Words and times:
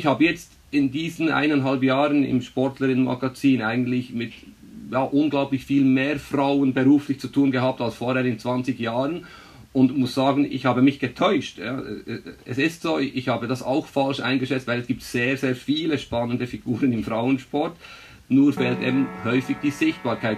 Ich 0.00 0.06
habe 0.06 0.22
jetzt 0.22 0.52
in 0.70 0.92
diesen 0.92 1.28
eineinhalb 1.28 1.82
Jahren 1.82 2.22
im 2.22 2.40
Sportlerinnenmagazin 2.40 3.62
eigentlich 3.62 4.12
mit 4.12 4.32
ja, 4.92 5.02
unglaublich 5.02 5.64
viel 5.64 5.82
mehr 5.82 6.20
Frauen 6.20 6.72
beruflich 6.72 7.18
zu 7.18 7.26
tun 7.26 7.50
gehabt 7.50 7.80
als 7.80 7.96
vorher 7.96 8.24
in 8.24 8.38
20 8.38 8.78
Jahren 8.78 9.26
und 9.72 9.98
muss 9.98 10.14
sagen, 10.14 10.46
ich 10.48 10.66
habe 10.66 10.82
mich 10.82 11.00
getäuscht. 11.00 11.58
Ja. 11.58 11.82
Es 12.44 12.58
ist 12.58 12.82
so, 12.82 13.00
ich 13.00 13.26
habe 13.26 13.48
das 13.48 13.64
auch 13.64 13.88
falsch 13.88 14.20
eingeschätzt, 14.20 14.68
weil 14.68 14.78
es 14.78 14.86
gibt 14.86 15.02
sehr, 15.02 15.36
sehr 15.36 15.56
viele 15.56 15.98
spannende 15.98 16.46
Figuren 16.46 16.92
im 16.92 17.02
Frauensport, 17.02 17.76
nur 18.28 18.52
fehlt 18.52 18.80
eben 18.80 19.08
häufig 19.24 19.56
die 19.64 19.72
Sichtbarkeit. 19.72 20.37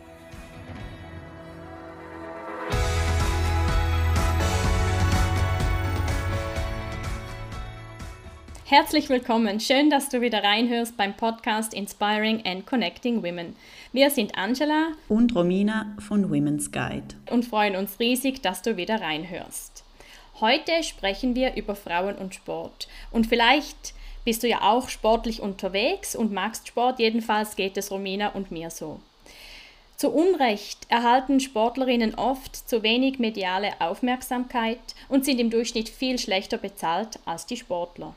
Herzlich 8.71 9.09
willkommen. 9.09 9.59
Schön, 9.59 9.89
dass 9.89 10.07
du 10.07 10.21
wieder 10.21 10.45
reinhörst 10.45 10.95
beim 10.95 11.13
Podcast 11.13 11.73
Inspiring 11.73 12.45
and 12.45 12.65
Connecting 12.65 13.21
Women. 13.21 13.53
Wir 13.91 14.09
sind 14.09 14.37
Angela 14.37 14.93
und 15.09 15.35
Romina 15.35 15.93
von 15.99 16.29
Women's 16.31 16.71
Guide 16.71 17.15
und 17.29 17.43
freuen 17.43 17.75
uns 17.75 17.99
riesig, 17.99 18.41
dass 18.41 18.61
du 18.61 18.77
wieder 18.77 19.01
reinhörst. 19.01 19.83
Heute 20.39 20.83
sprechen 20.83 21.35
wir 21.35 21.57
über 21.57 21.75
Frauen 21.75 22.15
und 22.15 22.33
Sport. 22.33 22.87
Und 23.11 23.27
vielleicht 23.27 23.93
bist 24.23 24.41
du 24.41 24.47
ja 24.47 24.61
auch 24.61 24.87
sportlich 24.87 25.41
unterwegs 25.41 26.15
und 26.15 26.31
magst 26.31 26.69
Sport. 26.69 26.99
Jedenfalls 26.99 27.57
geht 27.57 27.75
es 27.75 27.91
Romina 27.91 28.29
und 28.29 28.51
mir 28.51 28.69
so. 28.69 29.01
Zu 29.97 30.11
Unrecht 30.11 30.87
erhalten 30.87 31.41
Sportlerinnen 31.41 32.15
oft 32.15 32.55
zu 32.55 32.83
wenig 32.83 33.19
mediale 33.19 33.81
Aufmerksamkeit 33.81 34.79
und 35.09 35.25
sind 35.25 35.41
im 35.41 35.49
Durchschnitt 35.49 35.89
viel 35.89 36.17
schlechter 36.17 36.57
bezahlt 36.57 37.19
als 37.25 37.45
die 37.45 37.57
Sportler. 37.57 38.15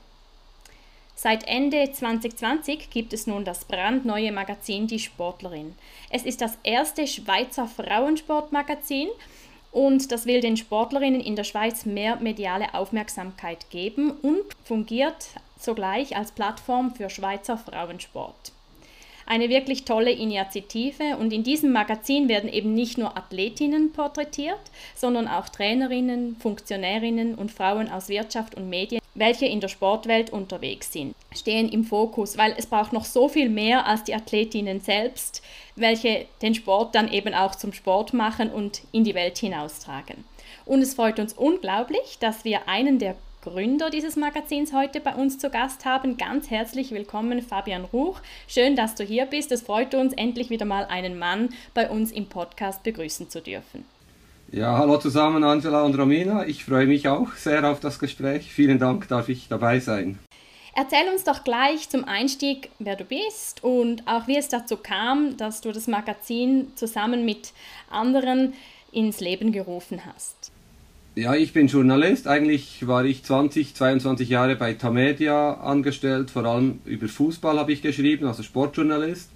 Seit 1.16 1.46
Ende 1.46 1.90
2020 1.92 2.90
gibt 2.90 3.12
es 3.12 3.26
nun 3.26 3.44
das 3.44 3.64
brandneue 3.64 4.32
Magazin 4.32 4.86
Die 4.86 4.98
Sportlerin. 4.98 5.74
Es 6.10 6.24
ist 6.24 6.40
das 6.40 6.58
erste 6.64 7.06
Schweizer 7.06 7.68
Frauensportmagazin 7.68 9.08
und 9.70 10.10
das 10.10 10.26
will 10.26 10.40
den 10.40 10.56
Sportlerinnen 10.56 11.20
in 11.20 11.36
der 11.36 11.44
Schweiz 11.44 11.86
mehr 11.86 12.16
mediale 12.16 12.74
Aufmerksamkeit 12.74 13.70
geben 13.70 14.10
und 14.10 14.44
fungiert 14.64 15.28
sogleich 15.58 16.16
als 16.16 16.32
Plattform 16.32 16.94
für 16.94 17.08
Schweizer 17.10 17.58
Frauensport. 17.58 18.53
Eine 19.27 19.48
wirklich 19.48 19.84
tolle 19.84 20.11
Initiative 20.11 21.17
und 21.19 21.33
in 21.33 21.42
diesem 21.42 21.72
Magazin 21.72 22.28
werden 22.28 22.53
eben 22.53 22.75
nicht 22.75 22.98
nur 22.98 23.17
Athletinnen 23.17 23.92
porträtiert, 23.92 24.61
sondern 24.94 25.28
auch 25.28 25.48
Trainerinnen, 25.48 26.36
Funktionärinnen 26.36 27.34
und 27.34 27.50
Frauen 27.50 27.89
aus 27.89 28.08
Wirtschaft 28.08 28.55
und 28.55 28.69
Medien 28.69 29.00
welche 29.14 29.47
in 29.47 29.61
der 29.61 29.69
Sportwelt 29.69 30.30
unterwegs 30.30 30.92
sind, 30.92 31.14
stehen 31.34 31.69
im 31.69 31.84
Fokus, 31.84 32.36
weil 32.36 32.55
es 32.56 32.67
braucht 32.67 32.92
noch 32.92 33.05
so 33.05 33.28
viel 33.28 33.48
mehr 33.48 33.86
als 33.86 34.05
die 34.05 34.14
Athletinnen 34.14 34.80
selbst, 34.80 35.42
welche 35.77 36.27
den 36.42 36.55
Sport 36.55 36.95
dann 36.95 37.11
eben 37.12 37.33
auch 37.34 37.55
zum 37.55 37.73
Sport 37.73 38.13
machen 38.13 38.51
und 38.51 38.83
in 38.92 39.05
die 39.05 39.14
Welt 39.14 39.39
hinaustragen. 39.39 40.24
Und 40.67 40.83
es 40.83 40.95
freut 40.95 41.18
uns 41.18 41.33
unglaublich, 41.33 42.18
dass 42.20 42.45
wir 42.45 42.68
einen 42.68 42.98
der 42.98 43.17
Gründer 43.44 43.90
dieses 43.90 44.16
Magazins 44.16 44.72
heute 44.72 45.00
bei 45.00 45.14
uns 45.14 45.36
zu 45.36 45.50
Gast 45.50 45.84
haben. 45.84 46.16
Ganz 46.16 46.48
herzlich 46.48 46.92
willkommen, 46.92 47.42
Fabian 47.42 47.84
Ruch. 47.84 48.22
Schön, 48.48 48.74
dass 48.74 48.94
du 48.94 49.05
hier 49.05 49.27
bist. 49.27 49.52
Es 49.52 49.60
freut 49.60 49.94
uns, 49.94 50.14
endlich 50.14 50.48
wieder 50.48 50.64
mal 50.64 50.86
einen 50.86 51.18
Mann 51.18 51.50
bei 51.74 51.90
uns 51.90 52.10
im 52.10 52.27
Podcast 52.27 52.83
begrüßen 52.84 53.28
zu 53.28 53.42
dürfen. 53.42 53.84
Ja, 54.50 54.78
hallo 54.78 54.96
zusammen, 54.96 55.44
Angela 55.44 55.83
und 55.83 55.94
Romina. 55.94 56.46
Ich 56.46 56.64
freue 56.64 56.86
mich 56.86 57.06
auch 57.06 57.33
sehr 57.34 57.70
auf 57.70 57.80
das 57.80 57.98
Gespräch. 57.98 58.50
Vielen 58.50 58.78
Dank, 58.78 59.08
darf 59.08 59.28
ich 59.28 59.46
dabei 59.46 59.78
sein. 59.78 60.18
Erzähl 60.74 61.06
uns 61.12 61.24
doch 61.24 61.44
gleich 61.44 61.90
zum 61.90 62.04
Einstieg, 62.04 62.70
wer 62.78 62.96
du 62.96 63.04
bist 63.04 63.62
und 63.62 64.08
auch 64.08 64.27
wie 64.27 64.38
es 64.38 64.48
dazu 64.48 64.78
kam, 64.78 65.36
dass 65.36 65.60
du 65.60 65.70
das 65.70 65.86
Magazin 65.86 66.72
zusammen 66.77 67.27
mit 67.27 67.52
anderen 67.90 68.54
ins 68.90 69.20
Leben 69.20 69.52
gerufen 69.52 70.00
hast. 70.06 70.53
Ja, 71.17 71.36
ich 71.36 71.52
bin 71.52 71.69
Journalist. 71.69 72.27
Eigentlich 72.27 72.89
war 72.89 73.05
ich 73.05 73.23
20, 73.23 73.77
22 73.77 74.29
Jahre 74.29 74.57
bei 74.57 74.75
Tamedia 74.75 75.55
angestellt. 75.55 76.33
Vor 76.33 76.45
allem 76.45 76.80
über 76.85 77.07
Fußball 77.07 77.57
habe 77.57 77.73
ich 77.73 77.83
geschrieben, 77.83 78.27
also 78.27 78.42
Sportjournalist. 78.42 79.30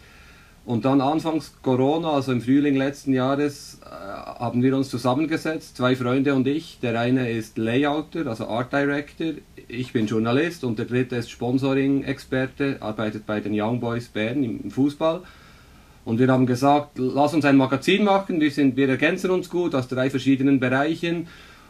Und 0.65 0.85
dann 0.85 1.01
anfangs 1.01 1.55
Corona, 1.63 2.11
also 2.11 2.33
im 2.33 2.41
Frühling 2.41 2.75
letzten 2.75 3.13
Jahres, 3.13 3.79
äh, 3.85 3.87
haben 3.89 4.65
wir 4.65 4.77
uns 4.77 4.91
zusammengesetzt, 4.91 5.77
zwei 5.77 5.95
Freunde 5.95 6.35
und 6.35 6.49
ich. 6.49 6.81
Der 6.83 6.99
eine 6.99 7.31
ist 7.31 7.57
Layouter, 7.59 8.27
also 8.27 8.49
Art 8.49 8.73
Director, 8.73 9.35
ich 9.69 9.93
bin 9.93 10.07
Journalist 10.07 10.65
und 10.65 10.81
der 10.81 10.87
dritte 10.87 11.15
ist 11.15 11.31
Sponsoring-Experte, 11.31 12.79
arbeitet 12.81 13.25
bei 13.25 13.39
den 13.39 13.53
Young 13.55 13.79
Boys 13.79 14.09
Bern 14.09 14.43
im 14.43 14.69
Fußball. 14.73 15.23
Und 16.05 16.19
wir 16.19 16.27
haben 16.27 16.47
gesagt, 16.47 16.99
lass 16.99 17.35
uns 17.35 17.45
ein 17.45 17.57
Magazin 17.57 18.03
machen, 18.03 18.41
wir, 18.41 18.51
sind, 18.51 18.77
wir 18.77 18.89
ergänzen 18.89 19.31
uns 19.31 19.49
gut 19.49 19.77
aus 19.77 19.87
drei 19.87 20.11
verschiedenen 20.11 20.59
Bereichen 20.59 21.29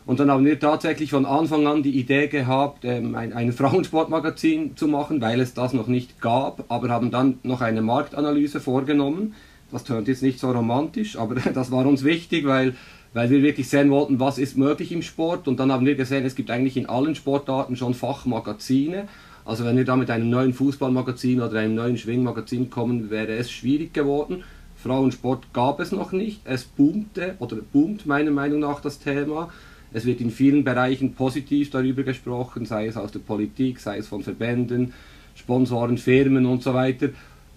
und 0.09 0.19
dann 0.21 0.31
haben 0.31 0.47
wir 0.47 0.59
tatsächlich 0.59 1.11
von 1.11 1.27
Anfang 1.27 1.67
an 1.67 1.83
die 1.83 1.91
Idee 1.91 2.29
gehabt, 2.29 2.87
ähm, 2.87 3.15
ein, 3.15 3.35
ein 3.35 3.53
Frauensportmagazin 3.53 4.75
zu 4.75 4.89
machen, 4.89 5.21
weil 5.21 5.39
es 5.39 5.53
das 5.53 5.75
noch 5.75 5.87
nicht 5.87 6.23
gab, 6.23 6.65
aber 6.73 6.89
haben 6.89 7.11
dann 7.11 7.41
noch 7.43 7.61
eine 7.61 7.83
Marktanalyse 7.83 8.59
vorgenommen. 8.59 9.35
Das 9.71 9.85
tönt 9.85 10.09
jetzt 10.09 10.23
nicht 10.23 10.41
so 10.41 10.51
romantisch, 10.51 11.19
aber 11.19 11.35
das 11.53 11.71
war 11.71 11.85
uns 11.85 12.05
wichtig, 12.05 12.47
weil, 12.47 12.75
weil 13.13 13.29
wir 13.29 13.43
wirklich 13.43 13.69
sehen 13.69 13.91
wollten, 13.91 14.19
was 14.19 14.39
ist 14.39 14.57
möglich 14.57 14.93
im 14.93 15.03
Sport. 15.03 15.47
Und 15.47 15.61
dann 15.61 15.71
haben 15.71 15.85
wir 15.85 15.95
gesehen, 15.95 16.25
es 16.25 16.35
gibt 16.35 16.51
eigentlich 16.51 16.79
in 16.79 16.89
allen 16.89 17.15
Sportarten 17.15 17.77
schon 17.77 17.93
Fachmagazine. 17.93 19.09
Also 19.45 19.67
wenn 19.67 19.77
wir 19.77 19.85
da 19.85 19.95
mit 19.95 20.11
einem 20.11 20.31
neuen 20.31 20.55
Fußballmagazin 20.55 21.43
oder 21.43 21.59
einem 21.59 21.75
neuen 21.75 21.99
Schwingmagazin 21.99 22.71
kommen, 22.71 23.11
wäre 23.11 23.35
es 23.35 23.51
schwierig 23.51 23.93
geworden. 23.93 24.43
Frauensport 24.83 25.53
gab 25.53 25.81
es 25.81 25.93
noch 25.93 26.13
nicht. 26.13 26.41
Es 26.47 26.65
boomte 26.65 27.35
oder 27.41 27.57
boomt 27.57 28.07
meiner 28.07 28.31
Meinung 28.31 28.61
nach 28.61 28.81
das 28.81 29.01
Thema. 29.01 29.51
Es 29.93 30.05
wird 30.05 30.21
in 30.21 30.31
vielen 30.31 30.65
Bereichen 30.65 31.15
positiv 31.15 31.71
darüber 31.71 32.03
gesprochen, 32.03 32.67
sei 32.67 32.87
es 32.87 32.97
aus 32.97 33.13
der 33.13 33.21
Politik, 33.21 33.81
sei 33.81 33.99
es 33.99 34.09
von 34.09 34.23
Verbänden, 34.23 34.93
Sponsoren, 35.35 35.99
Firmen 35.99 36.47
und 36.47 36.63
so 36.63 36.75
weiter. 36.75 37.09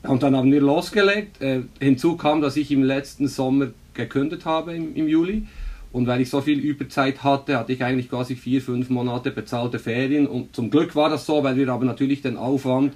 Und 0.04 0.24
dann 0.24 0.36
haben 0.36 0.52
wir 0.52 0.62
losgelegt. 0.62 1.42
Äh, 1.42 1.62
hinzu 1.80 2.16
kam, 2.16 2.42
dass 2.42 2.58
ich 2.58 2.72
im 2.72 2.84
letzten 2.84 3.28
Sommer 3.28 3.68
gekündigt 3.94 4.46
habe 4.46 4.74
im, 4.74 4.96
im 4.96 5.08
Juli. 5.08 5.48
Und 5.92 6.08
weil 6.08 6.22
ich 6.22 6.30
so 6.30 6.40
viel 6.40 6.60
Überzeit 6.60 7.24
hatte, 7.24 7.58
hatte 7.58 7.74
ich 7.74 7.84
eigentlich 7.84 8.10
quasi 8.10 8.36
vier, 8.36 8.62
fünf 8.62 8.90
Monate 8.90 9.30
bezahlte 9.32 9.78
Ferien. 9.78 10.26
Und 10.26 10.56
zum 10.56 10.70
Glück 10.70 10.96
war 10.96 11.10
das 11.10 11.26
so, 11.26 11.44
weil 11.44 11.58
wir 11.58 11.68
aber 11.70 11.86
natürlich 11.86 12.22
den 12.22 12.38
Aufwand, 12.38 12.94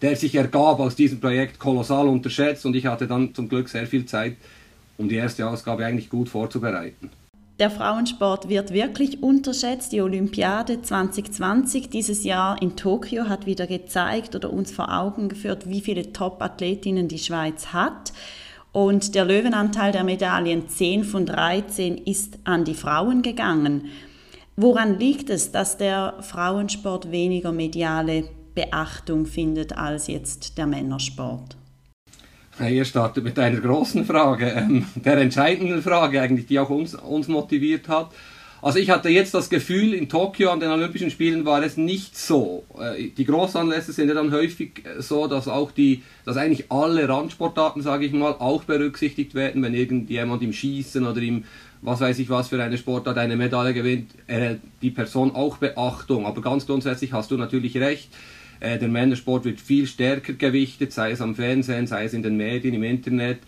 der 0.00 0.14
sich 0.14 0.34
ergab 0.34 0.78
aus 0.78 0.94
diesem 0.94 1.18
Projekt, 1.18 1.58
kolossal 1.58 2.06
unterschätzt. 2.06 2.64
Und 2.64 2.76
ich 2.76 2.86
hatte 2.86 3.06
dann 3.06 3.34
zum 3.34 3.48
Glück 3.48 3.68
sehr 3.68 3.86
viel 3.86 4.06
Zeit, 4.06 4.36
um 4.96 5.08
die 5.08 5.16
erste 5.16 5.48
Ausgabe 5.48 5.84
eigentlich 5.84 6.08
gut 6.08 6.28
vorzubereiten. 6.28 7.10
Der 7.58 7.70
Frauensport 7.70 8.50
wird 8.50 8.70
wirklich 8.70 9.22
unterschätzt. 9.22 9.92
Die 9.92 10.02
Olympiade 10.02 10.82
2020 10.82 11.88
dieses 11.88 12.22
Jahr 12.22 12.60
in 12.60 12.76
Tokio 12.76 13.30
hat 13.30 13.46
wieder 13.46 13.66
gezeigt 13.66 14.34
oder 14.34 14.52
uns 14.52 14.70
vor 14.70 14.94
Augen 14.94 15.30
geführt, 15.30 15.66
wie 15.66 15.80
viele 15.80 16.12
Top-Athletinnen 16.12 17.08
die 17.08 17.18
Schweiz 17.18 17.68
hat. 17.68 18.12
Und 18.72 19.14
der 19.14 19.24
Löwenanteil 19.24 19.90
der 19.90 20.04
Medaillen 20.04 20.68
10 20.68 21.04
von 21.04 21.24
13 21.24 21.96
ist 21.96 22.38
an 22.44 22.66
die 22.66 22.74
Frauen 22.74 23.22
gegangen. 23.22 23.86
Woran 24.56 24.98
liegt 24.98 25.30
es, 25.30 25.50
dass 25.50 25.78
der 25.78 26.12
Frauensport 26.20 27.10
weniger 27.10 27.52
mediale 27.52 28.28
Beachtung 28.54 29.24
findet 29.24 29.78
als 29.78 30.08
jetzt 30.08 30.58
der 30.58 30.66
Männersport? 30.66 31.56
Ihr 32.58 32.84
startet 32.86 33.22
mit 33.22 33.38
einer 33.38 33.60
großen 33.60 34.04
Frage, 34.06 34.46
ähm, 34.46 34.86
der 34.94 35.18
entscheidenden 35.18 35.82
Frage 35.82 36.22
eigentlich, 36.22 36.46
die 36.46 36.58
auch 36.58 36.70
uns, 36.70 36.94
uns 36.94 37.28
motiviert 37.28 37.88
hat. 37.88 38.10
Also 38.62 38.78
ich 38.78 38.88
hatte 38.88 39.10
jetzt 39.10 39.34
das 39.34 39.50
Gefühl, 39.50 39.92
in 39.92 40.08
Tokio 40.08 40.50
an 40.50 40.60
den 40.60 40.70
Olympischen 40.70 41.10
Spielen 41.10 41.44
war 41.44 41.62
es 41.62 41.76
nicht 41.76 42.16
so. 42.16 42.64
Äh, 42.80 43.10
die 43.10 43.26
Großanlässe 43.26 43.92
sind 43.92 44.08
ja 44.08 44.14
dann 44.14 44.32
häufig 44.32 44.82
äh, 44.84 45.02
so, 45.02 45.26
dass 45.26 45.48
auch 45.48 45.70
die, 45.70 46.02
dass 46.24 46.38
eigentlich 46.38 46.72
alle 46.72 47.06
Randsportarten, 47.06 47.82
sage 47.82 48.06
ich 48.06 48.12
mal, 48.12 48.32
auch 48.32 48.64
berücksichtigt 48.64 49.34
werden, 49.34 49.62
wenn 49.62 49.74
irgendjemand 49.74 50.42
im 50.42 50.52
Schießen 50.52 51.06
oder 51.06 51.20
im 51.20 51.44
was 51.82 52.00
weiß 52.00 52.18
ich 52.18 52.30
was 52.30 52.48
für 52.48 52.60
eine 52.60 52.78
Sportart 52.78 53.18
eine 53.18 53.36
Medaille 53.36 53.74
gewinnt, 53.74 54.10
erhält 54.26 54.60
die 54.80 54.90
Person 54.90 55.34
auch 55.34 55.58
Beachtung. 55.58 56.26
Aber 56.26 56.40
ganz 56.40 56.66
grundsätzlich 56.66 57.12
hast 57.12 57.30
du 57.30 57.36
natürlich 57.36 57.76
recht. 57.76 58.08
Äh, 58.60 58.78
der 58.78 58.88
Männersport 58.88 59.44
wird 59.44 59.60
viel 59.60 59.86
stärker 59.86 60.32
gewichtet, 60.32 60.92
sei 60.92 61.10
es 61.10 61.20
am 61.20 61.34
Fernsehen, 61.34 61.86
sei 61.86 62.04
es 62.04 62.14
in 62.14 62.22
den 62.22 62.36
Medien, 62.36 62.74
im 62.74 62.82
Internet. 62.82 63.38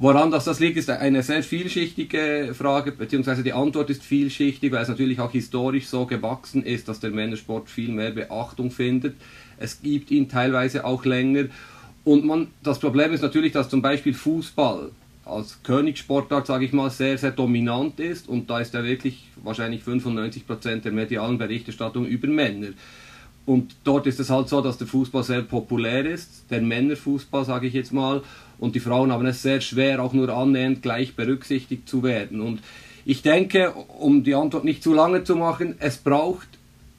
Woran 0.00 0.30
das, 0.30 0.44
das 0.44 0.60
liegt, 0.60 0.76
ist 0.76 0.90
eine 0.90 1.24
sehr 1.24 1.42
vielschichtige 1.42 2.54
Frage, 2.56 2.92
beziehungsweise 2.92 3.42
die 3.42 3.52
Antwort 3.52 3.90
ist 3.90 4.04
vielschichtig, 4.04 4.70
weil 4.70 4.82
es 4.82 4.88
natürlich 4.88 5.18
auch 5.18 5.32
historisch 5.32 5.88
so 5.88 6.06
gewachsen 6.06 6.62
ist, 6.62 6.86
dass 6.86 7.00
der 7.00 7.10
Männersport 7.10 7.68
viel 7.68 7.90
mehr 7.90 8.12
Beachtung 8.12 8.70
findet. 8.70 9.16
Es 9.56 9.82
gibt 9.82 10.12
ihn 10.12 10.28
teilweise 10.28 10.84
auch 10.84 11.04
länger. 11.04 11.46
Und 12.04 12.24
man, 12.24 12.46
das 12.62 12.78
Problem 12.78 13.12
ist 13.12 13.22
natürlich, 13.22 13.52
dass 13.52 13.68
zum 13.68 13.82
Beispiel 13.82 14.14
Fußball 14.14 14.92
als 15.24 15.62
Königssportart, 15.64 16.46
sage 16.46 16.64
ich 16.64 16.72
mal, 16.72 16.90
sehr, 16.90 17.18
sehr 17.18 17.32
dominant 17.32 17.98
ist. 17.98 18.28
Und 18.28 18.48
da 18.48 18.60
ist 18.60 18.74
er 18.74 18.84
wirklich 18.84 19.26
wahrscheinlich 19.42 19.82
95% 19.82 20.82
der 20.82 20.92
medialen 20.92 21.38
Berichterstattung 21.38 22.06
über 22.06 22.28
Männer. 22.28 22.68
Und 23.48 23.76
dort 23.82 24.06
ist 24.06 24.20
es 24.20 24.28
halt 24.28 24.50
so, 24.50 24.60
dass 24.60 24.76
der 24.76 24.86
Fußball 24.86 25.22
sehr 25.22 25.40
populär 25.40 26.04
ist, 26.04 26.44
der 26.50 26.60
Männerfußball, 26.60 27.46
sage 27.46 27.66
ich 27.66 27.72
jetzt 27.72 27.94
mal. 27.94 28.20
Und 28.58 28.74
die 28.74 28.80
Frauen 28.80 29.10
haben 29.10 29.24
es 29.24 29.40
sehr 29.40 29.62
schwer, 29.62 30.02
auch 30.02 30.12
nur 30.12 30.28
annähernd 30.28 30.82
gleich 30.82 31.16
berücksichtigt 31.16 31.88
zu 31.88 32.02
werden. 32.02 32.42
Und 32.42 32.60
ich 33.06 33.22
denke, 33.22 33.72
um 33.72 34.22
die 34.22 34.34
Antwort 34.34 34.64
nicht 34.64 34.82
zu 34.82 34.92
lange 34.92 35.24
zu 35.24 35.34
machen, 35.34 35.76
es 35.78 35.96
braucht 35.96 36.46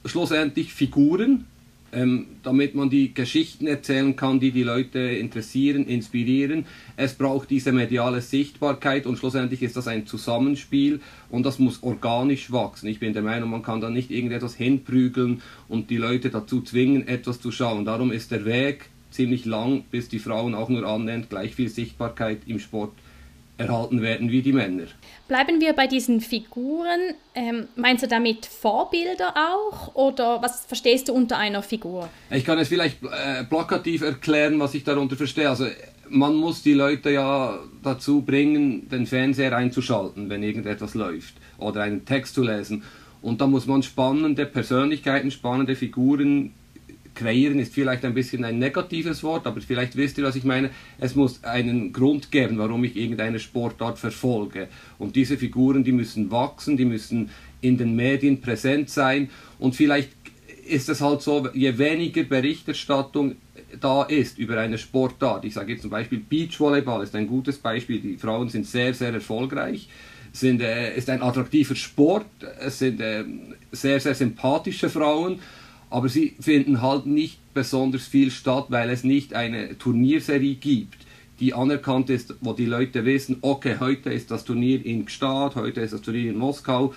schlussendlich 0.04 0.74
Figuren, 0.74 1.46
ähm, 1.92 2.26
damit 2.42 2.74
man 2.74 2.90
die 2.90 3.12
Geschichten 3.14 3.66
erzählen 3.66 4.14
kann, 4.16 4.40
die 4.40 4.50
die 4.50 4.62
Leute 4.62 4.98
interessieren, 4.98 5.86
inspirieren. 5.86 6.66
Es 6.96 7.14
braucht 7.14 7.50
diese 7.50 7.72
mediale 7.72 8.20
Sichtbarkeit 8.20 9.06
und 9.06 9.18
schlussendlich 9.18 9.62
ist 9.62 9.76
das 9.76 9.88
ein 9.88 10.06
Zusammenspiel 10.06 11.00
und 11.28 11.44
das 11.44 11.58
muss 11.58 11.82
organisch 11.82 12.52
wachsen. 12.52 12.88
Ich 12.88 13.00
bin 13.00 13.12
der 13.12 13.22
Meinung, 13.22 13.50
man 13.50 13.62
kann 13.62 13.80
da 13.80 13.90
nicht 13.90 14.10
irgendetwas 14.10 14.54
hinprügeln 14.54 15.42
und 15.68 15.90
die 15.90 15.96
Leute 15.96 16.30
dazu 16.30 16.62
zwingen, 16.62 17.08
etwas 17.08 17.40
zu 17.40 17.50
schauen. 17.50 17.84
Darum 17.84 18.12
ist 18.12 18.30
der 18.30 18.44
Weg 18.44 18.90
ziemlich 19.10 19.44
lang, 19.44 19.84
bis 19.90 20.08
die 20.08 20.18
Frauen 20.18 20.54
auch 20.54 20.68
nur 20.68 20.86
annähernd 20.86 21.30
gleich 21.30 21.54
viel 21.54 21.68
Sichtbarkeit 21.68 22.42
im 22.46 22.60
Sport 22.60 22.92
erhalten 23.60 24.02
werden 24.02 24.30
wie 24.30 24.42
die 24.42 24.52
Männer. 24.52 24.84
Bleiben 25.28 25.60
wir 25.60 25.74
bei 25.74 25.86
diesen 25.86 26.20
Figuren. 26.20 27.14
Ähm, 27.34 27.68
meinst 27.76 28.02
du 28.02 28.08
damit 28.08 28.46
Vorbilder 28.46 29.34
auch 29.36 29.94
oder 29.94 30.42
was 30.42 30.64
verstehst 30.64 31.08
du 31.08 31.12
unter 31.12 31.38
einer 31.38 31.62
Figur? 31.62 32.08
Ich 32.30 32.44
kann 32.44 32.58
es 32.58 32.68
vielleicht 32.68 32.98
äh, 33.02 33.44
plakativ 33.44 34.02
erklären, 34.02 34.58
was 34.58 34.74
ich 34.74 34.82
darunter 34.82 35.16
verstehe. 35.16 35.48
Also 35.48 35.66
man 36.08 36.34
muss 36.34 36.62
die 36.62 36.72
Leute 36.72 37.10
ja 37.10 37.58
dazu 37.82 38.22
bringen, 38.22 38.88
den 38.88 39.06
Fernseher 39.06 39.56
einzuschalten, 39.56 40.28
wenn 40.28 40.42
irgendetwas 40.42 40.94
läuft 40.94 41.34
oder 41.58 41.82
einen 41.82 42.04
Text 42.04 42.34
zu 42.34 42.42
lesen. 42.42 42.82
Und 43.22 43.40
da 43.40 43.46
muss 43.46 43.66
man 43.66 43.82
spannende 43.82 44.46
Persönlichkeiten, 44.46 45.30
spannende 45.30 45.76
Figuren 45.76 46.54
kreieren 47.20 47.58
ist 47.58 47.74
vielleicht 47.74 48.04
ein 48.04 48.14
bisschen 48.14 48.44
ein 48.44 48.58
negatives 48.58 49.22
Wort, 49.22 49.46
aber 49.46 49.60
vielleicht 49.60 49.94
wisst 49.96 50.16
ihr, 50.18 50.24
was 50.24 50.36
ich 50.36 50.44
meine. 50.44 50.70
Es 50.98 51.14
muss 51.14 51.44
einen 51.44 51.92
Grund 51.92 52.30
geben, 52.30 52.58
warum 52.58 52.82
ich 52.84 52.96
irgendeine 52.96 53.38
Sportart 53.38 53.98
verfolge. 53.98 54.68
Und 54.98 55.16
diese 55.16 55.36
Figuren, 55.36 55.84
die 55.84 55.92
müssen 55.92 56.30
wachsen, 56.30 56.76
die 56.76 56.86
müssen 56.86 57.30
in 57.60 57.76
den 57.76 57.94
Medien 57.94 58.40
präsent 58.40 58.88
sein. 58.88 59.28
Und 59.58 59.76
vielleicht 59.76 60.10
ist 60.66 60.88
es 60.88 61.00
halt 61.00 61.20
so, 61.20 61.46
je 61.52 61.76
weniger 61.76 62.22
Berichterstattung 62.22 63.36
da 63.78 64.02
ist 64.02 64.38
über 64.38 64.58
eine 64.58 64.78
Sportart, 64.78 65.44
ich 65.44 65.54
sage 65.54 65.72
jetzt 65.72 65.82
zum 65.82 65.90
Beispiel 65.90 66.18
Beachvolleyball 66.18 67.04
ist 67.04 67.14
ein 67.14 67.28
gutes 67.28 67.58
Beispiel, 67.58 68.00
die 68.00 68.16
Frauen 68.16 68.48
sind 68.48 68.66
sehr, 68.66 68.94
sehr 68.94 69.12
erfolgreich, 69.12 69.88
sind, 70.32 70.60
äh, 70.60 70.96
ist 70.96 71.08
ein 71.08 71.22
attraktiver 71.22 71.76
Sport, 71.76 72.26
es 72.60 72.80
sind 72.80 73.00
äh, 73.00 73.24
sehr, 73.70 74.00
sehr 74.00 74.16
sympathische 74.16 74.88
Frauen 74.88 75.38
aber 75.90 76.08
sie 76.08 76.34
finden 76.40 76.80
halt 76.80 77.06
nicht 77.06 77.38
besonders 77.52 78.06
viel 78.06 78.30
statt, 78.30 78.66
weil 78.68 78.88
es 78.90 79.04
nicht 79.04 79.34
eine 79.34 79.76
Turnierserie 79.76 80.54
gibt, 80.54 80.98
die 81.40 81.52
anerkannt 81.52 82.10
ist, 82.10 82.34
wo 82.40 82.52
die 82.52 82.66
Leute 82.66 83.04
wissen, 83.04 83.38
okay, 83.40 83.76
heute 83.80 84.10
ist 84.10 84.30
das 84.30 84.44
Turnier 84.44 84.84
in 84.84 85.06
Gstaad, 85.06 85.56
heute 85.56 85.80
ist 85.80 85.92
das 85.92 86.02
Turnier 86.02 86.30
in 86.30 86.38
Moskau 86.38 86.94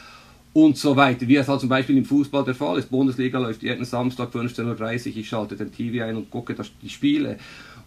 und 0.53 0.77
so 0.77 0.95
weiter. 0.95 1.27
Wie 1.27 1.37
es 1.37 1.47
halt 1.47 1.61
zum 1.61 1.69
Beispiel 1.69 1.97
im 1.97 2.05
Fußball 2.05 2.43
der 2.43 2.53
Fall 2.53 2.77
ist. 2.77 2.91
Bundesliga 2.91 3.39
läuft 3.39 3.63
jeden 3.63 3.85
Samstag 3.85 4.33
15.30 4.33 5.09
Uhr, 5.11 5.17
ich 5.17 5.27
schalte 5.27 5.55
den 5.55 5.71
TV 5.71 6.05
ein 6.05 6.17
und 6.17 6.29
gucke 6.29 6.55
die 6.81 6.89
Spiele. 6.89 7.37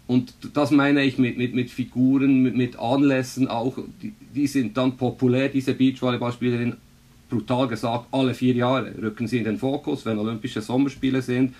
Und 0.07 0.33
das 0.53 0.71
meine 0.71 1.03
ich 1.03 1.17
mit, 1.17 1.37
mit, 1.37 1.53
mit 1.53 1.69
Figuren, 1.69 2.41
mit, 2.41 2.55
mit 2.55 2.79
Anlässen 2.79 3.47
auch, 3.47 3.77
die, 4.01 4.13
die 4.33 4.47
sind 4.47 4.77
dann 4.77 4.95
populär, 4.95 5.49
diese 5.49 5.73
Beachvolleyballspielerin 5.73 6.77
brutal 7.29 7.67
gesagt, 7.67 8.07
alle 8.11 8.33
vier 8.33 8.53
Jahre 8.53 8.93
rücken 9.01 9.27
sie 9.27 9.37
in 9.37 9.43
den 9.43 9.57
Fokus, 9.57 10.05
wenn 10.05 10.17
Olympische 10.17 10.61
Sommerspiele 10.61 11.21
sind. 11.21 11.53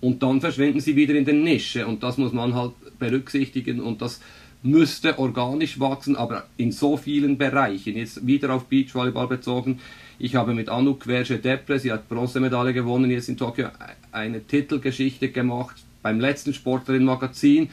Und 0.00 0.22
dann 0.22 0.40
verschwinden 0.40 0.80
sie 0.80 0.96
wieder 0.96 1.14
in 1.14 1.24
der 1.24 1.34
Nische. 1.34 1.86
Und 1.86 2.02
das 2.02 2.16
muss 2.16 2.32
man 2.32 2.54
halt 2.54 2.72
berücksichtigen. 2.98 3.80
Und 3.80 4.00
das 4.00 4.20
müsste 4.62 5.18
organisch 5.18 5.80
wachsen, 5.80 6.16
aber 6.16 6.46
in 6.56 6.72
so 6.72 6.96
vielen 6.96 7.38
Bereichen. 7.38 7.96
Jetzt 7.96 8.26
wieder 8.26 8.54
auf 8.54 8.66
Beachvolleyball 8.66 9.26
bezogen. 9.26 9.80
Ich 10.18 10.34
habe 10.34 10.54
mit 10.54 10.68
Anouk 10.68 11.04
Verge-Depre, 11.04 11.78
sie 11.78 11.92
hat 11.92 12.08
Bronzemedaille 12.08 12.74
gewonnen, 12.74 13.10
jetzt 13.10 13.30
in 13.30 13.38
Tokio 13.38 13.68
eine 14.12 14.46
Titelgeschichte 14.46 15.30
gemacht 15.30 15.76
beim 16.02 16.20
letzten 16.20 16.52
Sportlerin-Magazin. 16.52 17.70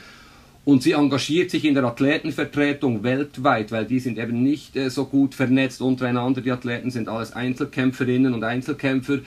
Und 0.68 0.84
sie 0.84 0.92
engagiert 0.92 1.50
sich 1.50 1.64
in 1.64 1.76
der 1.76 1.86
Athletenvertretung 1.86 3.02
weltweit, 3.02 3.72
weil 3.72 3.86
die 3.86 4.02
sind 4.02 4.18
eben 4.18 4.44
nicht 4.44 4.76
äh, 4.76 4.90
so 4.90 5.06
gut 5.06 5.34
vernetzt 5.34 5.82
untereinander. 5.82 6.42
Die 6.42 6.52
Athleten 6.52 6.92
sind 6.92 7.08
alles 7.08 7.32
Einzelkämpferinnen 7.32 8.34
und 8.34 8.44
Einzelkämpfer. 8.44 9.20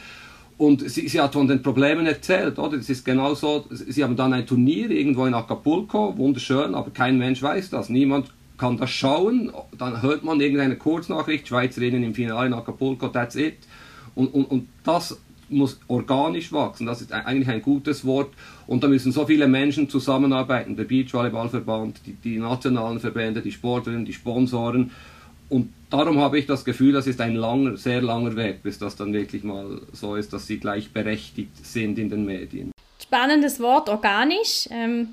Und 0.59 0.91
sie, 0.91 1.09
sie 1.09 1.19
hat 1.19 1.33
von 1.33 1.49
den 1.49 1.63
Problemen 1.63 2.05
erzählt, 2.05 2.59
oder? 2.59 2.77
Es 2.77 2.91
ist 2.91 3.07
genau 3.07 3.33
so, 3.33 3.65
sie 3.71 4.05
haben 4.05 4.17
dann 4.17 4.35
ein 4.35 4.47
Turnier 4.47 4.91
irgendwo 4.91 5.25
in 5.25 5.33
Acapulco, 5.33 6.15
wunderschön, 6.19 6.75
aber 6.75 6.91
kein 6.91 7.17
Mensch 7.17 7.43
weiß 7.43 7.71
das. 7.71 7.89
Niemand 7.89 8.27
kann 8.59 8.77
das 8.77 8.91
schauen. 8.91 9.51
Dann 9.79 10.03
hört 10.03 10.23
man 10.23 10.43
irgendeine 10.43 10.77
Kurznachricht, 10.77 11.49
Schweizerinnen 11.49 12.03
im 12.03 12.15
Finale 12.15 12.49
in 12.49 12.53
Acapulco, 12.53 13.09
that's 13.09 13.37
it. 13.37 13.57
Und, 14.15 14.35
und, 14.35 14.45
und 14.45 14.69
das 14.85 15.19
muss 15.51 15.81
organisch 15.89 16.53
wachsen. 16.53 16.87
Das 16.87 17.01
ist 17.01 17.13
eigentlich 17.13 17.49
ein 17.49 17.63
gutes 17.63 18.05
Wort. 18.05 18.31
Und 18.67 18.83
da 18.83 18.89
müssen 18.89 19.13
so 19.13 19.27
viele 19.27 19.49
Menschen 19.49 19.89
zusammenarbeiten. 19.89 20.77
Der 20.77 20.85
Beachvolleyballverband, 20.85 22.01
die, 22.07 22.13
die 22.13 22.39
nationalen 22.39 23.01
Verbände, 23.01 23.43
die 23.43 23.53
Sportlerinnen, 23.53 24.05
die 24.05 24.13
Sponsoren. 24.13 24.91
Und 25.49 25.73
darum 25.91 26.19
habe 26.21 26.39
ich 26.39 26.47
das 26.47 26.65
Gefühl, 26.65 26.93
das 26.93 27.07
ist 27.07 27.21
ein 27.21 27.35
langer, 27.35 27.77
sehr 27.77 28.01
langer 28.01 28.37
Weg, 28.37 28.63
bis 28.63 28.79
das 28.79 28.95
dann 28.95 29.13
wirklich 29.13 29.43
mal 29.43 29.83
so 29.93 30.15
ist, 30.15 30.33
dass 30.33 30.47
sie 30.47 30.59
gleichberechtigt 30.59 31.67
sind 31.67 31.99
in 31.99 32.09
den 32.09 32.25
Medien. 32.25 32.71
Spannendes 33.03 33.59
Wort, 33.59 33.89
organisch. 33.89 34.69
Ähm, 34.71 35.09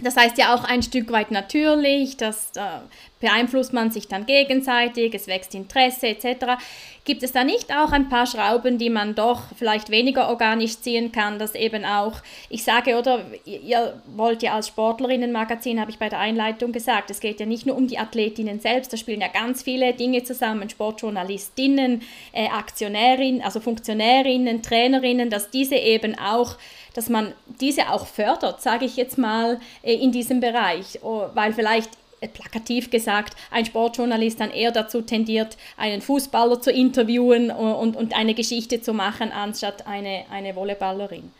das 0.00 0.16
heißt 0.16 0.36
ja 0.38 0.54
auch 0.54 0.64
ein 0.64 0.82
Stück 0.82 1.12
weit 1.12 1.30
natürlich, 1.30 2.16
das 2.16 2.50
äh, 2.56 2.80
beeinflusst 3.22 3.72
man 3.72 3.90
sich 3.90 4.08
dann 4.08 4.26
gegenseitig, 4.26 5.14
es 5.14 5.28
wächst 5.28 5.54
Interesse 5.54 6.08
etc. 6.08 6.60
Gibt 7.04 7.22
es 7.22 7.32
da 7.32 7.44
nicht 7.44 7.74
auch 7.74 7.92
ein 7.92 8.08
paar 8.08 8.26
Schrauben, 8.26 8.78
die 8.78 8.90
man 8.90 9.14
doch 9.14 9.44
vielleicht 9.56 9.90
weniger 9.90 10.28
organisch 10.28 10.78
ziehen 10.80 11.12
kann, 11.12 11.38
dass 11.38 11.54
eben 11.54 11.84
auch, 11.84 12.16
ich 12.50 12.64
sage, 12.64 12.98
oder 12.98 13.24
ihr 13.44 14.00
wollt 14.14 14.42
ja 14.42 14.54
als 14.54 14.68
Sportlerinnenmagazin, 14.68 15.80
habe 15.80 15.90
ich 15.90 15.98
bei 15.98 16.08
der 16.08 16.18
Einleitung 16.18 16.72
gesagt, 16.72 17.10
es 17.10 17.20
geht 17.20 17.40
ja 17.40 17.46
nicht 17.46 17.64
nur 17.64 17.76
um 17.76 17.86
die 17.86 17.98
Athletinnen 17.98 18.60
selbst, 18.60 18.92
da 18.92 18.96
spielen 18.96 19.20
ja 19.20 19.28
ganz 19.28 19.62
viele 19.62 19.94
Dinge 19.94 20.24
zusammen, 20.24 20.68
Sportjournalistinnen, 20.68 22.02
äh, 22.32 22.48
Aktionärinnen, 22.48 23.40
also 23.40 23.60
Funktionärinnen, 23.60 24.62
Trainerinnen, 24.62 25.30
dass 25.30 25.50
diese 25.50 25.76
eben 25.76 26.18
auch 26.18 26.56
dass 26.94 27.08
man 27.08 27.32
diese 27.60 27.90
auch 27.90 28.06
fördert, 28.06 28.60
sage 28.60 28.84
ich 28.84 28.96
jetzt 28.96 29.16
mal, 29.16 29.58
äh, 29.82 29.94
in 29.94 30.12
diesem 30.12 30.40
Bereich, 30.40 30.98
oh, 31.02 31.24
weil 31.32 31.54
vielleicht 31.54 31.90
plakativ 32.28 32.90
gesagt, 32.90 33.36
ein 33.50 33.64
Sportjournalist 33.64 34.40
dann 34.40 34.50
eher 34.50 34.72
dazu 34.72 35.02
tendiert, 35.02 35.56
einen 35.76 36.02
Fußballer 36.02 36.60
zu 36.60 36.70
interviewen 36.70 37.50
und, 37.50 37.96
und 37.96 38.16
eine 38.16 38.34
Geschichte 38.34 38.80
zu 38.80 38.92
machen, 38.92 39.32
anstatt 39.32 39.86
eine, 39.86 40.24
eine 40.30 40.54
Volleyballerin. 40.54 41.30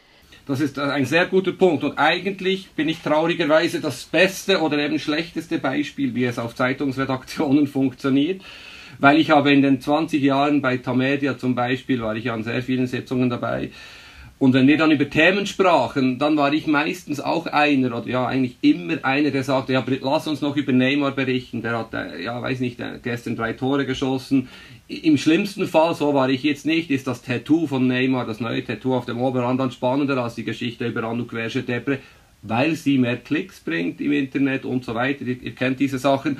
Das 0.47 0.61
ist 0.61 0.79
ein 0.79 1.05
sehr 1.05 1.27
guter 1.27 1.53
Punkt. 1.53 1.85
Und 1.85 1.99
eigentlich 1.99 2.71
bin 2.71 2.89
ich 2.89 3.01
traurigerweise 3.01 3.81
das 3.81 4.05
beste 4.05 4.61
oder 4.61 4.79
eben 4.79 4.99
schlechteste 4.99 5.59
Beispiel, 5.59 6.15
wie 6.15 6.25
es 6.25 6.39
auf 6.39 6.55
Zeitungsredaktionen 6.55 7.67
funktioniert. 7.69 8.43
Weil 8.99 9.19
ich 9.19 9.31
habe 9.31 9.53
in 9.53 9.63
den 9.63 9.81
20 9.81 10.23
Jahren 10.23 10.61
bei 10.61 10.77
Tamedia 10.77 11.39
zum 11.39 11.55
Beispiel, 11.55 12.03
war 12.03 12.17
ich 12.17 12.31
an 12.31 12.43
sehr 12.43 12.63
vielen 12.63 12.87
Sitzungen 12.87 13.31
dabei, 13.31 13.71
und 14.43 14.55
wenn 14.55 14.67
wir 14.67 14.77
dann 14.77 14.91
über 14.91 15.09
Themen 15.09 15.47
sprachen, 15.47 16.19
dann 16.19 16.37
war 16.37 16.53
ich 16.53 16.67
meistens 16.67 17.21
auch 17.21 17.47
einer, 17.47 17.97
oder 17.97 18.09
ja, 18.09 18.27
eigentlich 18.27 18.57
immer 18.61 18.97
einer, 19.05 19.31
der 19.31 19.45
sagte, 19.45 19.73
ja, 19.73 19.85
lass 20.01 20.27
uns 20.27 20.41
noch 20.41 20.57
über 20.57 20.73
Neymar 20.73 21.13
berichten. 21.13 21.63
Der 21.63 21.79
hat, 21.79 21.95
äh, 21.95 22.25
ja, 22.25 22.43
weiß 22.43 22.59
nicht, 22.59 22.81
äh, 22.81 22.99
gestern 23.01 23.37
drei 23.37 23.53
Tore 23.53 23.87
geschossen. 23.87 24.49
Im 24.89 25.17
schlimmsten 25.17 25.69
Fall, 25.69 25.95
so 25.95 26.13
war 26.13 26.29
ich 26.29 26.43
jetzt 26.43 26.67
nicht, 26.67 26.91
ist 26.91 27.07
das 27.07 27.23
Tattoo 27.23 27.69
von 27.69 27.87
Neymar, 27.87 28.27
das 28.27 28.41
neue 28.41 28.65
Tattoo 28.65 28.97
auf 28.97 29.07
dem 29.07 29.21
Oberarm, 29.21 29.59
dann 29.59 29.71
spannender 29.71 30.17
als 30.17 30.35
die 30.35 30.43
Geschichte 30.43 30.89
über 30.89 31.05
Anu 31.05 31.25
Querschedebre, 31.25 32.01
weil 32.43 32.75
sie 32.75 32.99
mehr 32.99 33.19
Klicks 33.19 33.61
bringt 33.61 34.01
im 34.01 34.11
Internet 34.11 34.65
und 34.65 34.85
so 34.85 34.97
weiter. 34.97 35.25
Ihr, 35.25 35.41
ihr 35.41 35.55
kennt 35.55 35.79
diese 35.79 36.01
Sachen. 36.01 36.39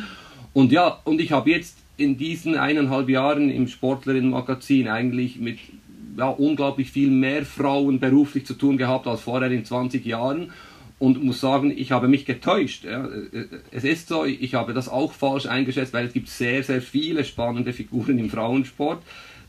Und 0.53 0.73
ja, 0.73 0.99
und 1.05 1.21
ich 1.21 1.31
habe 1.31 1.51
jetzt 1.51 1.79
in 1.97 2.17
diesen 2.17 2.57
eineinhalb 2.57 3.09
Jahren 3.09 3.49
im 3.49 3.69
Sportlerinnenmagazin 3.69 4.89
eigentlich 4.89 5.39
mit 5.39 5.59
ja, 6.17 6.29
unglaublich 6.29 6.91
viel 6.91 7.11
mehr 7.11 7.45
Frauen 7.45 8.01
beruflich 8.01 8.47
zu 8.47 8.55
tun 8.55 8.77
gehabt 8.77 9.07
als 9.07 9.23
vorher 9.23 9.51
in 9.51 9.65
20 9.65 10.05
Jahren 10.05 10.53
und 10.99 11.23
muss 11.23 11.41
sagen, 11.41 11.73
ich 11.77 11.91
habe 11.91 12.07
mich 12.07 12.27
getäuscht. 12.27 12.85
Ja. 12.85 13.09
Es 13.73 13.83
ist 13.83 14.09
so, 14.09 14.25
ich 14.25 14.55
habe 14.55 14.73
das 14.73 14.89
auch 14.89 15.13
falsch 15.13 15.47
eingeschätzt, 15.47 15.93
weil 15.93 16.07
es 16.07 16.13
gibt 16.13 16.29
sehr, 16.29 16.63
sehr 16.63 16.81
viele 16.81 17.25
spannende 17.25 17.73
Figuren 17.73 18.19
im 18.19 18.31
Frauensport. 18.31 19.03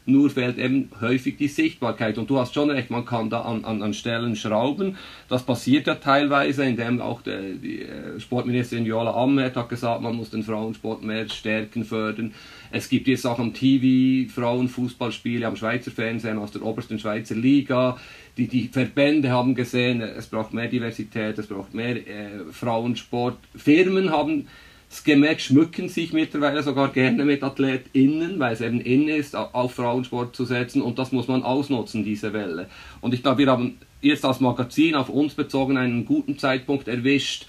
Nur 0.05 0.29
fehlt 0.29 0.57
eben 0.57 0.89
häufig 0.99 1.37
die 1.37 1.47
Sichtbarkeit. 1.47 2.17
Und 2.17 2.29
du 2.29 2.37
hast 2.37 2.53
schon 2.53 2.69
recht, 2.69 2.89
man 2.89 3.05
kann 3.05 3.29
da 3.29 3.41
an, 3.41 3.63
an, 3.63 3.81
an 3.81 3.93
Stellen 3.93 4.35
schrauben. 4.35 4.97
Das 5.29 5.43
passiert 5.43 5.87
ja 5.87 5.95
teilweise, 5.95 6.65
indem 6.65 6.99
auch 6.99 7.21
die, 7.21 7.57
die 7.61 7.81
äh, 7.83 8.19
Sportministerin 8.19 8.85
Jola 8.85 9.13
Ammet 9.13 9.55
hat 9.55 9.69
gesagt, 9.69 10.01
man 10.01 10.15
muss 10.15 10.29
den 10.29 10.43
Frauensport 10.43 11.03
mehr 11.03 11.29
stärken, 11.29 11.85
fördern. 11.85 12.33
Es 12.71 12.89
gibt 12.89 13.07
jetzt 13.07 13.25
auch 13.25 13.39
am 13.39 13.53
TV 13.53 14.29
Frauenfußballspiele 14.33 15.47
am 15.47 15.55
Schweizer 15.55 15.91
Fernsehen 15.91 16.37
aus 16.37 16.51
der 16.51 16.63
obersten 16.63 16.99
Schweizer 16.99 17.35
Liga. 17.35 17.97
Die, 18.35 18.47
die 18.47 18.67
Verbände 18.67 19.29
haben 19.29 19.55
gesehen, 19.55 20.01
es 20.01 20.27
braucht 20.27 20.53
mehr 20.53 20.67
Diversität, 20.67 21.37
es 21.37 21.47
braucht 21.47 21.73
mehr 21.73 21.95
äh, 21.95 22.51
Frauensport. 22.51 23.37
Firmen 23.55 24.09
haben 24.09 24.47
es 24.93 25.03
gemerkt, 25.03 25.41
schmücken 25.41 25.89
sich 25.89 26.13
mittlerweile 26.13 26.63
sogar 26.63 26.89
gerne 26.91 27.25
mit 27.25 27.43
AthletInnen, 27.43 28.39
weil 28.39 28.53
es 28.53 28.61
eben 28.61 28.79
in 28.81 29.07
ist, 29.07 29.35
auf 29.35 29.75
Frauensport 29.75 30.35
zu 30.35 30.45
setzen 30.45 30.81
und 30.81 30.99
das 30.99 31.11
muss 31.11 31.27
man 31.27 31.43
ausnutzen, 31.43 32.03
diese 32.03 32.33
Welle. 32.33 32.67
Und 33.01 33.13
ich 33.13 33.23
glaube, 33.23 33.39
wir 33.39 33.47
haben 33.47 33.77
jetzt 34.01 34.25
als 34.25 34.39
Magazin 34.39 34.95
auf 34.95 35.09
uns 35.09 35.33
bezogen 35.33 35.77
einen 35.77 36.05
guten 36.05 36.37
Zeitpunkt 36.37 36.87
erwischt, 36.87 37.47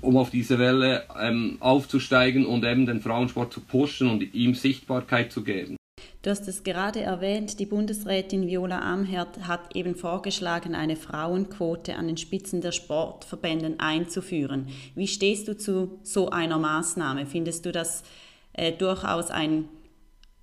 um 0.00 0.16
auf 0.16 0.30
diese 0.30 0.58
Welle 0.58 1.04
ähm, 1.20 1.58
aufzusteigen 1.60 2.46
und 2.46 2.64
eben 2.64 2.86
den 2.86 3.00
Frauensport 3.00 3.52
zu 3.52 3.60
pushen 3.60 4.08
und 4.08 4.34
ihm 4.34 4.54
Sichtbarkeit 4.54 5.30
zu 5.32 5.44
geben. 5.44 5.76
Du 6.26 6.32
hast 6.32 6.48
es 6.48 6.64
gerade 6.64 7.02
erwähnt, 7.02 7.60
die 7.60 7.66
Bundesrätin 7.66 8.48
Viola 8.48 8.80
Amherd 8.80 9.46
hat 9.46 9.76
eben 9.76 9.94
vorgeschlagen, 9.94 10.74
eine 10.74 10.96
Frauenquote 10.96 11.94
an 11.94 12.08
den 12.08 12.16
Spitzen 12.16 12.60
der 12.60 12.72
Sportverbänden 12.72 13.78
einzuführen. 13.78 14.66
Wie 14.96 15.06
stehst 15.06 15.46
du 15.46 15.56
zu 15.56 16.00
so 16.02 16.30
einer 16.30 16.58
Maßnahme? 16.58 17.26
Findest 17.26 17.64
du 17.64 17.70
das 17.70 18.02
äh, 18.54 18.72
durchaus 18.72 19.30
ein, 19.30 19.68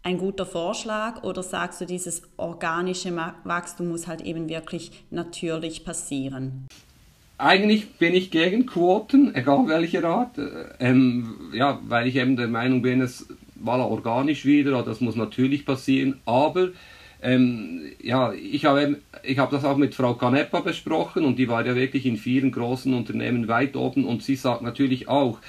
ein 0.04 0.20
guter 0.20 0.46
Vorschlag 0.46 1.22
oder 1.24 1.44
sagst 1.44 1.82
du, 1.82 1.86
dieses 1.86 2.22
organische 2.38 3.14
Wachstum 3.44 3.90
muss 3.90 4.08
halt 4.08 4.22
eben 4.22 4.48
wirklich 4.48 5.04
natürlich 5.12 5.84
passieren? 5.84 6.66
Eigentlich 7.38 7.98
bin 7.98 8.14
ich 8.14 8.32
gegen 8.32 8.68
Quoten, 8.68 9.36
egal 9.36 9.68
welcher 9.68 10.06
Art, 10.06 10.38
äh, 10.38 10.70
ähm, 10.80 11.52
ja, 11.54 11.82
weil 11.84 12.08
ich 12.08 12.16
eben 12.16 12.38
der 12.38 12.48
Meinung 12.48 12.82
bin, 12.82 13.02
es 13.02 13.28
voilà, 13.64 13.86
organisch 13.86 14.46
wieder, 14.46 14.84
das 14.84 15.02
muss 15.02 15.16
natürlich 15.16 15.66
passieren, 15.66 16.20
aber 16.26 16.70
ähm, 17.22 17.82
ja, 18.02 18.34
ich 18.34 18.66
habe 18.66 18.98
ich 19.24 19.40
hab 19.40 19.50
das 19.50 19.64
auch 19.64 19.78
mit 19.78 19.96
Frau 19.96 20.16
Canepa 20.16 20.60
besprochen 20.60 21.24
und 21.24 21.40
die 21.40 21.48
war 21.48 21.66
ja 21.66 21.76
wirklich 21.76 22.06
in 22.06 22.18
vielen 22.18 22.52
großen 22.52 22.94
Unternehmen 22.94 23.48
weit 23.48 23.78
oben 23.78 24.06
und 24.06 24.24
sie 24.24 24.36
sagt 24.36 24.62
natürlich 24.62 25.08
auch, 25.08 25.40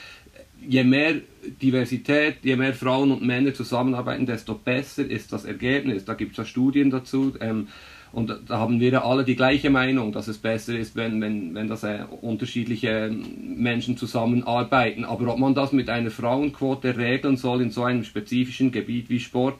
je 0.66 0.85
mehr 0.85 1.14
Diversität, 1.61 2.37
je 2.42 2.56
mehr 2.56 2.75
Frauen 2.75 3.11
und 3.11 3.23
Männer 3.23 3.54
zusammenarbeiten, 3.54 4.26
desto 4.26 4.54
besser 4.54 5.04
ist 5.04 5.33
das 5.33 5.44
Ergebnis. 5.44 6.04
Da 6.04 6.14
gibt 6.14 6.33
es 6.33 6.38
ja 6.38 6.44
Studien 6.44 6.90
dazu. 6.90 7.35
Ähm, 7.40 7.68
und 8.14 8.33
da 8.49 8.59
haben 8.59 8.78
wir 8.78 8.90
ja 8.90 9.04
alle 9.04 9.25
die 9.25 9.35
gleiche 9.35 9.71
Meinung, 9.71 10.12
dass 10.12 10.28
es 10.28 10.38
besser 10.38 10.78
ist, 10.78 10.94
wenn, 10.94 11.21
wenn, 11.21 11.52
wenn 11.54 11.66
das 11.66 11.83
äh, 11.83 12.04
unterschiedliche 12.21 13.11
Menschen 13.11 13.97
zusammenarbeiten. 13.97 15.04
Aber 15.04 15.33
ob 15.33 15.38
man 15.40 15.54
das 15.54 15.73
mit 15.73 15.90
einer 15.90 16.12
Frauenquote 16.12 16.97
regeln 16.97 17.37
soll 17.37 17.61
in 17.61 17.71
so 17.71 17.83
einem 17.83 18.04
spezifischen 18.04 18.71
Gebiet 18.71 19.11
wie 19.11 19.18
Sport, 19.18 19.59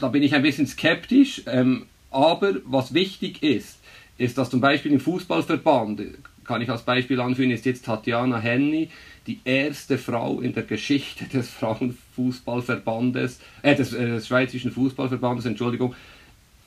da 0.00 0.08
bin 0.08 0.22
ich 0.22 0.34
ein 0.34 0.42
bisschen 0.42 0.66
skeptisch. 0.66 1.42
Ähm, 1.46 1.84
aber 2.10 2.54
was 2.64 2.94
wichtig 2.94 3.42
ist, 3.42 3.78
ist, 4.16 4.38
dass 4.38 4.48
zum 4.48 4.62
Beispiel 4.62 4.92
im 4.92 5.00
Fußballverband, 5.00 6.02
kann 6.44 6.62
ich 6.62 6.70
als 6.70 6.82
Beispiel 6.82 7.20
anführen, 7.20 7.50
ist 7.50 7.66
jetzt 7.66 7.84
Tatjana 7.84 8.38
Henny, 8.38 8.88
die 9.26 9.40
erste 9.44 9.98
Frau 9.98 10.40
in 10.40 10.54
der 10.54 10.62
Geschichte 10.62 11.26
des 11.26 11.50
Frauenfußballverbandes, 11.50 13.40
äh, 13.60 13.76
des, 13.76 13.92
äh, 13.92 14.06
des 14.06 14.26
Schweizerischen 14.26 14.72
Fußballverbandes, 14.72 15.44
Entschuldigung, 15.44 15.94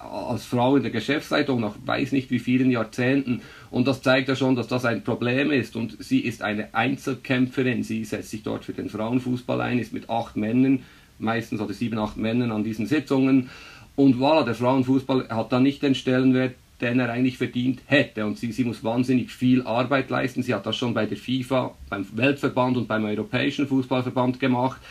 als 0.01 0.45
Frau 0.45 0.75
in 0.75 0.83
der 0.83 0.91
Geschäftsleitung 0.91 1.59
nach 1.59 1.75
weiß 1.85 2.11
nicht 2.11 2.31
wie 2.31 2.39
vielen 2.39 2.71
Jahrzehnten. 2.71 3.41
Und 3.69 3.87
das 3.87 4.01
zeigt 4.01 4.27
ja 4.29 4.35
schon, 4.35 4.55
dass 4.55 4.67
das 4.67 4.85
ein 4.85 5.03
Problem 5.03 5.51
ist. 5.51 5.75
Und 5.75 6.03
sie 6.03 6.19
ist 6.19 6.41
eine 6.41 6.73
Einzelkämpferin. 6.73 7.83
Sie 7.83 8.03
setzt 8.03 8.31
sich 8.31 8.43
dort 8.43 8.65
für 8.65 8.73
den 8.73 8.89
Frauenfußball 8.89 9.61
ein, 9.61 9.79
ist 9.79 9.93
mit 9.93 10.09
acht 10.09 10.35
Männern, 10.35 10.83
meistens 11.19 11.61
oder 11.61 11.73
sieben, 11.73 11.99
acht 11.99 12.17
Männern 12.17 12.51
an 12.51 12.63
diesen 12.63 12.87
Sitzungen. 12.87 13.49
Und 13.95 14.15
voilà, 14.15 14.43
der 14.43 14.55
Frauenfußball 14.55 15.29
hat 15.29 15.51
dann 15.51 15.63
nicht 15.63 15.83
den 15.83 15.95
Stellenwert, 15.95 16.55
den 16.81 16.99
er 16.99 17.11
eigentlich 17.11 17.37
verdient 17.37 17.81
hätte. 17.85 18.25
Und 18.25 18.37
sie, 18.37 18.51
sie 18.51 18.63
muss 18.63 18.83
wahnsinnig 18.83 19.31
viel 19.31 19.61
Arbeit 19.63 20.09
leisten. 20.09 20.41
Sie 20.41 20.53
hat 20.53 20.65
das 20.65 20.75
schon 20.75 20.93
bei 20.93 21.05
der 21.05 21.17
FIFA, 21.17 21.75
beim 21.89 22.05
Weltverband 22.13 22.77
und 22.77 22.87
beim 22.87 23.05
Europäischen 23.05 23.67
Fußballverband 23.67 24.39
gemacht. 24.39 24.81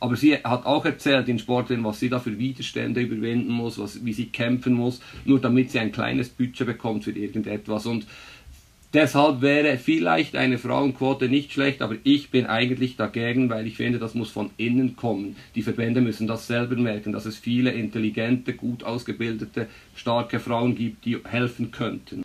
Aber 0.00 0.16
sie 0.16 0.34
hat 0.36 0.64
auch 0.64 0.84
erzählt 0.84 1.28
in 1.28 1.38
Sportlern, 1.38 1.84
was 1.84 2.00
sie 2.00 2.08
da 2.08 2.20
für 2.20 2.38
Widerstände 2.38 3.00
überwinden 3.00 3.52
muss, 3.52 3.78
was, 3.78 4.04
wie 4.04 4.12
sie 4.12 4.26
kämpfen 4.26 4.74
muss, 4.74 5.00
nur 5.24 5.40
damit 5.40 5.70
sie 5.70 5.80
ein 5.80 5.92
kleines 5.92 6.28
Budget 6.28 6.66
bekommt 6.66 7.04
für 7.04 7.10
irgendetwas. 7.10 7.86
Und 7.86 8.06
deshalb 8.94 9.40
wäre 9.40 9.76
vielleicht 9.76 10.36
eine 10.36 10.58
Frauenquote 10.58 11.28
nicht 11.28 11.52
schlecht, 11.52 11.82
aber 11.82 11.96
ich 12.04 12.30
bin 12.30 12.46
eigentlich 12.46 12.96
dagegen, 12.96 13.50
weil 13.50 13.66
ich 13.66 13.76
finde, 13.76 13.98
das 13.98 14.14
muss 14.14 14.30
von 14.30 14.50
innen 14.56 14.94
kommen. 14.94 15.36
Die 15.54 15.62
Verbände 15.62 16.00
müssen 16.00 16.26
das 16.26 16.46
selber 16.46 16.76
merken, 16.76 17.12
dass 17.12 17.26
es 17.26 17.36
viele 17.36 17.70
intelligente, 17.70 18.54
gut 18.54 18.84
ausgebildete, 18.84 19.66
starke 19.96 20.38
Frauen 20.38 20.76
gibt, 20.76 21.04
die 21.04 21.18
helfen 21.24 21.72
könnten. 21.72 22.24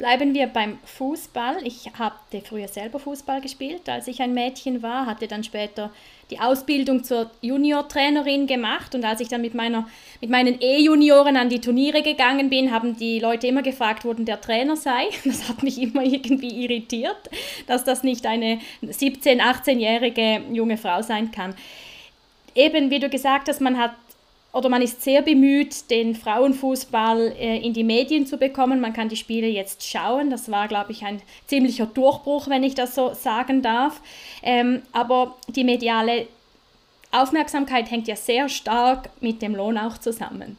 Bleiben 0.00 0.32
wir 0.32 0.46
beim 0.46 0.78
Fußball. 0.82 1.58
Ich 1.62 1.90
habe 1.98 2.14
früher 2.48 2.68
selber 2.68 2.98
Fußball 2.98 3.42
gespielt, 3.42 3.86
als 3.86 4.08
ich 4.08 4.22
ein 4.22 4.32
Mädchen 4.32 4.82
war, 4.82 5.04
hatte 5.04 5.28
dann 5.28 5.44
später 5.44 5.90
die 6.30 6.40
Ausbildung 6.40 7.04
zur 7.04 7.30
Juniortrainerin 7.42 8.46
gemacht 8.46 8.94
und 8.94 9.04
als 9.04 9.20
ich 9.20 9.28
dann 9.28 9.42
mit, 9.42 9.52
meiner, 9.52 9.86
mit 10.22 10.30
meinen 10.30 10.58
E-Junioren 10.58 11.36
an 11.36 11.50
die 11.50 11.60
Turniere 11.60 12.00
gegangen 12.00 12.48
bin, 12.48 12.70
haben 12.70 12.96
die 12.96 13.20
Leute 13.20 13.46
immer 13.46 13.60
gefragt, 13.60 14.06
wo 14.06 14.14
denn 14.14 14.24
der 14.24 14.40
Trainer 14.40 14.74
sei. 14.74 15.08
Das 15.26 15.46
hat 15.50 15.62
mich 15.62 15.76
immer 15.76 16.02
irgendwie 16.02 16.64
irritiert, 16.64 17.28
dass 17.66 17.84
das 17.84 18.02
nicht 18.02 18.24
eine 18.24 18.58
17-, 18.82 19.38
18-jährige 19.38 20.44
junge 20.50 20.78
Frau 20.78 21.02
sein 21.02 21.30
kann. 21.30 21.54
Eben, 22.54 22.90
wie 22.90 23.00
du 23.00 23.10
gesagt 23.10 23.50
hast, 23.50 23.60
man 23.60 23.76
hat 23.76 23.92
oder 24.52 24.68
man 24.68 24.82
ist 24.82 25.02
sehr 25.02 25.22
bemüht, 25.22 25.90
den 25.90 26.14
Frauenfußball 26.14 27.34
äh, 27.38 27.58
in 27.58 27.72
die 27.72 27.84
Medien 27.84 28.26
zu 28.26 28.36
bekommen. 28.36 28.80
Man 28.80 28.92
kann 28.92 29.08
die 29.08 29.16
Spiele 29.16 29.46
jetzt 29.46 29.86
schauen. 29.88 30.30
Das 30.30 30.50
war, 30.50 30.66
glaube 30.66 30.92
ich, 30.92 31.04
ein 31.04 31.22
ziemlicher 31.46 31.86
Durchbruch, 31.86 32.48
wenn 32.48 32.64
ich 32.64 32.74
das 32.74 32.94
so 32.94 33.14
sagen 33.14 33.62
darf. 33.62 34.00
Ähm, 34.42 34.82
aber 34.92 35.36
die 35.48 35.64
mediale 35.64 36.26
Aufmerksamkeit 37.12 37.90
hängt 37.90 38.08
ja 38.08 38.16
sehr 38.16 38.48
stark 38.48 39.10
mit 39.20 39.42
dem 39.42 39.54
Lohn 39.54 39.78
auch 39.78 39.98
zusammen 39.98 40.56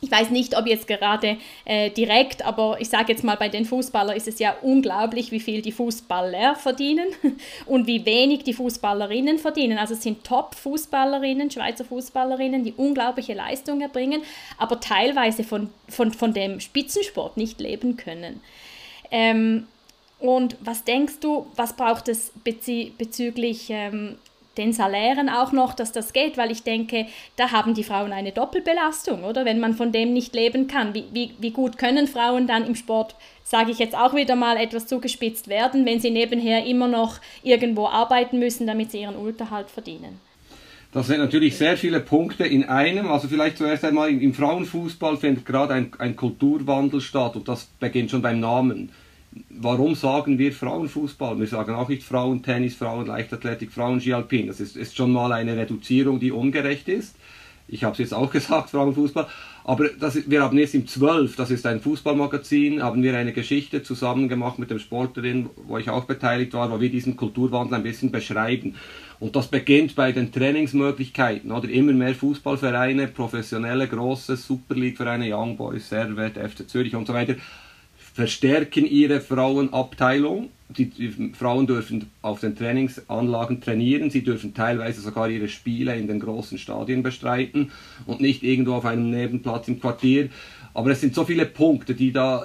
ich 0.00 0.10
weiß 0.10 0.30
nicht, 0.30 0.56
ob 0.56 0.66
jetzt 0.66 0.86
gerade 0.86 1.38
äh, 1.64 1.90
direkt, 1.90 2.44
aber 2.44 2.80
ich 2.80 2.88
sage 2.88 3.12
jetzt 3.12 3.24
mal, 3.24 3.36
bei 3.36 3.48
den 3.48 3.64
Fußballern 3.64 4.16
ist 4.16 4.28
es 4.28 4.38
ja 4.38 4.56
unglaublich, 4.62 5.32
wie 5.32 5.40
viel 5.40 5.60
die 5.60 5.72
Fußballer 5.72 6.54
verdienen 6.54 7.08
und 7.66 7.86
wie 7.88 8.04
wenig 8.06 8.44
die 8.44 8.54
Fußballerinnen 8.54 9.38
verdienen. 9.38 9.76
Also 9.78 9.94
es 9.94 10.02
sind 10.02 10.22
Top-Fußballerinnen, 10.22 11.50
Schweizer 11.50 11.84
Fußballerinnen, 11.84 12.62
die 12.62 12.74
unglaubliche 12.76 13.34
Leistung 13.34 13.80
erbringen, 13.80 14.22
aber 14.56 14.78
teilweise 14.78 15.42
von, 15.42 15.70
von, 15.88 16.12
von 16.12 16.32
dem 16.32 16.60
Spitzensport 16.60 17.36
nicht 17.36 17.60
leben 17.60 17.96
können. 17.96 18.40
Ähm, 19.10 19.66
und 20.20 20.56
was 20.60 20.84
denkst 20.84 21.20
du, 21.20 21.46
was 21.56 21.74
braucht 21.74 22.08
es 22.08 22.32
bezü 22.42 22.90
bezüglich 22.98 23.66
ähm, 23.70 24.16
den 24.58 24.72
Salären 24.72 25.28
auch 25.28 25.52
noch, 25.52 25.72
dass 25.72 25.92
das 25.92 26.12
geht, 26.12 26.36
weil 26.36 26.50
ich 26.50 26.62
denke, 26.62 27.06
da 27.36 27.52
haben 27.52 27.74
die 27.74 27.84
Frauen 27.84 28.12
eine 28.12 28.32
Doppelbelastung, 28.32 29.24
oder? 29.24 29.44
Wenn 29.44 29.60
man 29.60 29.74
von 29.74 29.92
dem 29.92 30.12
nicht 30.12 30.34
leben 30.34 30.66
kann, 30.66 30.92
wie, 30.94 31.04
wie, 31.12 31.30
wie 31.38 31.52
gut 31.52 31.78
können 31.78 32.06
Frauen 32.06 32.46
dann 32.46 32.66
im 32.66 32.74
Sport, 32.74 33.14
sage 33.44 33.70
ich 33.70 33.78
jetzt 33.78 33.96
auch 33.96 34.14
wieder 34.14 34.36
mal, 34.36 34.56
etwas 34.56 34.86
zugespitzt 34.86 35.48
werden, 35.48 35.86
wenn 35.86 36.00
sie 36.00 36.10
nebenher 36.10 36.66
immer 36.66 36.88
noch 36.88 37.20
irgendwo 37.42 37.86
arbeiten 37.86 38.38
müssen, 38.38 38.66
damit 38.66 38.90
sie 38.90 39.00
ihren 39.00 39.16
Unterhalt 39.16 39.70
verdienen? 39.70 40.20
Das 40.92 41.06
sind 41.06 41.18
natürlich 41.18 41.56
sehr 41.56 41.76
viele 41.76 42.00
Punkte 42.00 42.44
in 42.44 42.64
einem. 42.64 43.08
Also 43.08 43.28
vielleicht 43.28 43.58
zuerst 43.58 43.84
einmal 43.84 44.10
im 44.10 44.32
Frauenfußball 44.32 45.18
findet 45.18 45.44
gerade 45.44 45.74
ein, 45.74 45.92
ein 45.98 46.16
Kulturwandel 46.16 47.00
statt 47.00 47.36
und 47.36 47.46
das 47.46 47.66
beginnt 47.78 48.10
schon 48.10 48.22
beim 48.22 48.40
Namen 48.40 48.90
warum 49.50 49.94
sagen 49.94 50.38
wir 50.38 50.52
Frauenfußball? 50.52 51.38
Wir 51.38 51.46
sagen 51.46 51.74
auch 51.74 51.88
nicht 51.88 52.02
Frauentennis, 52.02 52.74
Frauenleichtathletik, 52.74 53.72
Frauenskialpin. 53.72 54.46
Das 54.46 54.60
ist, 54.60 54.76
ist 54.76 54.96
schon 54.96 55.12
mal 55.12 55.32
eine 55.32 55.56
Reduzierung, 55.56 56.20
die 56.20 56.32
ungerecht 56.32 56.88
ist. 56.88 57.16
Ich 57.68 57.84
habe 57.84 57.92
es 57.92 57.98
jetzt 57.98 58.14
auch 58.14 58.30
gesagt, 58.32 58.70
Frauenfußball. 58.70 59.26
Aber 59.64 59.88
das, 59.88 60.30
wir 60.30 60.42
haben 60.42 60.56
jetzt 60.56 60.74
im 60.74 60.86
12, 60.86 61.36
das 61.36 61.50
ist 61.50 61.66
ein 61.66 61.80
Fußballmagazin, 61.80 62.82
haben 62.82 63.02
wir 63.02 63.14
eine 63.14 63.34
Geschichte 63.34 63.82
zusammen 63.82 64.28
gemacht 64.28 64.58
mit 64.58 64.70
dem 64.70 64.78
Sportlerin, 64.78 65.50
wo 65.66 65.76
ich 65.76 65.90
auch 65.90 66.04
beteiligt 66.04 66.54
war, 66.54 66.70
wo 66.70 66.80
wir 66.80 66.88
diesen 66.88 67.16
Kulturwandel 67.16 67.74
ein 67.74 67.82
bisschen 67.82 68.10
beschreiben. 68.10 68.76
Und 69.20 69.36
das 69.36 69.48
beginnt 69.48 69.94
bei 69.94 70.12
den 70.12 70.32
Trainingsmöglichkeiten, 70.32 71.52
oder 71.52 71.68
immer 71.68 71.92
mehr 71.92 72.14
Fußballvereine, 72.14 73.08
professionelle, 73.08 73.88
große 73.88 74.36
Super 74.36 74.74
League-Vereine, 74.74 75.36
Young 75.36 75.58
Boys, 75.58 75.90
Servet, 75.90 76.38
FC 76.38 76.66
Zürich 76.66 76.94
und 76.94 77.06
so 77.06 77.12
weiter, 77.12 77.34
verstärken 78.18 78.84
ihre 78.84 79.20
Frauenabteilung. 79.20 80.48
Die, 80.76 80.86
die, 80.86 81.32
Frauen 81.38 81.68
dürfen 81.68 82.10
auf 82.20 82.40
den 82.40 82.56
Trainingsanlagen 82.56 83.60
trainieren, 83.60 84.10
sie 84.10 84.24
dürfen 84.24 84.54
teilweise 84.54 85.00
sogar 85.00 85.30
ihre 85.30 85.46
Spiele 85.46 85.96
in 85.96 86.08
den 86.08 86.18
großen 86.18 86.58
Stadien 86.58 87.04
bestreiten 87.04 87.70
und 88.06 88.20
nicht 88.20 88.42
irgendwo 88.42 88.72
auf 88.74 88.84
einem 88.86 89.08
Nebenplatz 89.10 89.68
im 89.68 89.80
Quartier. 89.80 90.30
Aber 90.74 90.90
es 90.90 91.00
sind 91.00 91.14
so 91.14 91.24
viele 91.24 91.46
Punkte, 91.46 91.94
die 91.94 92.10
da 92.10 92.44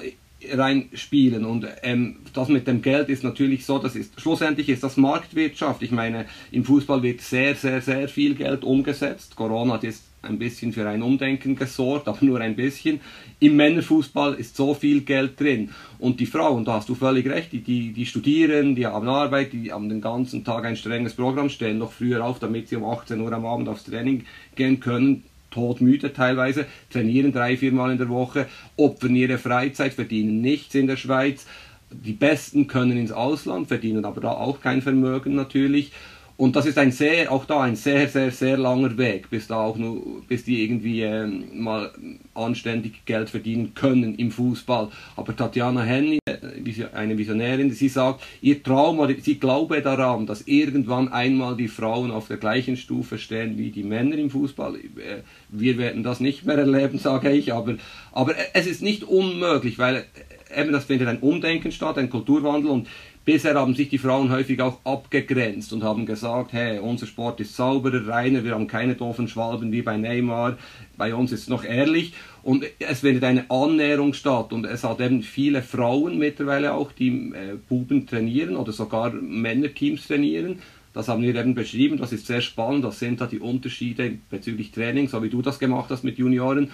reinspielen. 0.51 1.43
Und 1.43 1.65
ähm, 1.81 2.17
das 2.33 2.49
mit 2.49 2.67
dem 2.67 2.83
Geld 2.83 3.09
ist 3.09 3.23
natürlich 3.23 3.65
so, 3.65 3.79
das 3.79 3.95
ist 3.95 4.21
schlussendlich 4.21 4.69
ist 4.69 4.83
das 4.83 4.95
Marktwirtschaft. 4.95 5.81
Ich 5.81 5.91
meine, 5.91 6.27
im 6.51 6.65
Fußball 6.65 7.01
wird 7.01 7.21
sehr, 7.21 7.55
sehr, 7.55 7.81
sehr 7.81 8.07
viel 8.07 8.35
Geld 8.35 8.63
umgesetzt. 8.63 9.35
Corona 9.35 9.73
hat 9.73 9.83
jetzt 9.83 10.03
ein 10.23 10.39
bisschen 10.39 10.71
für 10.71 10.87
ein 10.87 11.01
Umdenken 11.01 11.55
gesorgt, 11.55 12.07
aber 12.07 12.23
nur 12.25 12.39
ein 12.39 12.55
bisschen. 12.55 13.01
Im 13.39 13.55
Männerfußball 13.55 14.33
ist 14.35 14.55
so 14.55 14.73
viel 14.73 15.01
Geld 15.01 15.39
drin. 15.39 15.69
Und 15.99 16.19
die 16.19 16.25
Frauen, 16.25 16.65
da 16.65 16.75
hast 16.75 16.89
du 16.89 16.95
völlig 16.95 17.27
recht, 17.27 17.51
die, 17.51 17.61
die, 17.61 17.91
die 17.91 18.05
studieren, 18.05 18.75
die 18.75 18.87
haben 18.87 19.07
Arbeit, 19.07 19.53
die 19.53 19.71
haben 19.71 19.89
den 19.89 20.01
ganzen 20.01 20.43
Tag 20.43 20.65
ein 20.65 20.75
strenges 20.75 21.13
Programm, 21.13 21.49
stehen 21.49 21.77
noch 21.77 21.91
früher 21.91 22.23
auf, 22.23 22.39
damit 22.39 22.69
sie 22.69 22.77
um 22.77 22.85
18 22.85 23.19
Uhr 23.19 23.31
am 23.31 23.45
Abend 23.45 23.69
aufs 23.69 23.83
Training 23.83 24.25
gehen 24.55 24.79
können 24.79 25.23
todmüde 25.53 26.11
teilweise, 26.13 26.65
trainieren 26.89 27.31
drei, 27.31 27.57
viermal 27.57 27.91
in 27.91 27.99
der 27.99 28.09
Woche, 28.09 28.47
opfern 28.75 29.15
ihre 29.15 29.37
Freizeit, 29.37 29.93
verdienen 29.93 30.41
nichts 30.41 30.73
in 30.73 30.87
der 30.87 30.97
Schweiz. 30.97 31.45
Die 31.91 32.13
Besten 32.13 32.65
können 32.65 32.97
ins 32.97 33.11
Ausland, 33.11 33.67
verdienen 33.67 34.03
aber 34.03 34.19
da 34.19 34.31
auch 34.31 34.61
kein 34.61 34.81
Vermögen 34.81 35.35
natürlich. 35.35 35.91
Und 36.35 36.55
das 36.55 36.65
ist 36.65 36.79
ein 36.79 36.91
sehr, 36.91 37.31
auch 37.31 37.45
da 37.45 37.61
ein 37.61 37.75
sehr, 37.75 38.07
sehr, 38.07 38.31
sehr 38.31 38.57
langer 38.57 38.97
Weg, 38.97 39.29
bis 39.29 39.47
da 39.47 39.57
auch 39.57 39.77
nur, 39.77 40.23
bis 40.27 40.43
die 40.43 40.63
irgendwie 40.63 41.01
äh, 41.01 41.27
mal 41.27 41.91
anständig 42.33 43.05
Geld 43.05 43.29
verdienen 43.29 43.75
können 43.75 44.15
im 44.15 44.31
Fußball. 44.31 44.89
Aber 45.15 45.35
Tatjana 45.35 45.83
Henny, 45.83 46.17
äh, 46.25 46.85
eine 46.93 47.17
Visionärin, 47.17 47.69
sie 47.71 47.87
sagt, 47.87 48.23
ihr 48.41 48.63
Traum 48.63 49.07
sie 49.21 49.39
glaube 49.39 49.81
daran, 49.81 50.25
dass 50.25 50.41
irgendwann 50.47 51.09
einmal 51.09 51.55
die 51.55 51.67
Frauen 51.67 52.09
auf 52.09 52.27
der 52.27 52.37
gleichen 52.37 52.77
Stufe 52.77 53.19
stehen 53.19 53.59
wie 53.59 53.69
die 53.69 53.83
Männer 53.83 54.17
im 54.17 54.31
Fußball. 54.31 54.75
Äh, 54.75 55.21
wir 55.49 55.77
werden 55.77 56.01
das 56.01 56.19
nicht 56.19 56.45
mehr 56.45 56.57
erleben, 56.57 56.97
sage 56.97 57.31
ich, 57.31 57.53
aber, 57.53 57.75
aber 58.11 58.33
es 58.53 58.65
ist 58.65 58.81
nicht 58.81 59.03
unmöglich, 59.03 59.77
weil 59.77 59.97
äh, 59.97 60.61
eben 60.61 60.71
das 60.71 60.85
findet 60.85 61.07
ein 61.07 61.19
Umdenken 61.19 61.71
statt, 61.71 61.97
ein 61.99 62.09
Kulturwandel 62.09 62.71
und 62.71 62.87
Bisher 63.25 63.55
haben 63.55 63.73
sich 63.73 63.87
die 63.87 63.99
Frauen 63.99 64.31
häufig 64.31 64.61
auch 64.61 64.79
abgegrenzt 64.83 65.71
und 65.71 65.81
haben 65.81 66.05
gesagt, 66.05 66.51
hey, 66.51 66.79
unser 66.79 67.07
Sport 67.07 67.39
ist 67.39 67.55
sauberer, 67.55 68.05
reiner, 68.05 68.43
wir 68.43 68.51
haben 68.51 68.67
keine 68.67 68.95
doofen 68.95 69.29
Schwalben 69.29 69.71
wie 69.71 69.81
bei 69.81 69.95
Neymar, 69.95 70.57
bei 70.97 71.15
uns 71.15 71.31
ist 71.31 71.43
es 71.43 71.47
noch 71.47 71.63
ehrlich. 71.63 72.13
Und 72.43 72.65
es 72.79 72.99
findet 72.99 73.23
eine 73.23 73.49
Annäherung 73.49 74.13
statt. 74.13 74.51
Und 74.51 74.65
es 74.65 74.83
hat 74.83 74.99
eben 74.99 75.23
viele 75.23 75.61
Frauen 75.61 76.17
mittlerweile 76.17 76.73
auch, 76.73 76.91
die 76.91 77.31
äh, 77.33 77.55
Buben 77.69 78.05
trainieren 78.05 78.57
oder 78.57 78.73
sogar 78.73 79.13
Männerteams 79.13 80.05
trainieren. 80.07 80.59
Das 80.93 81.07
haben 81.07 81.23
wir 81.23 81.33
eben 81.33 81.55
beschrieben, 81.55 81.97
das 81.97 82.11
ist 82.11 82.27
sehr 82.27 82.41
spannend, 82.41 82.83
das 82.83 82.99
sind 82.99 83.19
da 83.19 83.25
die 83.25 83.39
Unterschiede 83.39 84.19
bezüglich 84.29 84.71
Training, 84.71 85.07
so 85.07 85.23
wie 85.23 85.29
du 85.29 85.41
das 85.41 85.57
gemacht 85.57 85.89
hast 85.89 86.03
mit 86.03 86.19
Junioren. 86.19 86.69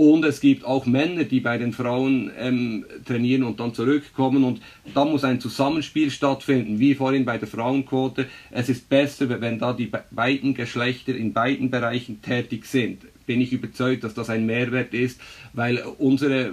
Und 0.00 0.24
es 0.24 0.40
gibt 0.40 0.64
auch 0.64 0.86
Männer, 0.86 1.24
die 1.24 1.40
bei 1.40 1.58
den 1.58 1.72
Frauen 1.72 2.30
ähm, 2.38 2.86
trainieren 3.04 3.42
und 3.42 3.58
dann 3.58 3.74
zurückkommen. 3.74 4.44
Und 4.44 4.60
da 4.94 5.04
muss 5.04 5.24
ein 5.24 5.40
Zusammenspiel 5.40 6.12
stattfinden, 6.12 6.78
wie 6.78 6.94
vorhin 6.94 7.24
bei 7.24 7.36
der 7.36 7.48
Frauenquote. 7.48 8.26
Es 8.52 8.68
ist 8.68 8.88
besser, 8.88 9.28
wenn 9.40 9.58
da 9.58 9.72
die 9.72 9.90
beiden 10.12 10.54
Geschlechter 10.54 11.16
in 11.16 11.32
beiden 11.32 11.72
Bereichen 11.72 12.22
tätig 12.22 12.66
sind. 12.66 13.06
Bin 13.26 13.40
ich 13.40 13.52
überzeugt, 13.52 14.04
dass 14.04 14.14
das 14.14 14.30
ein 14.30 14.46
Mehrwert 14.46 14.94
ist, 14.94 15.20
weil 15.52 15.82
unsere 15.98 16.52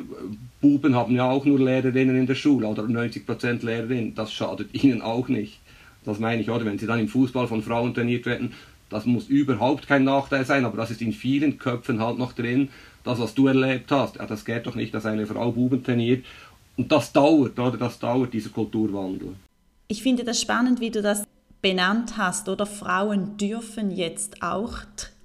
Buben 0.60 0.96
haben 0.96 1.14
ja 1.14 1.30
auch 1.30 1.46
nur 1.46 1.60
Lehrerinnen 1.60 2.16
in 2.16 2.26
der 2.26 2.34
Schule 2.34 2.66
oder 2.66 2.82
90% 2.82 3.64
Lehrerinnen. 3.64 4.16
Das 4.16 4.34
schadet 4.34 4.74
ihnen 4.84 5.04
auch 5.04 5.28
nicht. 5.28 5.60
Das 6.04 6.18
meine 6.18 6.42
ich, 6.42 6.50
oder? 6.50 6.66
Wenn 6.66 6.80
sie 6.80 6.88
dann 6.88 7.00
im 7.00 7.10
Fußball 7.10 7.48
von 7.48 7.62
Frauen 7.62 7.94
trainiert 7.94 8.26
werden, 8.26 8.54
das 8.90 9.06
muss 9.06 9.28
überhaupt 9.28 9.88
kein 9.88 10.04
Nachteil 10.04 10.46
sein, 10.46 10.66
aber 10.66 10.78
das 10.78 10.90
ist 10.90 11.02
in 11.04 11.14
vielen 11.14 11.60
Köpfen 11.60 12.00
halt 12.00 12.18
noch 12.18 12.34
drin 12.34 12.70
das, 13.06 13.20
was 13.20 13.34
du 13.34 13.48
erlebt 13.48 13.92
hast, 13.92 14.18
ja, 14.18 14.26
das 14.26 14.44
geht 14.44 14.66
doch 14.66 14.76
nicht, 14.76 14.94
dass 14.94 15.06
eine 15.06 15.26
Frau 15.26 15.52
Buben 15.52 15.84
trainiert. 15.84 16.26
Und 16.76 16.92
das 16.92 17.14
dauert, 17.14 17.58
oder? 17.58 17.78
Das 17.78 18.00
dauert, 18.00 18.34
dieser 18.34 18.50
Kulturwandel. 18.50 19.36
Ich 19.88 20.04
finde 20.04 20.24
das 20.24 20.42
spannend, 20.42 20.82
wie 20.82 20.90
du 20.90 21.02
das 21.02 21.24
benannt 21.62 22.18
hast, 22.18 22.50
oder? 22.50 22.66
Frauen 22.66 23.38
dürfen 23.38 23.92
jetzt 23.92 24.42
auch 24.44 24.80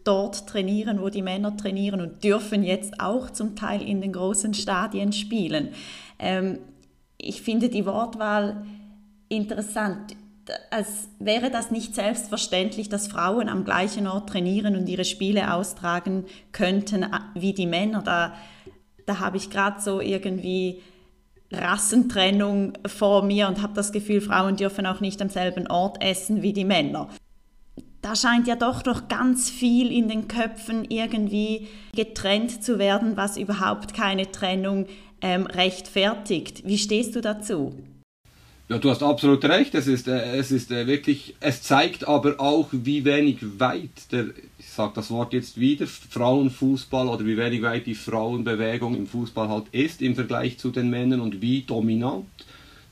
dort 0.05 0.47
trainieren, 0.47 1.01
wo 1.01 1.09
die 1.09 1.23
Männer 1.23 1.57
trainieren 1.57 2.01
und 2.01 2.23
dürfen 2.23 2.63
jetzt 2.63 3.01
auch 3.01 3.31
zum 3.31 3.57
Teil 3.57 3.83
in 3.83 4.01
den 4.01 4.13
großen 4.13 4.55
Stadien 4.55 5.13
spielen. 5.13 5.69
Ähm, 6.19 6.59
ich 7.17 7.43
finde 7.43 7.69
die 7.69 7.85
Wortwahl 7.85 8.65
interessant 9.29 10.17
als 10.71 11.09
wäre 11.19 11.51
das 11.51 11.71
nicht 11.71 11.95
selbstverständlich, 11.95 12.89
dass 12.89 13.09
Frauen 13.09 13.49
am 13.49 13.65
gleichen 13.65 14.07
Ort 14.07 14.31
trainieren 14.31 14.77
und 14.77 14.89
ihre 14.89 15.05
Spiele 15.05 15.53
austragen 15.55 16.25
könnten 16.53 17.05
äh, 17.05 17.19
wie 17.35 17.53
die 17.53 17.67
Männer. 17.67 18.03
Da, 18.03 18.35
da 19.07 19.21
habe 19.21 19.37
ich 19.37 19.51
gerade 19.51 19.81
so 19.81 20.01
irgendwie 20.01 20.83
Rassentrennung 21.53 22.75
vor 22.87 23.23
mir 23.23 23.49
und 23.49 23.63
habe 23.63 23.75
das 23.75 23.93
Gefühl, 23.93 24.21
Frauen 24.21 24.57
dürfen 24.57 24.87
auch 24.87 25.01
nicht 25.01 25.21
am 25.21 25.29
selben 25.29 25.67
Ort 25.67 26.03
essen 26.03 26.43
wie 26.43 26.53
die 26.53 26.65
Männer. 26.65 27.09
Da 28.03 28.17
scheint 28.17 28.47
ja 28.47 28.57
doch 28.57 28.85
noch 28.85 29.09
ganz 29.09 29.51
viel 29.51 29.93
in 29.93 30.09
den 30.09 30.27
Köpfen 30.27 30.87
irgendwie 30.89 31.69
getrennt 31.95 32.65
zu 32.65 32.79
werden, 32.79 33.17
was 33.17 33.37
überhaupt 33.37 33.93
keine 33.95 34.31
Trennung 34.31 34.87
ähm, 35.21 35.47
rechtfertigt. 35.47 36.63
Wie 36.65 36.79
stehst 36.79 37.15
du 37.15 37.21
dazu? 37.21 37.75
Ja, 38.71 38.79
du 38.79 38.89
hast 38.89 39.03
absolut 39.03 39.45
recht. 39.47 39.75
Es 39.75 39.89
ist, 39.89 40.07
äh, 40.07 40.37
es 40.37 40.53
ist 40.53 40.71
äh, 40.71 40.87
wirklich, 40.87 41.35
es 41.41 41.61
zeigt 41.61 42.07
aber 42.07 42.39
auch, 42.39 42.69
wie 42.71 43.05
wenig 43.05 43.39
weit 43.59 44.13
der, 44.13 44.27
ich 44.61 44.69
sage 44.69 44.93
das 44.95 45.11
Wort 45.11 45.33
jetzt 45.33 45.59
wieder, 45.59 45.89
Frauenfußball 45.89 47.09
oder 47.09 47.27
wie 47.27 47.37
wenig 47.37 47.63
weit 47.63 47.87
die 47.87 47.97
Frauenbewegung 47.97 48.95
im 48.95 49.09
Fußball 49.09 49.49
halt 49.49 49.65
ist 49.73 50.01
im 50.01 50.15
Vergleich 50.15 50.57
zu 50.59 50.71
den 50.71 50.89
Männern 50.89 51.21
und 51.21 51.43
wie 51.43 51.63
dominant 51.63 52.27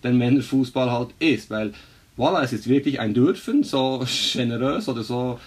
der 0.03 0.11
Männerfußball 0.15 0.91
halt 0.91 1.11
ist. 1.21 1.49
Weil, 1.49 1.73
voilà, 2.19 2.43
es 2.43 2.53
ist 2.53 2.69
wirklich 2.69 2.99
ein 2.99 3.15
Dürfen, 3.15 3.63
so 3.63 4.05
generös 4.33 4.89
oder 4.89 5.05
so 5.05 5.39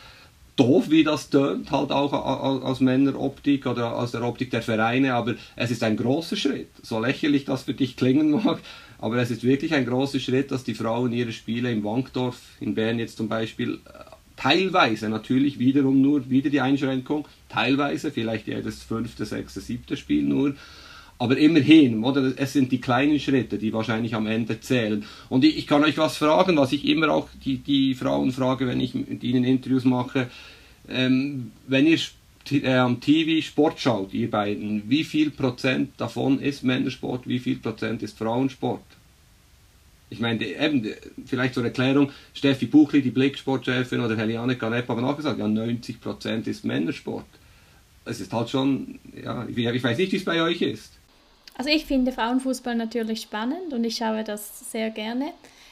doof, 0.56 0.90
wie 0.90 1.04
das 1.04 1.30
tönt, 1.30 1.72
halt 1.72 1.92
auch 1.92 2.14
aus 2.14 2.80
Männeroptik 2.80 3.66
oder 3.66 3.98
aus 3.98 4.12
der 4.12 4.24
Optik 4.24 4.52
der 4.52 4.62
Vereine, 4.62 5.14
aber 5.14 5.36
es 5.56 5.72
ist 5.72 5.84
ein 5.84 5.98
großer 5.98 6.36
Schritt. 6.36 6.70
So 6.84 7.00
lächerlich 7.00 7.46
das 7.46 7.64
für 7.64 7.74
dich 7.74 7.96
klingen 7.96 8.32
mag, 8.32 8.60
aber 9.02 9.18
es 9.18 9.32
ist 9.32 9.44
wirklich 9.44 9.74
ein 9.74 9.86
großer 9.86 10.20
Schritt, 10.20 10.52
dass 10.52 10.64
die 10.64 10.76
Frauen 10.76 11.12
ihre 11.12 11.32
Spiele 11.32 11.72
im 11.72 11.84
Wankdorf, 11.84 12.40
in 12.60 12.76
Bern 12.76 13.00
jetzt 13.00 13.18
zum 13.18 13.28
Beispiel, 13.28 13.80
äh, 13.86 14.04
teilweise 14.38 15.10
natürlich 15.10 15.60
wiederum 15.60 16.02
nur, 16.02 16.30
wieder 16.30 16.50
die 16.50 16.62
Einschränkung, 16.62 17.28
teilweise, 17.50 18.12
vielleicht 18.12 18.48
jedes 18.48 18.84
fünfte, 18.84 19.26
sechste, 19.26 19.60
siebte 19.60 19.98
Spiel 19.98 20.24
nur, 20.24 20.56
aber 21.18 21.38
immerhin, 21.38 22.04
oder? 22.04 22.34
Es 22.36 22.54
sind 22.54 22.72
die 22.72 22.82
kleinen 22.82 23.20
Schritte, 23.20 23.60
die 23.60 23.74
wahrscheinlich 23.74 24.16
am 24.16 24.26
Ende 24.26 24.60
zählen. 24.60 25.04
Und 25.30 25.44
ich, 25.44 25.58
ich 25.58 25.68
kann 25.68 25.84
euch 25.84 25.98
was 26.00 26.18
fragen, 26.18 26.58
was 26.58 26.72
ich 26.72 26.88
immer 26.88 27.10
auch 27.10 27.28
die, 27.46 27.58
die 27.58 27.94
Frauen 27.94 28.32
frage, 28.32 28.68
wenn 28.68 28.80
ich 28.80 28.96
mit 28.96 29.24
ihnen 29.24 29.44
Interviews 29.44 29.86
mache. 29.86 30.30
Ähm, 30.90 31.52
wenn 31.68 31.86
ihr 31.86 32.00
äh, 32.52 32.76
am 32.76 33.00
TV 33.00 33.46
Sport 33.46 33.80
schaut, 33.80 34.14
ihr 34.14 34.30
beiden, 34.30 34.90
wie 34.90 35.04
viel 35.04 35.32
Prozent 35.32 35.92
davon 35.98 36.40
ist 36.40 36.64
Männersport, 36.64 37.28
wie 37.28 37.40
viel 37.40 37.58
Prozent 37.58 38.04
ist 38.04 38.18
Frauensport? 38.18 38.84
Ich 40.10 40.20
meine, 40.20 40.46
eben, 40.46 40.88
vielleicht 41.26 41.54
zur 41.54 41.64
Erklärung, 41.64 42.12
Steffi 42.34 42.66
Buchli, 42.66 43.02
die 43.02 43.12
Blicksportchefin, 43.12 44.02
oder 44.02 44.18
Heliane 44.18 44.58
Canepa 44.58 44.94
haben 44.94 45.06
auch 45.06 45.16
gesagt, 45.16 45.40
ja, 45.40 45.48
90 45.48 46.02
Prozent 46.02 46.48
ist 46.48 46.66
Männersport. 46.66 47.26
Es 48.04 48.20
ist 48.20 48.34
halt 48.34 48.50
schon, 48.50 49.00
ja, 49.24 49.46
ich, 49.48 49.58
ich 49.58 49.84
weiß 49.84 49.98
nicht, 49.98 50.12
wie 50.12 50.18
es 50.18 50.26
bei 50.26 50.42
euch 50.42 50.62
ist. 50.62 50.92
Also 51.56 51.70
ich 51.70 51.86
finde 51.86 52.12
Frauenfußball 52.12 52.76
natürlich 52.76 53.22
spannend 53.22 53.72
und 53.72 53.84
ich 53.84 53.96
schaue 53.98 54.24
das 54.24 54.72
sehr 54.72 54.90
gerne. 54.90 55.32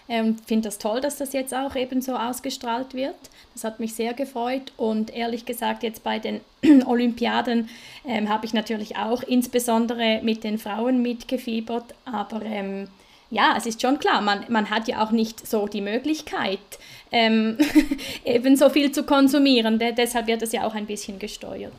Ähm, 0.09 0.37
finde 0.45 0.67
das 0.67 0.79
toll, 0.79 1.01
dass 1.01 1.17
das 1.17 1.33
jetzt 1.33 1.53
auch 1.53 1.75
eben 1.75 2.01
so 2.01 2.15
ausgestrahlt 2.15 2.95
wird. 2.95 3.15
Das 3.53 3.63
hat 3.63 3.79
mich 3.79 3.93
sehr 3.93 4.15
gefreut 4.15 4.73
und 4.75 5.15
ehrlich 5.15 5.45
gesagt 5.45 5.83
jetzt 5.83 6.03
bei 6.03 6.17
den 6.17 6.41
Olympiaden 6.87 7.69
ähm, 8.05 8.27
habe 8.27 8.45
ich 8.45 8.53
natürlich 8.53 8.97
auch 8.97 9.21
insbesondere 9.21 10.21
mit 10.23 10.43
den 10.43 10.57
Frauen 10.57 11.03
mitgefiebert, 11.03 11.93
aber 12.05 12.41
ähm, 12.43 12.87
ja, 13.29 13.53
es 13.55 13.67
ist 13.67 13.81
schon 13.81 13.99
klar, 13.99 14.21
man, 14.21 14.45
man 14.49 14.71
hat 14.71 14.87
ja 14.87 15.03
auch 15.03 15.11
nicht 15.11 15.45
so 15.45 15.67
die 15.67 15.81
Möglichkeit, 15.81 16.59
ähm, 17.11 17.57
eben 18.25 18.55
so 18.55 18.69
viel 18.69 18.91
zu 18.91 19.03
konsumieren. 19.03 19.77
De 19.77 19.91
deshalb 19.91 20.27
wird 20.27 20.41
es 20.41 20.51
ja 20.51 20.65
auch 20.65 20.73
ein 20.73 20.87
bisschen 20.87 21.19
gesteuert. 21.19 21.73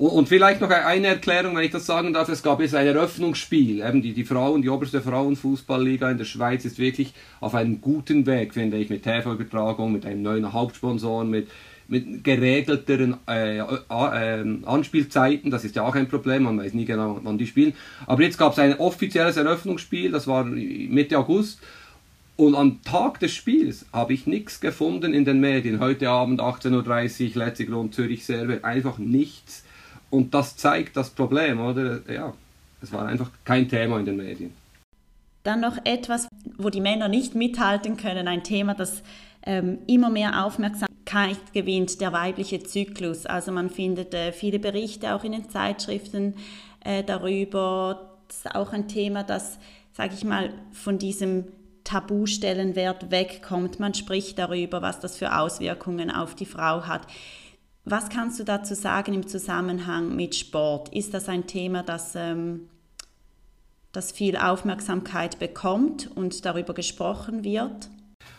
Und, 0.00 0.30
vielleicht 0.30 0.62
noch 0.62 0.70
eine 0.70 1.08
Erklärung, 1.08 1.54
wenn 1.56 1.64
ich 1.64 1.72
das 1.72 1.84
sagen 1.84 2.14
darf. 2.14 2.30
Es 2.30 2.42
gab 2.42 2.58
jetzt 2.60 2.74
ein 2.74 2.86
Eröffnungsspiel. 2.86 3.86
Eben 3.86 4.00
die, 4.00 4.14
die 4.14 4.24
Frauen, 4.24 4.62
die 4.62 4.70
oberste 4.70 5.02
Frauenfußballliga 5.02 6.10
in 6.10 6.16
der 6.16 6.24
Schweiz 6.24 6.64
ist 6.64 6.78
wirklich 6.78 7.12
auf 7.38 7.54
einem 7.54 7.82
guten 7.82 8.24
Weg, 8.24 8.54
finde 8.54 8.78
ich, 8.78 8.88
mit 8.88 9.02
TV-Übertragung, 9.02 9.92
mit 9.92 10.06
einem 10.06 10.22
neuen 10.22 10.54
Hauptsponsor, 10.54 11.24
mit, 11.24 11.48
mit 11.86 12.24
geregelteren 12.24 13.18
äh, 13.28 13.58
äh, 13.58 14.44
Anspielzeiten. 14.64 15.50
Das 15.50 15.66
ist 15.66 15.76
ja 15.76 15.82
auch 15.82 15.94
ein 15.94 16.08
Problem, 16.08 16.44
man 16.44 16.58
weiß 16.58 16.72
nie 16.72 16.86
genau, 16.86 17.20
wann 17.22 17.36
die 17.36 17.46
spielen. 17.46 17.74
Aber 18.06 18.22
jetzt 18.22 18.38
gab 18.38 18.52
es 18.52 18.58
ein 18.58 18.78
offizielles 18.78 19.36
Eröffnungsspiel, 19.36 20.12
das 20.12 20.26
war 20.26 20.44
Mitte 20.44 21.18
August. 21.18 21.60
Und 22.36 22.54
am 22.54 22.82
Tag 22.84 23.20
des 23.20 23.32
Spiels 23.32 23.84
habe 23.92 24.14
ich 24.14 24.26
nichts 24.26 24.62
gefunden 24.62 25.12
in 25.12 25.26
den 25.26 25.40
Medien. 25.40 25.78
Heute 25.78 26.08
Abend 26.08 26.40
18.30 26.40 27.36
Uhr, 27.36 27.44
letzte 27.44 27.66
Grund 27.66 27.94
Zürich 27.94 28.24
Server, 28.24 28.64
einfach 28.64 28.96
nichts. 28.96 29.64
Und 30.10 30.34
das 30.34 30.56
zeigt 30.56 30.96
das 30.96 31.10
Problem, 31.10 31.60
oder? 31.60 32.00
Ja, 32.10 32.34
es 32.82 32.92
war 32.92 33.06
einfach 33.06 33.30
kein 33.44 33.68
Thema 33.68 33.98
in 33.98 34.06
den 34.06 34.16
Medien. 34.16 34.52
Dann 35.42 35.60
noch 35.60 35.78
etwas, 35.84 36.28
wo 36.58 36.68
die 36.68 36.80
Männer 36.80 37.08
nicht 37.08 37.34
mithalten 37.34 37.96
können, 37.96 38.28
ein 38.28 38.42
Thema, 38.42 38.74
das 38.74 39.02
ähm, 39.42 39.78
immer 39.86 40.10
mehr 40.10 40.44
Aufmerksamkeit 40.44 41.52
gewinnt, 41.54 42.00
der 42.00 42.12
weibliche 42.12 42.62
Zyklus. 42.62 43.24
Also 43.24 43.52
man 43.52 43.70
findet 43.70 44.12
äh, 44.12 44.32
viele 44.32 44.58
Berichte 44.58 45.14
auch 45.14 45.24
in 45.24 45.32
den 45.32 45.48
Zeitschriften 45.48 46.34
äh, 46.84 47.02
darüber. 47.02 48.18
Das 48.28 48.38
ist 48.38 48.54
auch 48.54 48.72
ein 48.72 48.86
Thema, 48.88 49.22
das, 49.22 49.58
sage 49.92 50.14
ich 50.14 50.24
mal, 50.24 50.52
von 50.72 50.98
diesem 50.98 51.44
Tabustellenwert 51.84 53.10
wegkommt. 53.10 53.80
Man 53.80 53.94
spricht 53.94 54.38
darüber, 54.38 54.82
was 54.82 55.00
das 55.00 55.16
für 55.16 55.36
Auswirkungen 55.38 56.10
auf 56.10 56.34
die 56.34 56.46
Frau 56.46 56.82
hat. 56.86 57.02
Was 57.84 58.08
kannst 58.10 58.38
du 58.38 58.44
dazu 58.44 58.74
sagen 58.74 59.14
im 59.14 59.26
Zusammenhang 59.26 60.14
mit 60.14 60.34
Sport? 60.34 60.94
Ist 60.94 61.14
das 61.14 61.28
ein 61.28 61.46
Thema, 61.46 61.82
das, 61.82 62.12
ähm, 62.14 62.68
das 63.92 64.12
viel 64.12 64.36
Aufmerksamkeit 64.36 65.38
bekommt 65.38 66.10
und 66.14 66.44
darüber 66.44 66.74
gesprochen 66.74 67.42
wird? 67.42 67.88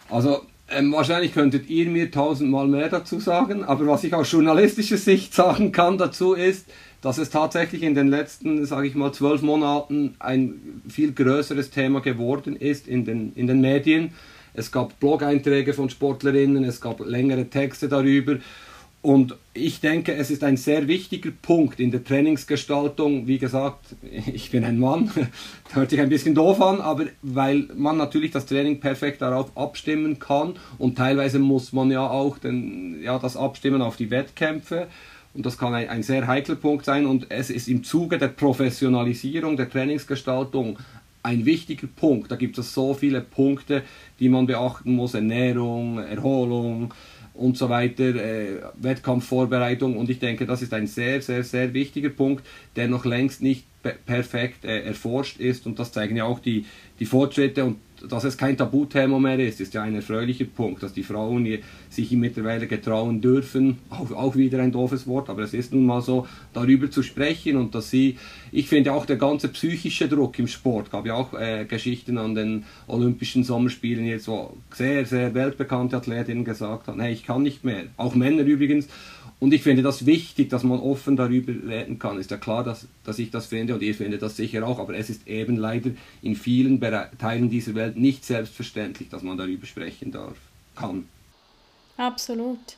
Also 0.10 0.42
ähm, 0.70 0.94
wahrscheinlich 0.94 1.34
könntet 1.34 1.70
ihr 1.70 1.90
mir 1.90 2.12
tausendmal 2.12 2.68
mehr 2.68 2.90
dazu 2.90 3.20
sagen, 3.20 3.64
aber 3.64 3.88
was 3.88 4.04
ich 4.04 4.14
aus 4.14 4.32
journalistischer 4.32 4.98
Sicht 4.98 5.34
sagen 5.34 5.72
kann 5.72 5.98
dazu 5.98 6.34
ist, 6.34 6.68
dass 7.02 7.18
es 7.18 7.32
tatsächlich 7.32 7.82
in 7.82 7.96
den 7.96 8.08
letzten, 8.08 8.66
sage 8.66 8.88
ich 8.88 8.96
mal, 8.96 9.12
zwölf 9.12 9.42
Monaten 9.42 10.16
ein 10.20 10.82
viel 10.88 11.14
größeres 11.14 11.72
Thema 11.72 12.00
geworden 12.00 12.56
ist 12.56 12.88
in 12.88 13.06
den, 13.06 13.34
in 13.34 13.48
den 13.48 13.60
Medien. 13.60 14.14
Es 14.54 14.72
gab 14.72 15.00
Blog-Einträge 15.00 15.74
von 15.74 15.90
Sportlerinnen, 15.90 16.64
es 16.64 16.80
gab 16.80 17.00
längere 17.00 17.46
Texte 17.46 17.90
darüber. 17.90 18.38
Und 19.02 19.36
ich 19.56 19.80
denke, 19.80 20.14
es 20.14 20.30
ist 20.30 20.44
ein 20.44 20.58
sehr 20.58 20.88
wichtiger 20.88 21.32
Punkt 21.32 21.80
in 21.80 21.90
der 21.90 22.04
Trainingsgestaltung. 22.04 23.26
Wie 23.26 23.40
gesagt, 23.40 23.96
ich 24.34 24.52
bin 24.52 24.64
ein 24.64 24.80
Mann, 24.80 25.12
hört 25.74 25.90
sich 25.90 26.00
ein 26.00 26.10
bisschen 26.10 26.36
doof 26.36 26.62
an, 26.62 26.82
aber 26.82 27.06
weil 27.22 27.68
man 27.76 27.98
natürlich 27.98 28.32
das 28.32 28.46
Training 28.46 28.80
perfekt 28.80 29.22
darauf 29.22 29.58
abstimmen 29.58 30.20
kann 30.20 30.54
und 30.78 30.98
teilweise 30.98 31.40
muss 31.40 31.74
man 31.74 31.90
ja 31.90 32.08
auch 32.08 32.38
den, 32.38 33.02
ja, 33.02 33.18
das 33.18 33.36
abstimmen 33.36 33.82
auf 33.82 33.98
die 33.98 34.12
Wettkämpfe 34.12 34.88
und 35.34 35.46
das 35.46 35.58
kann 35.58 35.74
ein, 35.74 35.90
ein 35.90 36.04
sehr 36.04 36.28
heikler 36.28 36.56
Punkt 36.56 36.86
sein 36.86 37.08
und 37.08 37.28
es 37.30 37.50
ist 37.50 37.68
im 37.68 37.84
Zuge 37.84 38.20
der 38.20 38.28
Professionalisierung 38.28 39.58
der 39.58 39.70
Trainingsgestaltung 39.70 40.78
ein 41.24 41.46
wichtiger 41.46 41.88
Punkt. 41.88 42.32
Da 42.32 42.36
gibt 42.36 42.58
es 42.58 42.74
so 42.74 42.94
viele 42.94 43.22
Punkte, 43.22 43.84
die 44.20 44.30
man 44.30 44.48
beachten 44.48 44.96
muss. 44.96 45.14
Ernährung, 45.14 46.00
Erholung 46.00 46.94
und 47.34 47.58
so 47.58 47.70
weiter, 47.70 48.16
äh, 48.16 48.62
Wettkampfvorbereitung. 48.76 49.98
Und 49.98 50.10
ich 50.10 50.20
denke, 50.20 50.46
das 50.46 50.62
ist 50.62 50.74
ein 50.74 50.88
sehr, 50.88 51.22
sehr, 51.22 51.44
sehr 51.44 51.74
wichtiger 51.74 52.10
Punkt, 52.10 52.46
der 52.76 52.88
noch 52.88 53.06
längst 53.06 53.42
nicht 53.42 53.66
perfekt 54.06 54.66
äh, 54.66 54.82
erforscht 54.82 55.40
ist. 55.40 55.66
Und 55.66 55.80
das 55.80 55.92
zeigen 55.92 56.16
ja 56.16 56.26
auch 56.26 56.40
die, 56.40 56.66
die 57.00 57.06
Fortschritte 57.06 57.66
und 57.66 57.78
dass 58.10 58.24
es 58.24 58.38
kein 58.38 58.58
Tabuthema 58.58 59.20
mehr 59.20 59.40
ist, 59.40 59.62
ist 59.62 59.74
ja 59.74 59.84
ein 59.84 59.96
erfreulicher 59.96 60.46
Punkt, 60.46 60.84
dass 60.84 60.94
die 60.94 61.04
Frauen 61.04 61.48
sich 61.90 62.12
mittlerweile 62.12 62.68
getrauen 62.68 63.22
dürfen, 63.22 63.80
auch, 63.90 64.12
auch 64.12 64.36
wieder 64.36 64.62
ein 64.62 64.72
doofes 64.72 65.08
Wort, 65.08 65.30
aber 65.30 65.44
es 65.44 65.54
ist 65.54 65.74
nun 65.74 65.86
mal 65.86 66.02
so, 66.02 66.28
darüber 66.54 66.90
zu 66.90 67.04
sprechen 67.04 67.58
und 67.58 67.76
dass 67.76 67.90
sie, 67.90 68.18
ich 68.52 68.68
finde 68.68 68.94
auch 68.94 69.06
der 69.06 69.18
ganze 69.18 69.48
psychische 69.50 70.08
Druck 70.08 70.38
im 70.40 70.48
Sport, 70.48 70.92
gab 70.92 71.06
ja 71.06 71.16
auch 71.16 71.34
äh, 71.34 71.66
Geschichten 71.66 72.18
an 72.18 72.36
den 72.36 72.64
Olympischen 72.88 73.44
Sommerspielen 73.44 74.06
jetzt, 74.06 74.28
wo 74.28 74.58
sehr, 74.74 75.06
sehr 75.06 75.34
weltbekannte 75.34 75.98
Athletinnen 75.98 76.46
gesagt 76.46 76.88
haben, 76.88 77.00
hey, 77.00 77.14
ich 77.14 77.26
kann 77.26 77.44
nicht 77.44 77.64
mehr, 77.64 77.86
auch 77.98 78.16
Männer 78.16 78.44
übrigens, 78.44 78.88
und 79.42 79.56
ich 79.56 79.64
finde 79.64 79.82
das 79.82 80.06
wichtig, 80.06 80.50
dass 80.50 80.62
man 80.62 80.80
offen 80.80 81.16
darüber 81.16 81.52
reden 81.68 81.98
kann. 81.98 82.20
Ist 82.20 82.30
ja 82.30 82.38
klar, 82.38 82.64
dass, 82.64 82.88
dass 83.04 83.18
ich 83.18 83.32
das 83.32 83.48
finde 83.48 83.74
und 83.74 83.82
ihr 83.82 83.96
findet 83.96 84.22
das 84.22 84.38
sicher 84.38 84.66
auch, 84.66 84.78
aber 84.78 84.96
es 84.96 85.10
ist 85.10 85.28
eben 85.28 85.58
leider 85.58 85.90
in 86.22 86.36
vielen 86.36 86.80
Teilen 87.18 87.50
dieser 87.50 87.74
Welt 87.74 87.98
nicht 87.98 88.24
selbstverständlich, 88.24 89.10
dass 89.10 89.24
man 89.24 89.40
darüber 89.40 89.66
sprechen 89.66 90.12
darf, 90.12 90.38
kann. 90.76 91.06
Absolut. 91.98 92.78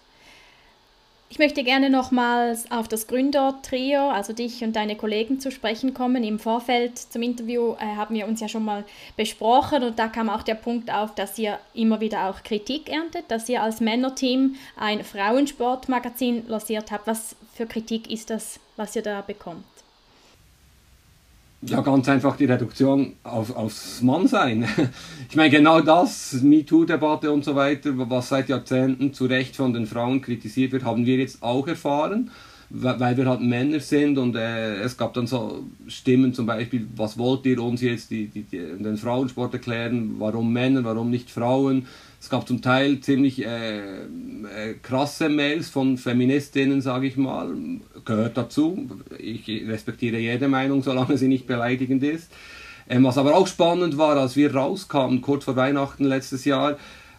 Ich 1.34 1.39
möchte 1.39 1.63
gerne 1.63 1.89
nochmals 1.89 2.69
auf 2.69 2.88
das 2.88 3.08
Gründertrio, 3.08 4.08
also 4.12 4.34
dich 4.34 4.63
und 4.63 4.76
deine 4.76 4.96
Kollegen 4.96 5.39
zu 5.39 5.50
sprechen 5.50 5.96
kommen. 5.96 6.24
Im 6.24 6.38
Vorfeld 6.38 7.00
zum 7.00 7.24
Interview 7.24 7.74
äh, 7.80 7.96
haben 7.96 8.13
wir 8.13 8.28
uns 8.28 8.39
ja 8.39 8.48
schon 8.48 8.63
mal 8.63 8.86
besprochen 9.17 9.82
und 9.82 9.98
da 9.98 10.10
kam 10.10 10.30
auch 10.30 10.43
der 10.43 10.54
Punkt 10.54 10.93
auf, 10.93 11.15
dass 11.15 11.39
ihr 11.39 11.58
immer 11.74 12.02
wieder 12.02 12.30
auch 12.30 12.43
Kritik 12.43 12.88
erntet, 12.88 13.32
dass 13.32 13.50
ihr 13.50 13.63
als 13.63 13.82
Männerteam 13.82 14.58
ein 14.78 15.04
Frauensportmagazin 15.04 16.48
lanciert 16.48 16.91
habt. 16.91 17.08
Was 17.08 17.36
für 17.56 17.65
Kritik 17.65 18.12
ist 18.12 18.30
das, 18.30 18.60
was 18.76 18.96
ihr 18.96 19.02
da 19.02 19.22
bekommt? 19.22 19.73
Ja, 21.65 21.82
ganz 21.82 22.10
einfach 22.10 22.36
die 22.36 22.45
Reduktion 22.45 23.13
auf, 23.23 23.56
aufs 23.56 24.02
Mannsein. 24.02 24.67
Ich 25.30 25.36
meine, 25.36 25.49
genau 25.49 25.82
das, 25.82 26.43
MeToo-Debatte 26.43 27.32
und 27.32 27.43
so 27.43 27.56
weiter, 27.56 27.89
was 27.95 28.30
seit 28.30 28.49
Jahrzehnten 28.49 29.15
zu 29.15 29.26
Recht 29.26 29.56
von 29.56 29.73
den 29.73 29.88
Frauen 29.88 30.21
kritisiert 30.21 30.71
wird, 30.73 30.84
haben 30.84 31.08
wir 31.08 31.17
jetzt 31.17 31.41
auch 31.41 31.67
erfahren, 31.67 32.30
weil 32.69 33.17
wir 33.17 33.26
halt 33.26 33.41
Männer 33.41 33.80
sind 33.80 34.19
und 34.19 34.36
äh, 34.36 34.76
es 34.82 34.95
gab 34.95 35.15
dann 35.15 35.26
so 35.26 35.63
Stimmen 35.88 36.36
zum 36.36 36.45
Beispiel, 36.45 36.88
was 36.95 37.17
wollt 37.17 37.47
ihr 37.47 37.63
uns 37.63 37.82
jetzt 37.82 38.12
die, 38.12 38.28
die, 38.28 38.43
die, 38.43 38.60
den 38.60 38.97
Frauensport 38.97 39.56
erklären, 39.56 40.17
warum 40.19 40.54
Männer, 40.54 40.84
warum 40.84 41.10
nicht 41.10 41.32
Frauen? 41.32 41.88
Es 42.24 42.30
gab 42.30 42.48
zum 42.48 42.62
Teil 42.62 43.02
ziemlich 43.02 43.46
äh, 43.46 43.80
äh, 43.80 44.76
krasse 44.82 45.28
Mails 45.28 45.68
von 45.68 45.98
Feministinnen, 45.98 46.80
sage 46.80 47.06
ich 47.06 47.18
mal, 47.18 47.54
gehört 48.06 48.38
dazu. 48.38 48.90
Ich 49.20 49.46
respektiere 49.68 50.18
jede 50.20 50.48
Meinung, 50.48 50.84
solange 50.84 51.18
sie 51.18 51.28
nicht 51.28 51.48
beleidigend 51.48 52.02
ist. 52.02 52.32
Ähm, 52.88 53.04
was 53.04 53.18
aber 53.18 53.36
auch 53.36 53.48
spannend 53.48 53.98
war, 53.98 54.16
als 54.16 54.38
wir 54.38 54.56
rauskamen, 54.56 55.20
kurz 55.20 55.44
vor 55.44 55.58
Weihnachten 55.58 56.06
letztes 56.06 56.46
Jahr, 56.46 56.72
äh, 56.72 56.76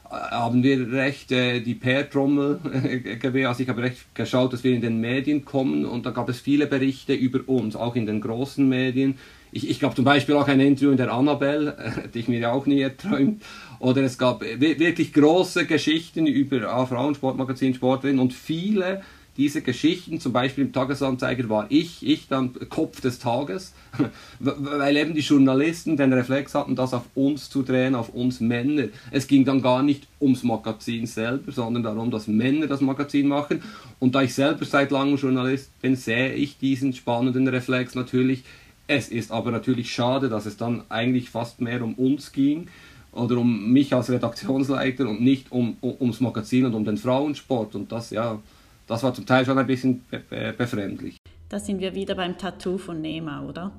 haben 0.09 0.63
wir 0.63 0.91
recht 0.91 1.31
äh, 1.33 1.61
die 1.61 1.75
PR-Trommel 1.75 2.61
äh, 2.73 3.17
gewählt. 3.17 3.49
Also 3.49 3.63
ich 3.63 3.69
habe 3.69 3.83
recht 3.83 4.15
geschaut, 4.15 4.55
dass 4.55 4.65
wir 4.65 4.73
in 4.73 4.81
den 4.81 5.03
Medien 5.03 5.45
kommen 5.45 5.85
und 5.85 6.07
da 6.07 6.13
gab 6.13 6.31
es 6.31 6.41
viele 6.41 6.67
Berichte 6.67 7.13
über 7.13 7.41
uns, 7.47 7.77
auch 7.77 7.95
in 7.95 8.07
den 8.07 8.23
großen 8.23 8.67
Medien. 8.67 9.19
Ich, 9.53 9.71
ich 9.71 9.79
glaube 9.79 9.95
zum 9.95 10.05
Beispiel 10.05 10.35
auch 10.35 10.49
ein 10.49 10.61
Interview 10.61 10.91
in 10.91 10.97
der 10.97 11.13
Annabelle, 11.13 11.77
hätte 12.03 12.19
ich 12.19 12.27
mir 12.27 12.41
ja 12.41 12.53
auch 12.53 12.65
nie 12.65 12.81
erträumt. 12.81 13.43
Oder 13.85 14.03
es 14.03 14.17
gab 14.17 14.41
wirklich 14.41 15.13
große 15.13 15.67
Geschichten 15.67 16.27
über 16.27 16.73
ah, 16.73 16.87
Frauensportmagazin, 16.87 17.75
Sportlerinnen 17.75 18.19
und 18.19 18.33
viele 18.33 19.03
dieser 19.37 19.61
Geschichten, 19.61 20.21
zum 20.21 20.33
Beispiel 20.33 20.65
im 20.65 20.73
Tagesanzeiger 20.73 21.51
war 21.51 21.67
ich, 21.69 22.07
ich 22.07 22.27
dann 22.29 22.55
Kopf 22.71 23.03
des 23.03 23.19
Tages, 23.19 23.75
weil 24.39 24.97
eben 24.97 25.13
die 25.13 25.21
Journalisten 25.21 25.99
den 25.99 26.15
Reflex 26.15 26.55
hatten, 26.55 26.77
das 26.77 26.95
auf 26.95 27.03
uns 27.15 27.51
zu 27.51 27.63
drehen, 27.63 27.95
auf 27.95 28.09
uns 28.09 28.41
Männer. 28.41 28.85
Es 29.11 29.27
ging 29.27 29.45
dann 29.45 29.61
gar 29.61 29.83
nicht 29.83 30.07
ums 30.19 30.45
Magazin 30.45 31.05
selber, 31.05 31.53
sondern 31.53 31.83
darum, 31.83 32.11
dass 32.11 32.27
Männer 32.27 32.67
das 32.69 32.81
Magazin 32.81 33.29
machen. 33.29 33.63
Und 33.99 34.15
da 34.15 34.23
ich 34.23 34.33
selber 34.33 34.65
seit 34.65 34.93
langem 34.93 35.17
Journalist 35.17 35.79
bin, 35.83 35.95
sehe 35.95 36.33
ich 36.33 36.57
diesen 36.57 36.95
spannenden 36.95 37.49
Reflex 37.49 37.95
natürlich. 37.95 38.45
Es 38.87 39.09
ist 39.09 39.31
aber 39.31 39.51
natürlich 39.51 39.93
schade, 39.93 40.31
dass 40.31 40.47
es 40.47 40.57
dann 40.57 40.85
eigentlich 40.89 41.29
fast 41.29 41.61
mehr 41.61 41.83
um 41.83 41.93
uns 41.95 42.33
ging 42.33 42.69
oder 43.15 43.39
um 43.39 43.73
mich 43.73 43.95
als 43.95 44.11
Redaktionsleiter 44.11 45.09
und 45.09 45.21
nicht 45.21 45.51
um, 45.53 45.77
um, 45.81 45.95
ums 46.01 46.21
Magazin 46.21 46.67
und 46.67 46.75
um 46.75 46.85
den 46.85 46.97
Frauensport. 46.97 47.75
Und 47.75 47.93
das, 47.93 48.11
ja, 48.11 48.41
das 48.87 49.03
war 49.03 49.15
zum 49.15 49.27
Teil 49.27 49.45
schon 49.45 49.59
ein 49.59 49.67
bisschen 49.67 50.05
be 50.11 50.23
be 50.29 50.55
befremdlich. 50.57 51.17
Da 51.49 51.59
sind 51.59 51.81
wir 51.81 51.95
wieder 51.95 52.15
beim 52.15 52.37
Tattoo 52.37 52.79
von 52.79 53.01
Nema, 53.01 53.43
oder? 53.43 53.73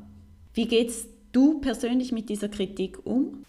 Wie 0.54 0.68
gehst 0.68 1.10
du 1.32 1.60
persönlich 1.60 2.12
mit 2.12 2.30
dieser 2.30 2.48
Kritik 2.48 3.06
um? 3.06 3.44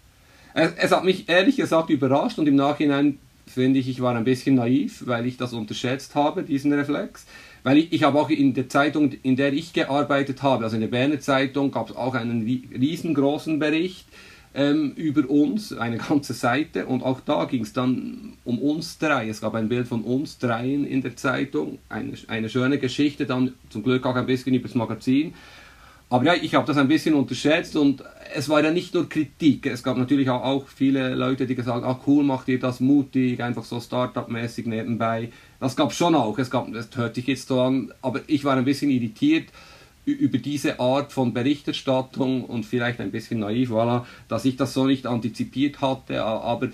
Es, 0.55 0.73
es 0.77 0.93
hat 0.93 1.05
mich 1.05 1.29
ehrlich 1.29 1.57
gesagt 1.57 1.91
überrascht 1.91 2.39
und 2.39 2.47
im 2.47 2.57
Nachhinein 2.57 3.19
finde 3.47 3.79
ich, 3.79 3.89
ich 3.89 4.01
war 4.01 4.17
ein 4.17 4.25
bisschen 4.25 4.57
naiv, 4.57 5.05
weil 5.07 5.27
ich 5.27 5.37
das 5.37 5.53
unterschätzt 5.53 6.15
habe, 6.15 6.43
diesen 6.43 6.73
Reflex. 6.73 7.27
Weil 7.63 7.79
ich, 7.79 7.93
ich 7.93 8.03
habe 8.03 8.21
auch 8.21 8.31
in 8.31 8.55
der 8.55 8.69
Zeitung, 8.69 9.13
in 9.23 9.37
der 9.37 9.53
ich 9.53 9.73
gearbeitet 9.73 10.43
habe, 10.43 10.65
also 10.65 10.77
in 10.77 10.83
der 10.83 10.89
Berner 10.89 11.21
Zeitung, 11.21 11.71
gab 11.71 11.91
es 11.91 11.97
auch 11.97 12.15
einen 12.15 12.43
riesengroßen 12.43 13.59
Bericht 13.59 14.07
ähm, 14.57 14.93
über 14.97 15.29
uns, 15.29 15.73
eine 15.73 15.99
ganze 15.99 16.33
Seite. 16.33 16.87
Und 16.87 17.03
auch 17.03 17.21
da 17.21 17.45
ging 17.45 17.63
es 17.63 17.75
dann 17.75 18.33
um 18.45 18.59
uns 18.59 18.99
drei. 18.99 19.29
Es 19.29 19.43
gab 19.43 19.55
ein 19.55 19.69
Bild 19.69 19.87
von 19.87 20.03
uns 20.03 20.39
dreien 20.39 20.87
in 20.87 21.03
der 21.03 21.15
Zeitung. 21.15 21.79
Eine, 21.91 22.15
eine 22.29 22.49
schöne 22.49 22.79
Geschichte, 22.79 23.27
dann 23.27 23.53
zum 23.69 23.83
Glück 23.83 24.07
auch 24.07 24.17
ein 24.17 24.27
bisschen 24.27 24.55
über 24.55 24.67
das 24.67 24.75
Magazin. 24.75 25.35
Aber 26.09 26.25
ja, 26.25 26.35
ich 26.35 26.55
habe 26.55 26.67
das 26.67 26.77
ein 26.77 26.87
bisschen 26.89 27.15
unterschätzt 27.15 27.77
und 27.77 28.03
es 28.33 28.49
war 28.49 28.63
ja 28.63 28.71
nicht 28.71 28.95
nur 28.95 29.09
Kritik. 29.09 29.67
Es 29.67 29.83
gab 29.83 29.99
natürlich 29.99 30.31
auch, 30.31 30.69
viele 30.69 31.15
Leute, 31.17 31.47
die 31.47 31.57
gesagt 31.57 31.83
haben, 31.83 31.85
ah 31.85 32.01
cool, 32.07 32.23
macht 32.23 32.49
ihr 32.49 32.61
das 32.61 32.79
mutig, 32.79 33.43
einfach 33.43 33.65
so 33.65 33.81
Startup-mäßig 33.81 34.67
nebenbei. 34.67 35.31
Das 35.59 35.75
gab 35.75 35.91
es 35.91 35.97
schon 35.97 36.15
auch. 36.15 36.39
Es 36.39 36.49
gab, 36.49 36.73
das 36.73 36.89
hört 36.95 37.17
sich 37.17 37.27
jetzt 37.27 37.49
so 37.49 37.61
an, 37.61 37.93
aber 38.03 38.21
ich 38.29 38.45
war 38.45 38.57
ein 38.57 38.65
bisschen 38.65 38.91
irritiert 38.91 39.49
über 40.07 40.39
diese 40.39 40.79
Art 40.79 41.13
von 41.13 41.35
Berichterstattung 41.35 42.45
und 42.45 42.65
vielleicht 42.65 43.01
ein 43.01 43.11
bisschen 43.11 43.41
naiv, 43.41 43.71
voilà, 43.71 44.05
dass 44.29 44.45
ich 44.45 44.57
das 44.57 44.73
so 44.73 44.87
nicht 44.87 45.07
antizipiert 45.07 45.81
hatte. 45.81 46.23
Aber 46.23 46.69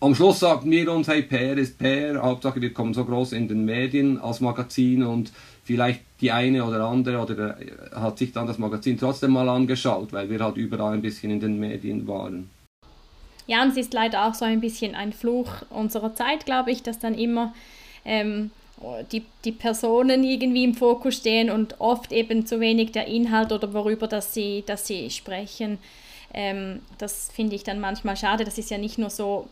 am 0.00 0.14
Schluss 0.14 0.40
sagten 0.40 0.70
wir 0.70 0.92
uns, 0.92 1.08
hey, 1.08 1.22
PR 1.22 1.56
ist 1.56 1.78
PR, 1.78 2.22
Hauptsache 2.22 2.60
wir 2.60 2.74
kommen 2.74 2.92
so 2.92 3.04
groß 3.06 3.32
in 3.32 3.48
den 3.48 3.64
Medien 3.64 4.18
als 4.18 4.40
Magazin 4.40 5.02
und 5.02 5.32
vielleicht 5.64 6.02
die 6.20 6.30
eine 6.30 6.62
oder 6.64 6.84
andere 6.84 7.18
oder 7.18 7.56
hat 7.94 8.18
sich 8.18 8.32
dann 8.32 8.46
das 8.46 8.58
Magazin 8.58 8.98
trotzdem 8.98 9.30
mal 9.30 9.48
angeschaut, 9.48 10.12
weil 10.12 10.28
wir 10.28 10.40
halt 10.40 10.58
überall 10.58 10.92
ein 10.92 11.02
bisschen 11.02 11.30
in 11.30 11.40
den 11.40 11.58
Medien 11.58 12.06
waren. 12.06 12.50
Ja, 13.46 13.62
und 13.62 13.70
es 13.70 13.76
ist 13.76 13.94
leider 13.94 14.26
auch 14.26 14.34
so 14.34 14.44
ein 14.44 14.60
bisschen 14.60 14.94
ein 14.94 15.12
Fluch 15.12 15.50
unserer 15.70 16.14
Zeit, 16.14 16.44
glaube 16.44 16.70
ich, 16.70 16.82
dass 16.82 16.98
dann 16.98 17.14
immer 17.14 17.54
ähm, 18.04 18.50
die, 19.12 19.24
die 19.44 19.52
Personen 19.52 20.24
irgendwie 20.24 20.64
im 20.64 20.74
Fokus 20.74 21.16
stehen 21.16 21.50
und 21.50 21.80
oft 21.80 22.12
eben 22.12 22.46
zu 22.46 22.60
wenig 22.60 22.92
der 22.92 23.06
Inhalt 23.06 23.52
oder 23.52 23.72
worüber 23.72 24.06
dass 24.06 24.34
sie, 24.34 24.62
dass 24.66 24.86
sie 24.86 25.10
sprechen. 25.10 25.78
Ähm, 26.32 26.82
das 26.98 27.30
finde 27.32 27.56
ich 27.56 27.64
dann 27.64 27.80
manchmal 27.80 28.16
schade. 28.16 28.44
Das 28.44 28.58
ist 28.58 28.70
ja 28.70 28.78
nicht 28.78 28.98
nur 28.98 29.10
so 29.10 29.48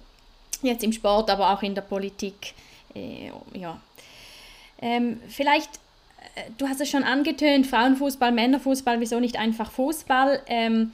jetzt 0.62 0.84
im 0.84 0.92
Sport, 0.92 1.30
aber 1.30 1.52
auch 1.52 1.62
in 1.62 1.74
der 1.74 1.82
Politik. 1.82 2.54
Äh, 2.94 3.30
ja. 3.54 3.80
Ähm, 4.80 5.20
vielleicht, 5.28 5.70
äh, 6.34 6.50
du 6.58 6.68
hast 6.68 6.80
es 6.80 6.90
schon 6.90 7.04
angetönt, 7.04 7.66
Frauenfußball, 7.66 8.32
Männerfußball, 8.32 9.00
wieso 9.00 9.20
nicht 9.20 9.38
einfach 9.38 9.70
Fußball? 9.70 10.42
Ähm, 10.46 10.92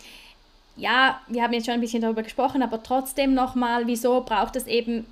ja, 0.76 1.20
wir 1.26 1.42
haben 1.42 1.52
jetzt 1.54 1.66
schon 1.66 1.74
ein 1.74 1.80
bisschen 1.80 2.02
darüber 2.02 2.22
gesprochen, 2.22 2.62
aber 2.62 2.82
trotzdem 2.82 3.34
nochmal, 3.34 3.86
wieso 3.86 4.20
braucht 4.20 4.56
es 4.56 4.66
eben 4.66 5.06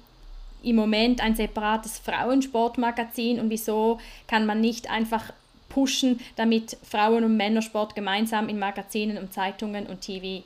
im 0.62 0.76
Moment 0.76 1.20
ein 1.20 1.36
separates 1.36 1.98
Frauensportmagazin 1.98 3.40
und 3.40 3.50
wieso 3.50 3.98
kann 4.26 4.46
man 4.46 4.60
nicht 4.60 4.90
einfach 4.90 5.32
pushen, 5.68 6.20
damit 6.36 6.76
Frauen- 6.88 7.24
und 7.24 7.36
Männersport 7.36 7.94
gemeinsam 7.94 8.48
in 8.48 8.58
Magazinen 8.58 9.18
und 9.18 9.32
Zeitungen 9.32 9.86
und 9.86 10.00
TV, 10.00 10.44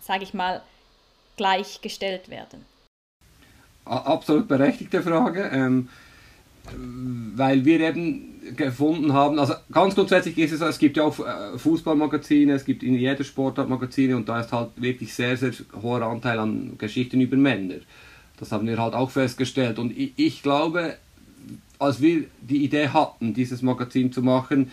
sage 0.00 0.24
ich 0.24 0.34
mal, 0.34 0.62
gleichgestellt 1.36 2.28
werden? 2.28 2.64
Absolut 3.84 4.46
berechtigte 4.48 5.02
Frage, 5.02 5.48
ähm, 5.52 5.88
weil 7.34 7.64
wir 7.64 7.80
eben 7.80 8.56
gefunden 8.56 9.14
haben, 9.14 9.38
also 9.38 9.54
ganz 9.72 9.94
grundsätzlich 9.94 10.36
ist 10.36 10.52
es, 10.52 10.60
es 10.60 10.78
gibt 10.78 10.98
ja 10.98 11.04
auch 11.04 11.18
äh, 11.18 11.58
Fußballmagazine, 11.58 12.52
es 12.52 12.64
gibt 12.64 12.82
in 12.82 12.94
jeder 12.94 13.24
Sportart 13.24 13.68
Magazine 13.68 14.16
und 14.16 14.28
da 14.28 14.40
ist 14.40 14.52
halt 14.52 14.70
wirklich 14.76 15.14
sehr, 15.14 15.36
sehr 15.36 15.52
hoher 15.80 16.02
Anteil 16.02 16.38
an 16.38 16.76
Geschichten 16.76 17.20
über 17.20 17.36
Männer. 17.36 17.76
Das 18.38 18.52
haben 18.52 18.66
wir 18.66 18.78
halt 18.78 18.94
auch 18.94 19.10
festgestellt. 19.10 19.78
Und 19.78 19.96
ich, 19.96 20.12
ich 20.16 20.42
glaube, 20.42 20.96
als 21.78 22.00
wir 22.00 22.24
die 22.40 22.64
Idee 22.64 22.88
hatten, 22.88 23.34
dieses 23.34 23.62
Magazin 23.62 24.12
zu 24.12 24.22
machen, 24.22 24.70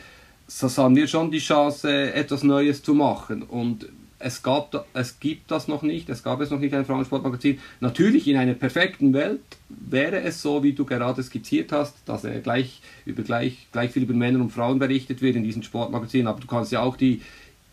so 0.47 0.67
sahen 0.67 0.95
wir 0.95 1.07
schon 1.07 1.31
die 1.31 1.39
Chance, 1.39 2.13
etwas 2.13 2.43
Neues 2.43 2.83
zu 2.83 2.93
machen. 2.93 3.41
Und 3.41 3.87
es, 4.19 4.41
gab, 4.43 4.85
es 4.93 5.19
gibt 5.19 5.51
das 5.51 5.67
noch 5.67 5.81
nicht, 5.81 6.09
es 6.09 6.23
gab 6.23 6.41
es 6.41 6.49
noch 6.49 6.59
nicht 6.59 6.73
ein 6.73 6.85
Frauensportmagazin. 6.85 7.59
Natürlich 7.79 8.27
in 8.27 8.37
einer 8.37 8.53
perfekten 8.53 9.13
Welt 9.13 9.41
wäre 9.69 10.21
es 10.21 10.41
so, 10.41 10.63
wie 10.63 10.73
du 10.73 10.85
gerade 10.85 11.21
skizziert 11.21 11.71
hast, 11.71 11.95
dass 12.05 12.23
er 12.23 12.39
gleich 12.39 12.81
über 13.05 13.23
gleich, 13.23 13.67
gleich 13.71 13.91
viel 13.91 14.03
über 14.03 14.13
Männer 14.13 14.39
und 14.39 14.51
Frauen 14.51 14.79
berichtet 14.79 15.21
wird 15.21 15.35
in 15.35 15.43
diesem 15.43 15.63
Sportmagazin. 15.63 16.27
Aber 16.27 16.39
du 16.39 16.47
kannst 16.47 16.71
ja 16.71 16.81
auch 16.81 16.95
die 16.95 17.21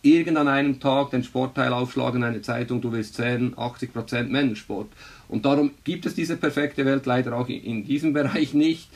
irgend 0.03 0.37
einem 0.37 0.79
Tag 0.79 1.11
den 1.11 1.23
Sportteil 1.23 1.73
aufschlagen 1.73 2.21
in 2.21 2.27
eine 2.27 2.41
Zeitung, 2.41 2.81
du 2.81 2.91
willst 2.91 3.15
sehen, 3.15 3.55
80% 3.55 4.23
Männersport. 4.23 4.87
Und 5.29 5.45
darum 5.45 5.71
gibt 5.83 6.05
es 6.05 6.13
diese 6.13 6.37
perfekte 6.37 6.85
Welt 6.85 7.05
leider 7.05 7.35
auch 7.35 7.47
in, 7.47 7.85
diesem 7.85 8.13
Bereich 8.13 8.53
nicht. 8.53 8.89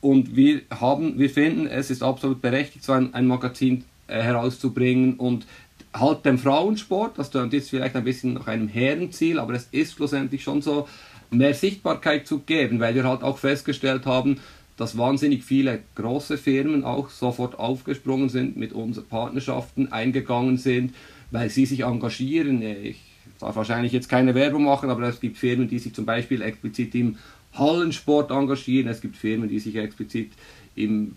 Und 0.00 0.36
wir 0.36 0.62
haben, 0.70 1.18
wir 1.18 1.28
finden, 1.28 1.66
es 1.66 1.90
ist 1.90 2.02
absolut 2.02 2.40
berechtigt, 2.40 2.84
so 2.84 2.92
ein, 2.92 3.12
ein 3.14 3.26
Magazin 3.26 3.84
äh, 4.06 4.22
herauszubringen 4.22 5.14
und 5.14 5.46
halt 5.92 6.24
dem 6.24 6.38
Frauensport, 6.38 7.18
das 7.18 7.30
jetzt 7.50 7.70
vielleicht 7.70 7.96
ein 7.96 8.04
bisschen 8.04 8.34
nach 8.34 8.46
einem 8.46 8.68
Herrenziel, 8.68 9.38
aber 9.38 9.54
es 9.54 9.68
ist 9.70 9.94
schlussendlich 9.94 10.42
schon 10.42 10.60
so, 10.60 10.88
mehr 11.30 11.54
Sichtbarkeit 11.54 12.26
zu 12.26 12.40
geben, 12.40 12.80
weil 12.80 12.94
wir 12.94 13.04
halt 13.04 13.22
auch 13.22 13.38
festgestellt 13.38 14.06
haben, 14.06 14.40
dass 14.76 14.98
wahnsinnig 14.98 15.44
viele 15.44 15.80
große 15.94 16.36
Firmen 16.36 16.84
auch 16.84 17.10
sofort 17.10 17.58
aufgesprungen 17.58 18.28
sind, 18.28 18.56
mit 18.56 18.72
unseren 18.72 19.06
Partnerschaften 19.06 19.92
eingegangen 19.92 20.56
sind, 20.56 20.94
weil 21.30 21.50
sie 21.50 21.66
sich 21.66 21.80
engagieren. 21.80 22.60
Ich 22.62 23.00
darf 23.38 23.56
wahrscheinlich 23.56 23.92
jetzt 23.92 24.08
keine 24.08 24.34
Werbung 24.34 24.64
machen, 24.64 24.90
aber 24.90 25.02
es 25.08 25.20
gibt 25.20 25.38
Firmen, 25.38 25.68
die 25.68 25.78
sich 25.78 25.94
zum 25.94 26.06
Beispiel 26.06 26.42
explizit 26.42 26.94
im 26.94 27.18
Hallensport 27.54 28.30
engagieren, 28.30 28.88
es 28.88 29.00
gibt 29.00 29.16
Firmen, 29.16 29.48
die 29.48 29.60
sich 29.60 29.76
explizit 29.76 30.32
im, 30.74 31.16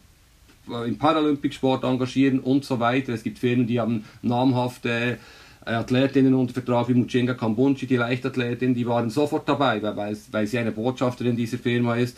äh, 0.69 0.87
im 0.87 0.97
Paralympicsport 0.97 1.83
engagieren 1.83 2.39
und 2.39 2.63
so 2.63 2.79
weiter. 2.79 3.13
Es 3.13 3.23
gibt 3.23 3.39
Firmen, 3.39 3.65
die 3.65 3.79
haben 3.79 4.05
namhafte 4.21 5.17
äh, 5.65 5.71
Athletinnen 5.71 6.35
unter 6.35 6.53
Vertrag 6.53 6.89
wie 6.89 6.93
Muchenga 6.93 7.33
Kambunchi, 7.33 7.87
die 7.87 7.95
Leichtathletin, 7.95 8.75
die 8.75 8.85
waren 8.85 9.09
sofort 9.09 9.49
dabei, 9.49 9.81
weil, 9.81 10.15
weil 10.31 10.47
sie 10.47 10.59
eine 10.59 10.71
Botschafterin 10.71 11.35
dieser 11.35 11.57
Firma 11.57 11.95
ist. 11.95 12.17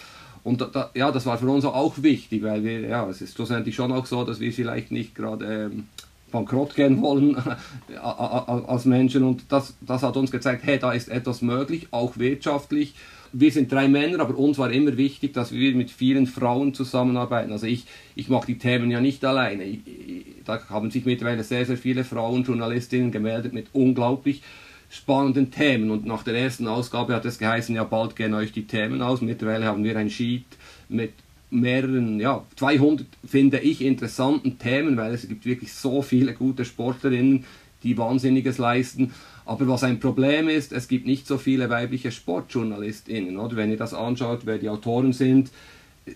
Und 0.49 0.61
da, 0.61 0.89
ja, 0.95 1.11
das 1.11 1.27
war 1.27 1.37
für 1.37 1.47
uns 1.47 1.63
auch 1.63 2.01
wichtig, 2.01 2.41
weil 2.41 2.63
wir, 2.63 2.79
ja, 2.79 3.07
es 3.07 3.21
ist 3.21 3.35
schlussendlich 3.35 3.75
schon 3.75 3.91
auch 3.91 4.07
so, 4.07 4.23
dass 4.23 4.39
wir 4.39 4.51
vielleicht 4.51 4.89
nicht 4.91 5.13
gerade 5.13 5.69
ähm, 5.71 5.83
bankrott 6.31 6.73
gehen 6.73 7.03
wollen 7.03 7.37
als 8.01 8.85
Menschen. 8.85 9.23
Und 9.25 9.43
das, 9.49 9.77
das 9.81 10.01
hat 10.01 10.17
uns 10.17 10.31
gezeigt, 10.31 10.63
hey, 10.65 10.79
da 10.79 10.91
ist 10.91 11.07
etwas 11.07 11.43
möglich, 11.43 11.89
auch 11.91 12.17
wirtschaftlich. 12.17 12.95
Wir 13.31 13.51
sind 13.51 13.71
drei 13.71 13.87
Männer, 13.87 14.21
aber 14.21 14.35
uns 14.39 14.57
war 14.57 14.71
immer 14.71 14.97
wichtig, 14.97 15.35
dass 15.35 15.51
wir 15.51 15.75
mit 15.75 15.91
vielen 15.91 16.25
Frauen 16.25 16.73
zusammenarbeiten. 16.73 17.51
Also 17.51 17.67
ich, 17.67 17.85
ich 18.15 18.27
mache 18.29 18.47
die 18.47 18.57
Themen 18.57 18.89
ja 18.89 19.01
nicht 19.01 19.23
alleine. 19.23 19.65
Ich, 19.65 19.81
ich, 19.85 20.25
da 20.45 20.67
haben 20.71 20.89
sich 20.89 21.05
mittlerweile 21.05 21.43
sehr, 21.43 21.67
sehr 21.67 21.77
viele 21.77 22.03
Frauen, 22.03 22.43
Journalistinnen 22.43 23.11
gemeldet 23.11 23.53
mit 23.53 23.67
unglaublich 23.73 24.41
spannenden 24.89 25.51
Themen. 25.51 25.91
Und 25.91 26.05
nach 26.05 26.23
der 26.23 26.35
ersten 26.35 26.67
Ausgabe 26.67 27.15
hat 27.15 27.25
es 27.25 27.37
geheißen, 27.37 27.75
ja, 27.75 27.83
bald 27.83 28.15
gehen 28.15 28.33
euch 28.33 28.51
die 28.51 28.65
Themen 28.67 29.01
aus. 29.01 29.21
Mittlerweile 29.21 29.65
haben 29.65 29.83
wir 29.83 29.97
ein 29.97 30.09
Sheet 30.09 30.45
mit 30.89 31.13
mehreren, 31.51 32.19
ja, 32.19 32.43
200 32.57 33.05
finde 33.27 33.59
ich 33.59 33.81
interessanten 33.81 34.59
Themen, 34.59 34.97
weil 34.97 35.13
es 35.13 35.27
gibt 35.27 35.45
wirklich 35.45 35.73
so 35.73 36.01
viele 36.01 36.33
gute 36.33 36.65
Sportlerinnen, 36.65 37.45
die 37.83 37.97
Wahnsinniges 37.97 38.57
leisten. 38.57 39.13
Aber 39.45 39.67
was 39.67 39.83
ein 39.83 39.99
Problem 39.99 40.47
ist, 40.47 40.71
es 40.71 40.87
gibt 40.87 41.07
nicht 41.07 41.25
so 41.25 41.37
viele 41.37 41.69
weibliche 41.69 42.11
SportjournalistInnen. 42.11 43.37
Oder? 43.37 43.55
Wenn 43.55 43.71
ihr 43.71 43.77
das 43.77 43.93
anschaut, 43.93 44.41
wer 44.45 44.59
die 44.59 44.69
Autoren 44.69 45.13
sind, 45.13 45.49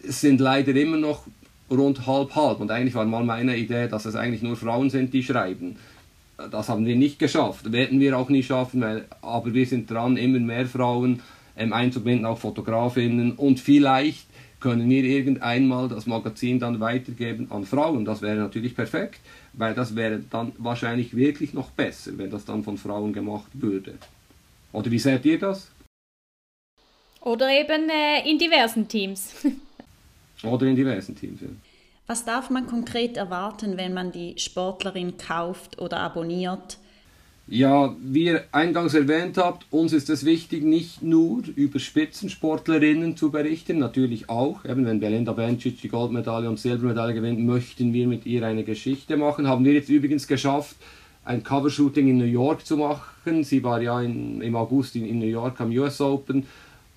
sind 0.03 0.39
leider 0.39 0.75
immer 0.75 0.97
noch 0.97 1.25
rund 1.71 2.05
halb 2.05 2.35
halb. 2.35 2.59
Und 2.59 2.69
eigentlich 2.69 2.93
war 2.93 3.05
mal 3.05 3.23
meine 3.23 3.57
Idee, 3.57 3.87
dass 3.87 4.05
es 4.05 4.15
eigentlich 4.15 4.43
nur 4.43 4.55
Frauen 4.55 4.89
sind, 4.89 5.13
die 5.13 5.23
schreiben. 5.23 5.77
Das 6.37 6.69
haben 6.69 6.85
wir 6.85 6.95
nicht 6.95 7.19
geschafft, 7.19 7.71
werden 7.71 7.99
wir 7.99 8.17
auch 8.17 8.29
nicht 8.29 8.47
schaffen, 8.47 8.81
weil, 8.81 9.05
aber 9.21 9.53
wir 9.53 9.65
sind 9.65 9.89
dran, 9.89 10.17
immer 10.17 10.39
mehr 10.39 10.65
Frauen 10.65 11.21
ähm, 11.55 11.73
einzubinden, 11.73 12.25
auch 12.25 12.39
Fotografinnen 12.39 13.33
und 13.33 13.59
vielleicht 13.59 14.27
können 14.59 14.89
wir 14.89 15.03
irgendeinmal 15.03 15.89
das 15.89 16.05
Magazin 16.07 16.57
dann 16.57 16.79
weitergeben 16.79 17.51
an 17.51 17.65
Frauen. 17.65 18.05
Das 18.05 18.21
wäre 18.21 18.37
natürlich 18.37 18.75
perfekt, 18.75 19.19
weil 19.51 19.73
das 19.73 19.95
wäre 19.95 20.21
dann 20.29 20.53
wahrscheinlich 20.57 21.15
wirklich 21.15 21.53
noch 21.53 21.69
besser, 21.71 22.17
wenn 22.17 22.31
das 22.31 22.45
dann 22.45 22.63
von 22.63 22.77
Frauen 22.77 23.11
gemacht 23.11 23.51
würde. 23.53 23.95
Oder 24.71 24.89
wie 24.89 24.99
seht 24.99 25.25
ihr 25.25 25.37
das? 25.37 25.69
Oder 27.19 27.49
eben 27.49 27.89
äh, 27.89 28.29
in 28.29 28.37
diversen 28.39 28.87
Teams. 28.87 29.35
Oder 30.43 30.67
in 30.67 30.75
diversen 30.75 31.15
Teams, 31.15 31.41
ja. 31.41 31.49
Was 32.05 32.25
darf 32.25 32.49
man 32.49 32.67
konkret 32.67 33.15
erwarten, 33.15 33.77
wenn 33.77 33.93
man 33.93 34.11
die 34.11 34.35
Sportlerin 34.37 35.17
kauft 35.17 35.79
oder 35.79 35.99
abonniert? 35.99 36.77
Ja, 37.47 37.93
wie 38.01 38.25
ihr 38.25 38.43
eingangs 38.53 38.93
erwähnt 38.93 39.37
habt, 39.37 39.65
uns 39.69 39.91
ist 39.91 40.09
es 40.09 40.23
wichtig, 40.23 40.63
nicht 40.63 41.01
nur 41.01 41.43
über 41.55 41.77
Spitzensportlerinnen 41.77 43.17
zu 43.17 43.31
berichten, 43.31 43.79
natürlich 43.79 44.29
auch. 44.29 44.63
Eben 44.63 44.85
wenn 44.85 45.01
Belinda 45.01 45.33
Bencic 45.33 45.81
die 45.81 45.89
Goldmedaille 45.89 46.49
und 46.49 46.57
Silbermedaille 46.57 47.13
gewinnt, 47.13 47.39
möchten 47.39 47.93
wir 47.93 48.07
mit 48.07 48.25
ihr 48.25 48.45
eine 48.45 48.63
Geschichte 48.63 49.17
machen. 49.17 49.47
Haben 49.47 49.65
wir 49.65 49.73
jetzt 49.73 49.89
übrigens 49.89 50.25
geschafft, 50.27 50.77
ein 51.25 51.43
Covershooting 51.43 52.07
in 52.07 52.17
New 52.17 52.25
York 52.25 52.65
zu 52.65 52.77
machen. 52.77 53.43
Sie 53.43 53.63
war 53.63 53.81
ja 53.81 54.01
in, 54.01 54.41
im 54.41 54.55
August 54.55 54.95
in, 54.95 55.05
in, 55.05 55.19
New 55.19 55.25
York 55.25 55.59
am 55.59 55.69
US 55.71 55.99
Open 55.99 56.45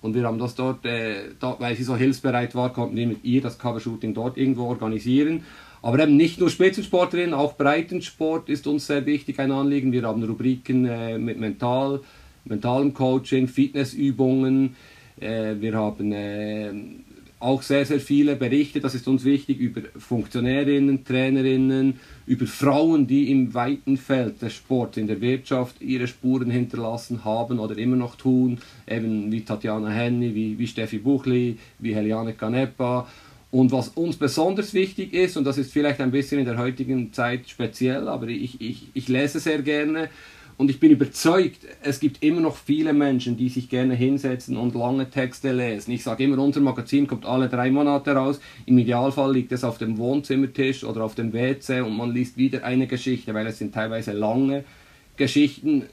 und 0.01 0.13
wir 0.13 0.23
haben 0.23 0.37
das 0.37 0.55
dort, 0.55 0.85
äh, 0.85 1.29
da, 1.39 1.55
weil 1.59 1.75
sie 1.75 1.83
so 1.83 1.95
hilfsbereit 1.95 2.53
war, 2.55 2.71
konnten 2.71 2.95
wir 2.95 3.07
mit 3.07 3.23
ihr 3.23 3.41
das 3.41 3.57
Covershooting 3.57 4.13
dort 4.13 4.37
irgendwo 4.37 4.65
organisieren. 4.65 5.43
Aber 5.81 5.99
eben 5.99 6.15
nicht 6.15 6.39
nur 6.39 6.49
Spitzensportlerinnen, 6.49 7.33
auch 7.33 7.55
Breitensport 7.55 8.49
ist 8.49 8.67
uns 8.67 8.87
sehr 8.87 9.05
wichtig, 9.05 9.39
ein 9.39 9.51
Anliegen. 9.51 9.91
Wir 9.91 10.03
haben 10.03 10.23
Rubriken 10.23 10.85
äh, 10.85 11.17
mit 11.17 11.39
Mental, 11.39 12.01
mentalem 12.45 12.93
Coaching, 12.93 13.47
Fitnessübungen. 13.47 14.75
Äh, 15.19 15.55
wir 15.59 15.73
haben 15.75 16.11
äh, 16.11 16.73
auch 17.39 17.61
sehr, 17.61 17.85
sehr 17.85 17.99
viele 17.99 18.35
Berichte, 18.35 18.79
das 18.79 18.95
ist 18.95 19.07
uns 19.07 19.23
wichtig, 19.23 19.59
über 19.59 19.81
Funktionärinnen, 19.97 21.05
Trainerinnen, 21.05 21.99
über 22.25 22.47
Frauen, 22.47 23.05
die 23.05 23.31
im 23.31 23.53
weiten 23.53 23.97
Feld 23.97 24.41
des 24.41 24.53
Sports, 24.53 24.97
in 24.97 25.07
der 25.07 25.21
Wirtschaft 25.21 25.79
ihre 25.79 26.07
Spuren 26.07 26.49
hinterlassen 26.49 27.23
haben 27.23 27.59
oder 27.59 27.77
immer 27.77 27.95
noch 27.95 28.15
tun, 28.15 28.57
eben 28.87 29.31
wie 29.31 29.41
Tatjana 29.41 29.89
Henny, 29.89 30.33
wie, 30.33 30.57
wie 30.57 30.67
Steffi 30.67 30.97
Buchli, 30.97 31.59
wie 31.77 31.93
Heliane 31.93 32.33
Canepa. 32.33 33.07
Und 33.49 33.71
was 33.71 33.89
uns 33.89 34.17
besonders 34.17 34.73
wichtig 34.73 35.13
ist, 35.13 35.37
und 35.37 35.45
das 35.45 35.57
ist 35.57 35.71
vielleicht 35.71 36.01
ein 36.01 36.11
bisschen 36.11 36.39
in 36.39 36.45
der 36.45 36.57
heutigen 36.57 37.13
Zeit 37.13 37.47
speziell, 37.47 38.07
aber 38.07 38.27
ich, 38.27 38.59
ich, 38.59 38.89
ich 38.93 39.07
lese 39.07 39.39
sehr 39.39 39.61
gerne, 39.61 40.09
und 40.57 40.71
ich 40.71 40.79
bin 40.79 40.89
überzeugt, 40.89 41.59
es 41.83 41.99
gibt 41.99 42.23
immer 42.23 42.41
noch 42.41 42.57
viele 42.57 42.91
Menschen, 42.91 43.37
die 43.37 43.49
sich 43.49 43.69
gerne 43.69 43.93
hinsetzen 43.93 44.57
und 44.57 44.73
lange 44.73 45.07
Texte 45.07 45.51
lesen. 45.51 45.91
Ich 45.91 46.03
sage 46.03 46.23
immer, 46.23 46.39
unser 46.39 46.61
Magazin 46.61 47.05
kommt 47.05 47.27
alle 47.27 47.47
drei 47.47 47.69
Monate 47.69 48.11
raus. 48.11 48.39
Im 48.65 48.79
Idealfall 48.79 49.33
liegt 49.33 49.51
es 49.51 49.63
auf 49.63 49.77
dem 49.77 49.99
Wohnzimmertisch 49.99 50.83
oder 50.83 51.03
auf 51.03 51.13
dem 51.13 51.31
WC 51.31 51.81
und 51.81 51.95
man 51.95 52.11
liest 52.11 52.37
wieder 52.37 52.63
eine 52.63 52.87
Geschichte, 52.87 53.35
weil 53.35 53.45
es 53.45 53.59
sind 53.59 53.71
teilweise 53.71 54.13
lange 54.13 54.63
Geschichten. 55.15 55.83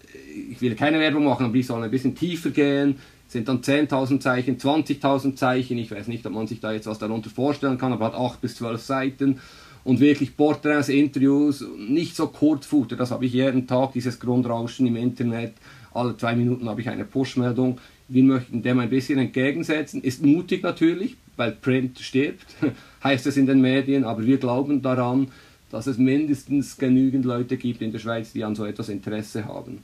Ich 0.51 0.63
will 0.63 0.75
keine 0.77 0.99
Werbung 0.99 1.25
machen, 1.25 1.45
aber 1.45 1.55
die 1.55 1.63
sollen 1.63 1.83
ein 1.83 1.91
bisschen 1.91 2.15
tiefer 2.15 2.51
gehen. 2.51 2.97
Sind 3.29 3.49
dann 3.49 3.61
10.000 3.61 4.21
Zeichen, 4.21 4.57
20.000 4.57 5.35
Zeichen. 5.35 5.77
Ich 5.77 5.91
weiß 5.91 6.09
nicht, 6.09 6.25
ob 6.25 6.33
man 6.33 6.47
sich 6.47 6.61
da 6.61 6.73
jetzt 6.73 6.87
was 6.87 6.99
darunter 6.99 7.29
vorstellen 7.29 7.77
kann, 7.77 7.93
aber 7.93 8.07
hat 8.07 8.15
8 8.15 8.41
bis 8.41 8.57
12 8.57 8.81
Seiten 8.81 9.41
und 9.85 10.01
wirklich 10.01 10.37
Porträts, 10.37 10.89
Interviews, 10.89 11.65
nicht 11.77 12.17
so 12.17 12.29
Kurzfutter, 12.29 12.97
das 12.97 13.11
habe 13.11 13.27
ich 13.27 13.33
jeden 13.33 13.67
Tag, 13.67 13.93
dieses 13.93 14.19
Grundrauschen 14.19 14.87
im 14.87 14.97
Internet, 14.97 15.53
alle 15.93 16.17
zwei 16.17 16.35
Minuten 16.35 16.69
habe 16.69 16.81
ich 16.81 16.89
eine 16.89 17.05
Push-Meldung. 17.05 17.79
Wir 18.09 18.25
möchten 18.25 18.63
dem 18.63 18.81
ein 18.81 18.91
bisschen 18.91 19.19
entgegensetzen, 19.19 20.03
ist 20.03 20.25
mutig 20.25 20.63
natürlich, 20.63 21.17
weil 21.37 21.53
Print 21.53 21.99
stirbt, 22.01 22.47
heißt 23.05 23.27
es 23.27 23.37
in 23.37 23.47
den 23.47 23.61
Medien, 23.61 24.05
aber 24.05 24.27
wir 24.27 24.39
glauben 24.39 24.83
daran, 24.83 25.29
dass 25.71 25.87
es 25.87 25.99
mindestens 25.99 26.77
genügend 26.77 27.25
Leute 27.25 27.57
gibt 27.57 27.81
in 27.83 27.93
der 27.93 27.99
Schweiz, 27.99 28.33
die 28.33 28.45
an 28.45 28.55
so 28.55 28.65
etwas 28.65 28.89
Interesse 28.89 29.45
haben. 29.45 29.83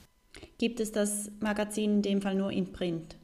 Gibt 0.59 0.81
es 0.81 0.93
das 0.93 1.31
Magazin 1.41 1.97
in 1.97 2.03
dem 2.03 2.23
Fall 2.23 2.35
nur 2.35 2.53
in 2.53 2.73
Print? 2.73 3.17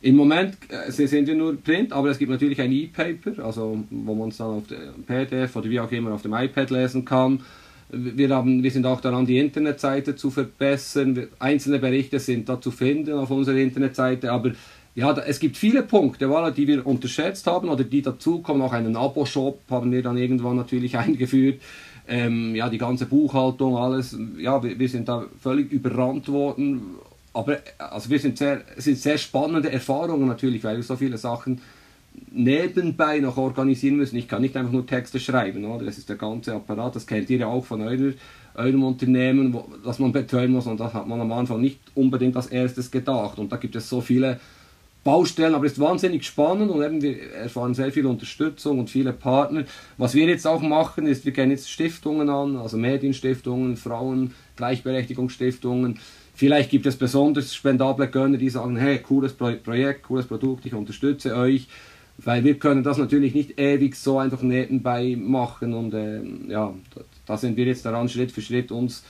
Im 0.00 0.16
Moment 0.16 0.56
äh, 0.68 0.90
sind 0.90 1.26
wir 1.26 1.34
nur 1.34 1.56
Print, 1.56 1.92
aber 1.92 2.10
es 2.10 2.18
gibt 2.18 2.30
natürlich 2.30 2.60
ein 2.60 2.70
E-Paper, 2.70 3.44
also 3.44 3.84
wo 3.90 4.14
man 4.14 4.28
es 4.28 4.36
dann 4.36 4.58
auf 4.58 4.66
dem 4.68 5.02
PDF 5.04 5.56
oder 5.56 5.68
wie 5.68 5.80
auch 5.80 5.90
immer 5.90 6.12
auf 6.12 6.22
dem 6.22 6.34
iPad 6.34 6.70
lesen 6.70 7.04
kann. 7.04 7.40
Wir, 7.90 8.28
haben, 8.28 8.62
wir 8.62 8.70
sind 8.70 8.86
auch 8.86 9.00
daran, 9.00 9.26
die 9.26 9.38
Internetseite 9.38 10.14
zu 10.14 10.30
verbessern. 10.30 11.28
Einzelne 11.38 11.78
Berichte 11.78 12.20
sind 12.20 12.48
da 12.48 12.60
zu 12.60 12.70
finden 12.70 13.14
auf 13.14 13.30
unserer 13.30 13.56
Internetseite, 13.56 14.30
aber 14.30 14.52
ja, 14.94 15.16
es 15.26 15.40
gibt 15.40 15.56
viele 15.56 15.82
Punkte, 15.82 16.28
die 16.56 16.66
wir 16.66 16.86
unterschätzt 16.86 17.46
haben 17.46 17.68
oder 17.68 17.84
die 17.84 18.02
dazukommen. 18.02 18.62
Auch 18.62 18.72
einen 18.72 18.96
Abo-Shop 18.96 19.60
haben 19.70 19.90
wir 19.90 20.02
dann 20.02 20.16
irgendwann 20.16 20.56
natürlich 20.56 20.98
eingeführt. 20.98 21.60
Ähm, 22.06 22.54
ja, 22.54 22.68
die 22.68 22.78
ganze 22.78 23.06
Buchhaltung, 23.06 23.76
alles. 23.76 24.18
Ja, 24.38 24.62
wir, 24.62 24.78
wir 24.78 24.88
sind 24.88 25.08
da 25.08 25.26
völlig 25.40 25.72
überrannt 25.72 26.28
worden 26.28 26.96
aber 27.38 27.58
also 27.78 28.10
wir 28.10 28.18
sind 28.18 28.36
sehr, 28.36 28.62
sind 28.78 28.98
sehr 28.98 29.16
spannende 29.16 29.70
Erfahrungen 29.70 30.26
natürlich, 30.26 30.64
weil 30.64 30.76
wir 30.76 30.82
so 30.82 30.96
viele 30.96 31.18
Sachen 31.18 31.60
nebenbei 32.32 33.20
noch 33.20 33.36
organisieren 33.36 33.96
müssen. 33.96 34.16
Ich 34.16 34.26
kann 34.26 34.42
nicht 34.42 34.56
einfach 34.56 34.72
nur 34.72 34.84
Texte 34.84 35.20
schreiben, 35.20 35.64
oder? 35.64 35.84
das 35.84 35.98
ist 35.98 36.08
der 36.08 36.16
ganze 36.16 36.52
Apparat, 36.54 36.96
das 36.96 37.06
kennt 37.06 37.30
ihr 37.30 37.38
ja 37.38 37.46
auch 37.46 37.64
von 37.64 37.80
eurer, 37.80 38.12
eurem 38.56 38.82
Unternehmen, 38.82 39.52
wo, 39.52 39.68
das 39.84 40.00
man 40.00 40.10
betreuen 40.10 40.50
muss 40.50 40.66
und 40.66 40.80
das 40.80 40.92
hat 40.92 41.06
man 41.06 41.20
am 41.20 41.30
Anfang 41.30 41.60
nicht 41.60 41.78
unbedingt 41.94 42.34
als 42.34 42.48
erstes 42.48 42.90
gedacht 42.90 43.38
und 43.38 43.52
da 43.52 43.56
gibt 43.56 43.76
es 43.76 43.88
so 43.88 44.00
viele 44.00 44.40
Baustellen, 45.04 45.54
aber 45.54 45.66
es 45.66 45.74
ist 45.74 45.78
wahnsinnig 45.78 46.24
spannend 46.24 46.72
und 46.72 46.82
eben 46.82 47.00
wir 47.00 47.34
erfahren 47.34 47.72
sehr 47.72 47.92
viel 47.92 48.06
Unterstützung 48.06 48.80
und 48.80 48.90
viele 48.90 49.12
Partner. 49.12 49.62
Was 49.96 50.14
wir 50.14 50.26
jetzt 50.26 50.44
auch 50.44 50.60
machen, 50.60 51.06
ist, 51.06 51.24
wir 51.24 51.32
gehen 51.32 51.52
jetzt 51.52 51.70
Stiftungen 51.70 52.28
an, 52.28 52.56
also 52.56 52.76
Medienstiftungen, 52.76 53.76
Frauen, 53.76 54.34
Gleichberechtigungsstiftungen, 54.56 56.00
Vielleicht 56.38 56.70
gibt 56.70 56.86
es 56.86 56.94
besonders 56.94 57.52
spendable 57.52 58.06
Gönner, 58.06 58.38
die 58.38 58.48
sagen, 58.48 58.76
hey, 58.76 59.00
cooles 59.00 59.32
Projekt, 59.32 60.04
cooles 60.04 60.24
Produkt, 60.24 60.64
ich 60.66 60.72
unterstütze 60.72 61.34
euch. 61.34 61.66
Weil 62.16 62.44
wir 62.44 62.60
können 62.60 62.84
das 62.84 62.96
natürlich 62.96 63.34
nicht 63.34 63.58
ewig 63.58 63.96
so 63.96 64.20
einfach 64.20 64.42
nebenbei 64.42 65.16
machen 65.18 65.74
und 65.74 65.94
äh, 65.94 66.22
ja, 66.48 66.72
da 67.26 67.36
sind 67.36 67.56
wir 67.56 67.64
jetzt 67.64 67.84
daran, 67.84 68.08
Schritt 68.08 68.30
für 68.30 68.40
Schritt 68.40 68.70
uns, 68.70 69.02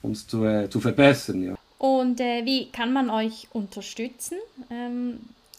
uns 0.00 0.28
zu, 0.28 0.44
äh, 0.44 0.70
zu 0.70 0.78
verbessern. 0.78 1.42
Ja. 1.42 1.56
Und 1.78 2.20
äh, 2.20 2.44
wie 2.44 2.70
kann 2.70 2.92
man 2.92 3.10
euch 3.10 3.48
unterstützen? 3.52 4.38
Ähm, 4.70 5.14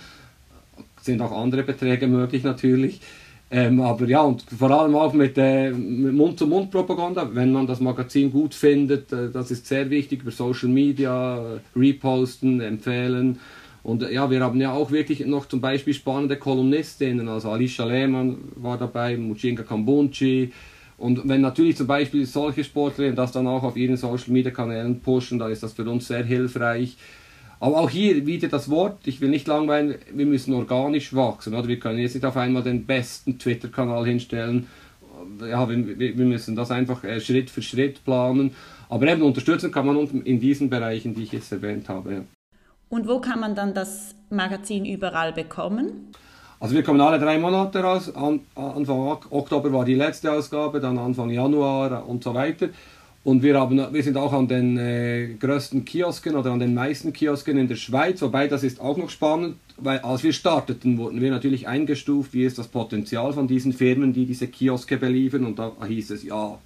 Sind 1.02 1.20
auch 1.24 1.32
andere 1.32 1.63
Beträge 1.63 2.06
möglich 2.06 2.44
natürlich. 2.44 3.02
Ähm, 3.50 3.82
aber 3.82 4.06
ja, 4.06 4.22
und 4.22 4.44
vor 4.44 4.70
allem 4.70 4.94
auch 4.96 5.13
mit, 5.13 5.39
äh, 5.39 5.72
mit 5.72 6.13
Mund-zu-Mund-Propaganda, 6.13 7.32
wenn 7.34 7.52
man 7.52 7.65
das 7.65 7.80
Magazin 7.80 8.32
gut 8.32 8.54
findet, 8.54 9.12
äh, 9.12 9.32
das 9.32 9.50
ist 9.50 9.65
sehr 9.65 9.89
wichtig, 9.89 10.22
über 10.22 10.30
Social 10.30 10.70
Media, 10.70 11.56
äh, 11.56 11.60
reposten, 11.76 12.62
empfehlen. 12.62 13.39
Und 13.82 14.04
äh, 14.04 14.13
ja, 14.13 14.30
wir 14.30 14.41
haben 14.41 14.62
ja 14.62 14.72
auch 14.72 14.91
wirklich 14.91 15.26
noch 15.26 15.48
zum 15.48 15.62
Beispiel 15.62 15.96
spannende 15.96 16.38
Kolumnistinnen, 16.38 17.28
also 17.28 17.50
Alicia 17.50 17.86
Lehmann 17.86 18.38
war 18.56 18.78
dabei, 18.78 19.17
Muchinga 19.17 19.63
Kambunchi, 19.63 20.52
und 21.01 21.27
wenn 21.27 21.41
natürlich 21.41 21.77
zum 21.77 21.87
Beispiel 21.87 22.27
solche 22.27 22.63
Sportlerinnen 22.63 23.15
das 23.15 23.31
dann 23.31 23.47
auch 23.47 23.63
auf 23.63 23.75
ihren 23.75 23.97
Social 23.97 24.31
Media 24.31 24.51
Kanälen 24.51 24.99
pushen, 25.01 25.39
dann 25.39 25.51
ist 25.51 25.63
das 25.63 25.73
für 25.73 25.89
uns 25.89 26.07
sehr 26.07 26.23
hilfreich. 26.23 26.95
Aber 27.59 27.77
auch 27.77 27.89
hier 27.89 28.27
wieder 28.27 28.47
das 28.47 28.69
Wort, 28.69 29.07
ich 29.07 29.19
will 29.19 29.29
nicht 29.29 29.47
langweilen, 29.47 29.95
wir 30.13 30.25
müssen 30.27 30.53
organisch 30.53 31.15
wachsen. 31.15 31.55
Oder? 31.55 31.67
Wir 31.67 31.79
können 31.79 31.97
jetzt 31.99 32.13
nicht 32.13 32.25
auf 32.25 32.37
einmal 32.37 32.61
den 32.61 32.85
besten 32.85 33.39
Twitter-Kanal 33.39 34.05
hinstellen. 34.05 34.67
Ja, 35.39 35.67
wir, 35.67 35.97
wir 35.97 36.25
müssen 36.25 36.55
das 36.55 36.69
einfach 36.69 37.03
äh, 37.03 37.19
Schritt 37.19 37.49
für 37.49 37.63
Schritt 37.63 38.03
planen. 38.03 38.51
Aber 38.87 39.07
eben 39.07 39.23
unterstützen 39.23 39.71
kann 39.71 39.87
man 39.87 39.97
in 40.23 40.39
diesen 40.39 40.69
Bereichen, 40.69 41.15
die 41.15 41.23
ich 41.23 41.31
jetzt 41.31 41.51
erwähnt 41.51 41.89
habe. 41.89 42.25
Und 42.89 43.07
wo 43.07 43.19
kann 43.19 43.39
man 43.39 43.55
dann 43.55 43.73
das 43.73 44.13
Magazin 44.29 44.85
überall 44.85 45.33
bekommen? 45.33 46.11
Also 46.62 46.76
wir 46.76 46.84
kommen 46.84 47.02
alle 47.02 47.17
drei 47.17 47.39
Monate 47.39 47.80
raus. 47.80 48.13
An, 48.15 48.41
Anfang 48.54 49.17
Oktober 49.32 49.74
war 49.74 49.84
die 49.84 49.95
letzte 49.95 50.32
Ausgabe, 50.32 50.80
dann 50.80 51.00
Anfang 51.00 51.32
Januar 51.32 52.08
und 52.08 52.24
so 52.24 52.36
weiter. 52.36 52.69
Und 53.24 53.41
wir, 53.41 53.60
haben, 53.60 53.84
wir 53.91 54.04
sind 54.04 54.15
auch 54.15 54.32
an 54.32 54.47
den 54.47 54.78
äh, 54.78 55.34
größten 55.39 55.86
Kiosken 55.86 56.36
oder 56.36 56.52
an 56.52 56.60
den 56.60 56.76
meisten 56.76 57.13
Kiosken 57.13 57.58
in 57.58 57.67
der 57.67 57.78
Schweiz, 57.78 58.21
wobei 58.21 58.47
das 58.47 58.62
ist 58.63 58.80
auch 58.80 58.97
noch 58.97 59.10
spannend, 59.10 59.56
weil 59.78 60.00
als 60.00 60.24
wir 60.24 60.34
starteten, 60.34 61.00
wurden 61.00 61.19
wir 61.19 61.32
natürlich 61.32 61.67
eingestuft, 61.67 62.34
wie 62.34 62.45
ist 62.45 62.60
das 62.60 62.67
Potenzial 62.67 63.34
von 63.34 63.47
diesen 63.47 63.74
Firmen, 63.74 64.13
die 64.13 64.28
diese 64.28 64.47
Kioske 64.47 64.97
beliefern. 64.97 65.45
Und 65.45 65.58
da 65.58 65.71
hieß 65.88 66.12
es, 66.12 66.24
ja, 66.24 66.60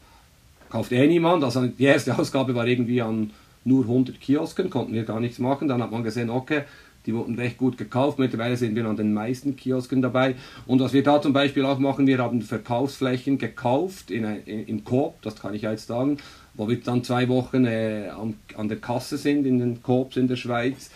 kauft 0.70 0.92
eh 0.92 1.08
niemand. 1.08 1.42
Also 1.46 1.68
die 1.68 1.84
erste 1.86 2.20
Ausgabe 2.20 2.54
war 2.54 2.68
irgendwie 2.68 3.02
an 3.02 3.32
nur 3.64 3.84
100 3.84 4.20
Kiosken, 4.20 4.70
konnten 4.70 4.94
wir 4.94 5.04
gar 5.04 5.22
nichts 5.22 5.40
machen. 5.40 5.70
Dann 5.70 5.82
hat 5.82 5.92
man 5.92 6.04
gesehen, 6.04 6.30
okay, 6.30 6.64
die 7.06 7.14
wurden 7.14 7.36
recht 7.36 7.58
gut 7.58 7.78
gekauft. 7.78 8.20
Mittlerweile 8.20 8.58
sind 8.58 8.76
wir 8.76 8.86
an 8.86 8.98
den 8.98 9.14
meisten 9.14 9.56
Kiosken 9.56 10.02
dabei. 10.02 10.36
Und 10.66 10.80
was 10.80 10.94
wir 10.94 11.04
da 11.04 11.22
zum 11.22 11.34
Beispiel 11.34 11.66
auch 11.66 11.80
machen, 11.80 12.08
wir 12.08 12.18
haben 12.18 12.42
Verkaufsflächen 12.42 13.38
gekauft 13.38 14.12
in, 14.12 14.24
in, 14.24 14.66
im 14.68 14.84
Coop, 14.84 15.22
das 15.22 15.36
kann 15.36 15.54
ich 15.54 15.64
jetzt 15.64 15.88
sagen, 15.88 16.18
wo 16.54 16.68
wir 16.68 16.80
dann 16.82 17.04
zwei 17.04 17.28
Wochen 17.28 17.66
äh, 17.66 18.10
an, 18.10 18.36
an, 18.58 18.68
der 18.68 18.78
Kasse 18.78 19.18
sind 19.18 19.46
in 19.46 19.60
den 19.60 19.84
Coops 19.84 20.18
in 20.18 20.28
der 20.28 20.38
Schweiz. 20.38 20.90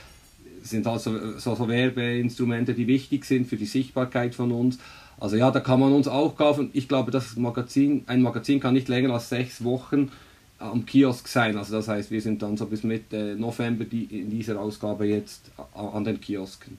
Das 0.61 0.71
sind 0.71 0.87
also 0.87 1.37
so, 1.37 1.55
so 1.55 1.67
Werbeinstrumente, 1.67 2.73
die 2.73 2.87
wichtig 2.87 3.25
sind 3.25 3.47
für 3.47 3.57
die 3.57 3.65
Sichtbarkeit 3.65 4.35
von 4.35 4.51
uns. 4.51 4.79
Also 5.19 5.35
ja, 5.35 5.51
da 5.51 5.59
kann 5.59 5.79
man 5.79 5.93
uns 5.93 6.07
auch 6.07 6.35
kaufen. 6.37 6.69
Ich 6.73 6.87
glaube, 6.87 7.11
das 7.11 7.35
Magazin, 7.35 8.03
ein 8.07 8.21
Magazin 8.21 8.59
kann 8.59 8.73
nicht 8.73 8.87
länger 8.87 9.13
als 9.13 9.29
sechs 9.29 9.63
Wochen 9.63 10.11
am 10.59 10.85
Kiosk 10.85 11.27
sein. 11.27 11.57
Also 11.57 11.75
das 11.77 11.87
heißt, 11.87 12.11
wir 12.11 12.21
sind 12.21 12.41
dann 12.41 12.57
so 12.57 12.65
bis 12.65 12.83
Mitte 12.83 13.35
November 13.37 13.85
die, 13.85 14.03
in 14.05 14.29
dieser 14.29 14.59
Ausgabe 14.59 15.05
jetzt 15.05 15.51
an 15.73 16.03
den 16.03 16.19
Kiosken. 16.19 16.77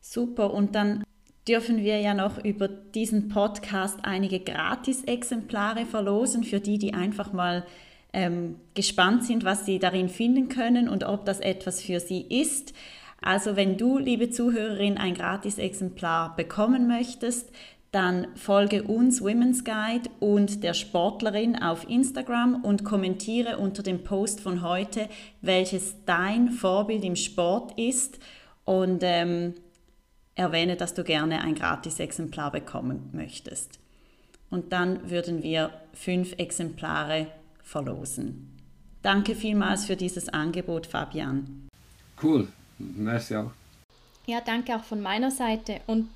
Super, 0.00 0.52
und 0.52 0.74
dann 0.74 1.04
dürfen 1.46 1.78
wir 1.78 2.00
ja 2.00 2.14
noch 2.14 2.42
über 2.44 2.68
diesen 2.68 3.28
Podcast 3.28 3.98
einige 4.02 4.40
Gratis-Exemplare 4.40 5.86
verlosen 5.86 6.44
für 6.44 6.60
die, 6.60 6.78
die 6.78 6.94
einfach 6.94 7.32
mal 7.32 7.66
ähm, 8.12 8.56
gespannt 8.74 9.24
sind, 9.24 9.44
was 9.44 9.66
sie 9.66 9.78
darin 9.78 10.08
finden 10.08 10.48
können 10.48 10.88
und 10.88 11.04
ob 11.04 11.24
das 11.24 11.40
etwas 11.40 11.82
für 11.82 12.00
sie 12.00 12.22
ist. 12.22 12.74
Also 13.20 13.56
wenn 13.56 13.76
du, 13.76 13.98
liebe 13.98 14.30
Zuhörerin, 14.30 14.96
ein 14.96 15.14
Gratis-Exemplar 15.14 16.34
bekommen 16.36 16.86
möchtest, 16.88 17.50
dann 17.92 18.28
folge 18.36 18.84
uns 18.84 19.20
Women's 19.20 19.64
Guide 19.64 20.08
und 20.20 20.62
der 20.62 20.74
Sportlerin 20.74 21.60
auf 21.60 21.88
Instagram 21.88 22.62
und 22.62 22.84
kommentiere 22.84 23.58
unter 23.58 23.82
dem 23.82 24.04
Post 24.04 24.40
von 24.40 24.62
heute, 24.62 25.08
welches 25.40 25.96
dein 26.06 26.50
Vorbild 26.50 27.04
im 27.04 27.16
Sport 27.16 27.76
ist 27.78 28.20
und 28.64 29.00
ähm, 29.02 29.54
erwähne, 30.36 30.76
dass 30.76 30.94
du 30.94 31.02
gerne 31.02 31.42
ein 31.42 31.56
Gratis-Exemplar 31.56 32.52
bekommen 32.52 33.10
möchtest. 33.12 33.80
Und 34.50 34.72
dann 34.72 35.10
würden 35.10 35.42
wir 35.42 35.70
fünf 35.92 36.34
Exemplare 36.38 37.26
verlosen. 37.62 38.56
Danke 39.02 39.34
vielmals 39.34 39.86
für 39.86 39.96
dieses 39.96 40.28
Angebot, 40.28 40.86
Fabian. 40.86 41.68
Cool, 42.22 42.48
merci 42.78 43.36
auch. 43.36 43.50
Ja, 44.26 44.40
danke 44.40 44.76
auch 44.76 44.84
von 44.84 45.00
meiner 45.00 45.30
Seite. 45.30 45.80
Und 45.86 46.08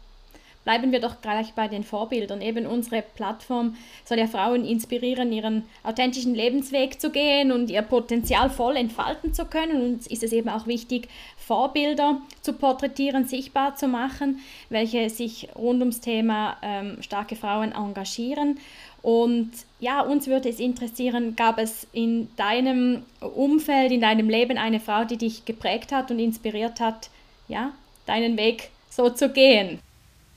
bleiben 0.64 0.92
wir 0.92 1.00
doch 1.00 1.20
gleich 1.20 1.52
bei 1.52 1.68
den 1.68 1.84
Vorbildern. 1.84 2.40
Eben 2.40 2.66
unsere 2.66 3.02
Plattform 3.02 3.76
soll 4.04 4.18
ja 4.18 4.26
Frauen 4.26 4.64
inspirieren, 4.64 5.32
ihren 5.32 5.64
authentischen 5.82 6.34
Lebensweg 6.34 7.00
zu 7.00 7.10
gehen 7.10 7.52
und 7.52 7.70
ihr 7.70 7.82
Potenzial 7.82 8.50
voll 8.50 8.76
entfalten 8.76 9.34
zu 9.34 9.44
können. 9.44 9.80
Und 9.80 9.94
uns 9.94 10.06
ist 10.06 10.22
es 10.22 10.32
eben 10.32 10.48
auch 10.48 10.66
wichtig, 10.66 11.08
Vorbilder 11.36 12.20
zu 12.40 12.54
porträtieren, 12.54 13.26
sichtbar 13.26 13.76
zu 13.76 13.88
machen, 13.88 14.40
welche 14.70 15.10
sich 15.10 15.48
rund 15.54 15.80
ums 15.80 16.00
Thema 16.00 16.56
ähm, 16.62 17.02
starke 17.02 17.36
Frauen 17.36 17.72
engagieren. 17.72 18.58
Und 19.02 19.50
ja, 19.80 20.00
uns 20.00 20.26
würde 20.28 20.48
es 20.48 20.58
interessieren, 20.58 21.36
gab 21.36 21.58
es 21.58 21.86
in 21.92 22.34
deinem 22.36 23.02
Umfeld, 23.20 23.92
in 23.92 24.00
deinem 24.00 24.30
Leben 24.30 24.56
eine 24.56 24.80
Frau, 24.80 25.04
die 25.04 25.18
dich 25.18 25.44
geprägt 25.44 25.92
hat 25.92 26.10
und 26.10 26.18
inspiriert 26.18 26.80
hat, 26.80 27.10
ja, 27.46 27.72
deinen 28.06 28.38
Weg 28.38 28.70
so 28.88 29.10
zu 29.10 29.28
gehen? 29.28 29.78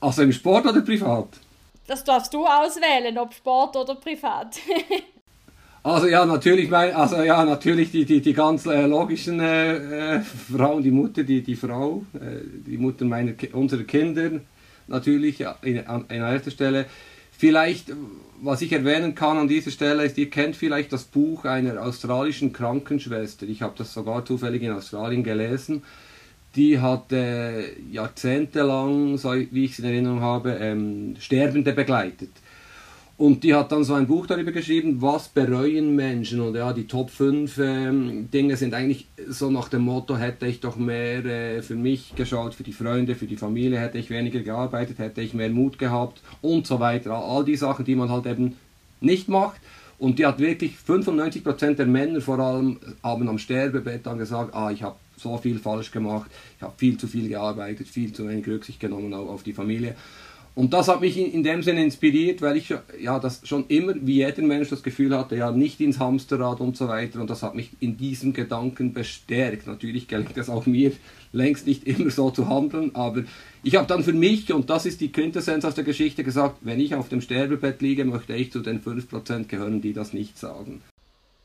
Also 0.00 0.22
im 0.22 0.32
Sport 0.32 0.66
oder 0.66 0.80
privat? 0.80 1.28
Das 1.86 2.04
darfst 2.04 2.32
du 2.34 2.46
auswählen, 2.46 3.16
ob 3.18 3.32
Sport 3.34 3.76
oder 3.76 3.94
privat. 3.94 4.58
also 5.82 6.06
ja, 6.06 6.24
natürlich, 6.24 6.70
mein, 6.70 6.94
also 6.94 7.22
ja, 7.22 7.44
natürlich 7.44 7.90
die, 7.90 8.04
die, 8.04 8.20
die 8.20 8.34
ganz 8.34 8.66
äh, 8.66 8.86
logischen 8.86 9.40
äh, 9.40 10.16
äh, 10.16 10.20
Frauen, 10.20 10.82
die 10.82 10.90
Mutter, 10.90 11.24
die, 11.24 11.42
die 11.42 11.56
Frau, 11.56 12.04
äh, 12.14 12.42
die 12.66 12.76
Mutter 12.76 13.06
meiner, 13.06 13.32
unserer 13.52 13.84
Kinder, 13.84 14.30
natürlich 14.86 15.44
in, 15.62 15.86
an, 15.86 16.04
an 16.08 16.16
erster 16.16 16.50
Stelle. 16.50 16.86
Vielleicht, 17.32 17.92
was 18.40 18.62
ich 18.62 18.72
erwähnen 18.72 19.14
kann 19.14 19.38
an 19.38 19.48
dieser 19.48 19.70
Stelle, 19.70 20.04
ist, 20.04 20.18
ihr 20.18 20.28
kennt 20.28 20.56
vielleicht 20.56 20.92
das 20.92 21.04
Buch 21.04 21.44
einer 21.44 21.80
australischen 21.82 22.52
Krankenschwester. 22.52 23.46
Ich 23.46 23.62
habe 23.62 23.74
das 23.78 23.94
sogar 23.94 24.24
zufällig 24.24 24.62
in 24.62 24.72
Australien 24.72 25.24
gelesen 25.24 25.82
die 26.58 26.80
hat 26.80 27.12
äh, 27.12 27.80
jahrzehntelang, 27.88 29.16
so 29.16 29.32
wie 29.32 29.64
ich 29.64 29.72
es 29.72 29.78
in 29.78 29.84
Erinnerung 29.84 30.20
habe, 30.20 30.58
ähm, 30.60 31.14
Sterbende 31.20 31.72
begleitet. 31.72 32.30
Und 33.16 33.44
die 33.44 33.54
hat 33.54 33.70
dann 33.70 33.84
so 33.84 33.94
ein 33.94 34.08
Buch 34.08 34.26
darüber 34.26 34.50
geschrieben, 34.50 35.00
was 35.00 35.28
bereuen 35.28 35.94
Menschen. 35.94 36.40
Und 36.40 36.56
ja, 36.56 36.72
die 36.72 36.86
Top 36.86 37.10
5 37.10 37.58
ähm, 37.58 38.30
Dinge 38.32 38.56
sind 38.56 38.74
eigentlich 38.74 39.06
so 39.28 39.50
nach 39.50 39.68
dem 39.68 39.82
Motto, 39.82 40.16
hätte 40.16 40.46
ich 40.46 40.58
doch 40.60 40.76
mehr 40.76 41.24
äh, 41.24 41.62
für 41.62 41.76
mich 41.76 42.14
geschaut, 42.16 42.54
für 42.54 42.64
die 42.64 42.72
Freunde, 42.72 43.14
für 43.14 43.26
die 43.26 43.36
Familie, 43.36 43.78
hätte 43.78 43.98
ich 43.98 44.10
weniger 44.10 44.40
gearbeitet, 44.40 44.98
hätte 44.98 45.20
ich 45.20 45.34
mehr 45.34 45.50
Mut 45.50 45.78
gehabt 45.78 46.22
und 46.42 46.66
so 46.66 46.80
weiter. 46.80 47.12
All 47.12 47.44
die 47.44 47.56
Sachen, 47.56 47.84
die 47.84 47.94
man 47.94 48.10
halt 48.10 48.26
eben 48.26 48.56
nicht 49.00 49.28
macht. 49.28 49.60
Und 49.98 50.18
die 50.18 50.26
hat 50.26 50.40
wirklich 50.40 50.74
95% 50.86 51.74
der 51.74 51.86
Männer 51.86 52.20
vor 52.20 52.38
allem 52.38 52.78
haben 53.02 53.28
am 53.28 53.38
Sterbebett 53.38 54.06
dann 54.06 54.18
gesagt, 54.18 54.54
ah, 54.54 54.70
ich 54.70 54.82
habe 54.84 54.96
so 55.18 55.36
viel 55.38 55.58
falsch 55.58 55.90
gemacht, 55.90 56.30
ich 56.56 56.62
habe 56.62 56.74
viel 56.76 56.96
zu 56.96 57.06
viel 57.06 57.28
gearbeitet, 57.28 57.88
viel 57.88 58.12
zu 58.12 58.28
wenig 58.28 58.46
Rücksicht 58.46 58.80
genommen 58.80 59.14
auf 59.14 59.42
die 59.42 59.52
Familie. 59.52 59.94
Und 60.54 60.72
das 60.72 60.88
hat 60.88 61.00
mich 61.00 61.16
in, 61.16 61.44
dem 61.44 61.62
Sinne 61.62 61.84
inspiriert, 61.84 62.42
weil 62.42 62.56
ich 62.56 62.74
ja 63.00 63.20
das 63.20 63.42
schon 63.44 63.66
immer, 63.68 63.94
wie 64.00 64.14
jeder 64.14 64.42
Mensch, 64.42 64.68
das 64.68 64.82
Gefühl 64.82 65.16
hatte, 65.16 65.36
ja, 65.36 65.52
nicht 65.52 65.80
ins 65.80 66.00
Hamsterrad 66.00 66.58
und 66.58 66.76
so 66.76 66.88
weiter. 66.88 67.20
Und 67.20 67.30
das 67.30 67.44
hat 67.44 67.54
mich 67.54 67.70
in 67.78 67.96
diesem 67.96 68.32
Gedanken 68.32 68.92
bestärkt. 68.92 69.68
Natürlich 69.68 70.08
gelingt 70.08 70.36
es 70.36 70.50
auch 70.50 70.66
mir 70.66 70.90
längst 71.32 71.66
nicht 71.66 71.86
immer 71.86 72.10
so 72.10 72.30
zu 72.30 72.48
handeln, 72.48 72.94
aber 72.94 73.24
ich 73.62 73.76
habe 73.76 73.86
dann 73.86 74.02
für 74.02 74.12
mich, 74.12 74.52
und 74.52 74.70
das 74.70 74.86
ist 74.86 75.00
die 75.00 75.12
Quintessenz 75.12 75.64
aus 75.64 75.74
der 75.74 75.84
Geschichte, 75.84 76.24
gesagt, 76.24 76.58
wenn 76.62 76.80
ich 76.80 76.94
auf 76.94 77.08
dem 77.08 77.20
Sterbebett 77.20 77.82
liege, 77.82 78.04
möchte 78.04 78.34
ich 78.34 78.52
zu 78.52 78.60
den 78.60 78.80
5% 78.80 79.44
gehören, 79.44 79.80
die 79.80 79.92
das 79.92 80.12
nicht 80.12 80.38
sagen. 80.38 80.80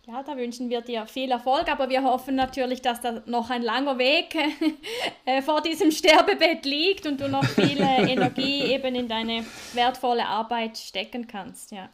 Ja, 0.05 0.21
da 0.21 0.35
wünschen 0.35 0.69
wir 0.69 0.81
dir 0.81 1.05
viel 1.05 1.31
Erfolg, 1.31 1.71
aber 1.71 1.89
wir 1.89 2.03
hoffen 2.03 2.35
natürlich, 2.35 2.81
dass 2.81 2.99
da 2.99 3.23
noch 3.25 3.49
ein 3.49 3.61
langer 3.61 3.97
Weg 3.97 4.35
äh, 5.25 5.41
vor 5.41 5.61
diesem 5.61 5.91
Sterbebett 5.91 6.65
liegt 6.65 7.07
und 7.07 7.21
du 7.21 7.29
noch 7.29 7.45
viel 7.45 7.79
Energie 8.09 8.63
eben 8.63 8.95
in 8.95 9.07
deine 9.07 9.45
wertvolle 9.73 10.25
Arbeit 10.25 10.77
stecken 10.77 11.27
kannst. 11.27 11.71
Ja. 11.71 11.89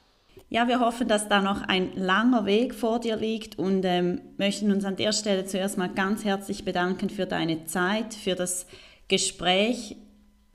Ja, 0.50 0.68
wir 0.68 0.80
hoffen, 0.80 1.08
dass 1.08 1.28
da 1.28 1.40
noch 1.40 1.62
ein 1.62 1.96
langer 1.96 2.48
Weg 2.48 2.74
vor 2.74 3.00
dir 3.00 3.16
liegt 3.16 3.60
und 3.60 3.86
ähm, 3.86 4.22
möchten 4.38 4.72
uns 4.72 4.86
an 4.86 4.96
der 4.96 5.12
Stelle 5.12 5.46
zuerst 5.46 5.78
mal 5.78 5.90
ganz 5.90 6.26
herzlich 6.26 6.66
bedanken 6.66 7.12
für 7.12 7.28
deine 7.28 7.66
Zeit, 7.66 8.16
für 8.16 8.34
das 8.34 8.66
Gespräch, 9.08 9.98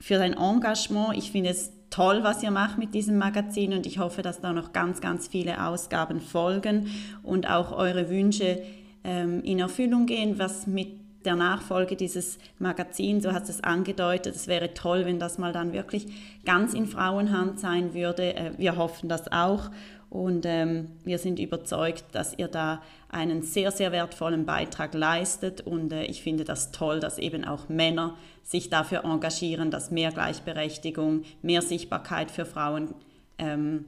für 0.01 0.17
dein 0.17 0.33
Engagement. 0.33 1.15
Ich 1.15 1.31
finde 1.31 1.51
es 1.51 1.71
toll, 1.95 2.23
was 2.23 2.43
ihr 2.43 2.51
macht 2.51 2.77
mit 2.77 2.93
diesem 2.93 3.17
Magazin 3.17 3.71
und 3.71 3.85
ich 3.85 3.99
hoffe, 3.99 4.21
dass 4.21 4.41
da 4.41 4.51
noch 4.51 4.73
ganz, 4.73 4.99
ganz 4.99 5.29
viele 5.29 5.65
Ausgaben 5.65 6.19
folgen 6.19 6.87
und 7.23 7.49
auch 7.49 7.71
eure 7.71 8.09
Wünsche 8.09 8.61
ähm, 9.05 9.41
in 9.43 9.59
Erfüllung 9.59 10.05
gehen, 10.05 10.37
was 10.37 10.67
mit 10.67 10.89
der 11.23 11.37
Nachfolge 11.37 11.95
dieses 11.95 12.37
Magazins, 12.59 13.23
so 13.23 13.31
hast 13.31 13.47
es 13.47 13.63
angedeutet, 13.63 14.35
es 14.35 14.47
wäre 14.47 14.73
toll, 14.73 15.05
wenn 15.05 15.19
das 15.19 15.37
mal 15.37 15.53
dann 15.53 15.71
wirklich 15.71 16.07
ganz 16.43 16.73
in 16.73 16.85
Frauenhand 16.85 17.61
sein 17.61 17.93
würde. 17.93 18.35
Äh, 18.35 18.51
wir 18.57 18.75
hoffen 18.75 19.07
das 19.07 19.31
auch 19.31 19.71
und 20.15 20.45
ähm, 20.45 20.91
wir 21.03 21.17
sind 21.17 21.39
überzeugt, 21.39 22.05
dass 22.13 22.39
ihr 22.39 22.47
da 22.47 22.81
einen 23.09 23.41
sehr, 23.41 23.69
sehr 23.71 23.91
wertvollen 23.91 24.45
Beitrag 24.45 24.93
leistet. 24.93 25.59
Und 25.59 25.91
äh, 25.91 26.05
ich 26.05 26.23
finde 26.23 26.45
das 26.45 26.71
toll, 26.71 27.01
dass 27.01 27.17
eben 27.17 27.43
auch 27.43 27.67
Männer 27.67 28.15
sich 28.41 28.69
dafür 28.69 29.03
engagieren, 29.03 29.71
dass 29.71 29.91
mehr 29.91 30.13
Gleichberechtigung, 30.13 31.23
mehr 31.41 31.61
Sichtbarkeit 31.61 32.31
für 32.31 32.45
Frauen 32.45 32.95
ähm, 33.39 33.83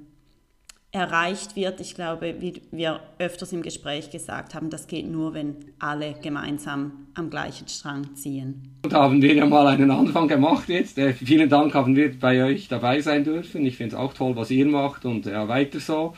erreicht 0.97 1.55
wird. 1.55 1.79
Ich 1.79 1.95
glaube, 1.95 2.35
wie 2.39 2.61
wir 2.71 2.99
öfters 3.19 3.53
im 3.53 3.61
Gespräch 3.61 4.09
gesagt 4.09 4.55
haben, 4.55 4.69
das 4.69 4.87
geht 4.87 5.09
nur, 5.09 5.33
wenn 5.33 5.55
alle 5.79 6.15
gemeinsam 6.21 7.07
am 7.13 7.29
gleichen 7.29 7.67
Strang 7.67 8.15
ziehen. 8.15 8.75
Und 8.83 8.93
haben 8.93 9.21
wir 9.21 9.33
ja 9.33 9.45
mal 9.45 9.67
einen 9.67 9.91
Anfang 9.91 10.27
gemacht 10.27 10.69
jetzt. 10.69 10.97
Äh, 10.97 11.13
vielen 11.13 11.49
Dank, 11.49 11.73
haben 11.73 11.95
wir 11.95 12.17
bei 12.19 12.43
euch 12.43 12.67
dabei 12.67 13.01
sein 13.01 13.23
dürfen. 13.23 13.65
Ich 13.65 13.77
finde 13.77 13.95
es 13.95 14.01
auch 14.01 14.13
toll, 14.13 14.35
was 14.35 14.51
ihr 14.51 14.65
macht 14.65 15.05
und 15.05 15.25
ja, 15.25 15.47
weiter 15.47 15.79
so. 15.79 16.13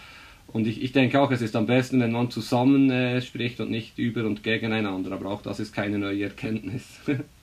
Und 0.48 0.66
ich, 0.66 0.82
ich 0.82 0.94
denke 0.94 1.22
auch, 1.22 1.30
es 1.32 1.42
ist 1.42 1.56
am 1.56 1.68
besten, 1.68 2.00
wenn 2.00 2.12
man 2.12 2.32
zusammen 2.32 2.90
äh, 2.90 3.22
spricht 3.22 3.60
und 3.60 3.70
nicht 3.70 4.00
über 4.00 4.26
und 4.26 4.44
gegeneinander. 4.44 5.12
Aber 5.12 5.30
auch 5.30 5.42
das 5.42 5.60
ist 5.60 5.74
keine 5.74 6.00
neue 6.00 6.24
Erkenntnis. 6.24 7.00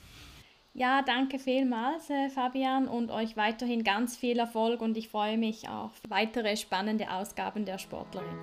Ja, 0.79 1.01
danke 1.01 1.39
vielmals, 1.39 2.07
äh, 2.11 2.29
Fabian, 2.29 2.87
und 2.87 3.09
euch 3.09 3.35
weiterhin 3.35 3.83
ganz 3.83 4.15
viel 4.15 4.37
Erfolg 4.37 4.79
und 4.79 4.95
ich 4.95 5.09
freue 5.09 5.35
mich 5.35 5.67
auf 5.67 5.89
weitere 6.07 6.55
spannende 6.55 7.09
Ausgaben 7.09 7.65
der 7.65 7.79
Sportlerin. 7.79 8.37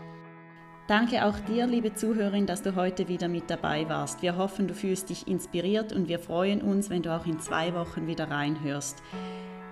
Danke 0.89 1.27
auch 1.27 1.39
dir, 1.39 1.69
liebe 1.69 1.95
Zuhörerin, 1.95 2.47
dass 2.47 2.61
du 2.61 2.75
heute 2.75 3.07
wieder 3.07 3.29
mit 3.29 3.49
dabei 3.49 3.89
warst. 3.89 4.21
Wir 4.21 4.37
hoffen, 4.37 4.67
du 4.67 4.75
fühlst 4.75 5.11
dich 5.11 5.29
inspiriert 5.29 5.93
und 5.93 6.09
wir 6.09 6.19
freuen 6.19 6.61
uns, 6.61 6.91
wenn 6.91 7.03
du 7.03 7.15
auch 7.15 7.25
in 7.25 7.39
zwei 7.39 7.73
Wochen 7.73 8.09
wieder 8.09 8.29
reinhörst. 8.29 9.01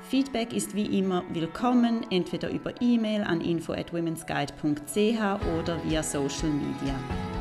Feedback 0.09 0.53
ist 0.53 0.75
wie 0.75 0.99
immer 0.99 1.23
willkommen, 1.31 2.05
entweder 2.11 2.51
über 2.51 2.73
E-Mail 2.81 3.23
an 3.23 3.41
info 3.41 3.73
at 3.73 3.93
womensguide.ch 3.93 4.61
oder 5.59 5.83
via 5.85 6.03
Social 6.03 6.51
Media. 6.51 6.95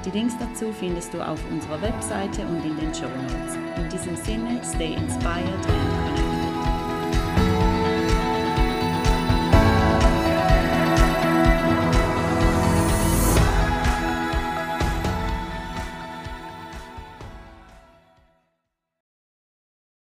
Die 0.05 0.11
Links 0.11 0.35
dazu 0.39 0.71
findest 0.71 1.13
du 1.13 1.21
auf 1.21 1.39
unserer 1.51 1.81
Webseite 1.81 2.45
und 2.45 2.63
in 2.63 2.77
den 2.77 2.93
Show 2.93 3.07
Notes. 3.07 3.55
In 3.77 3.89
diesem 3.89 4.15
Sinne, 4.15 4.61
stay 4.63 4.93
inspired 4.93 5.67
and. 5.67 6.10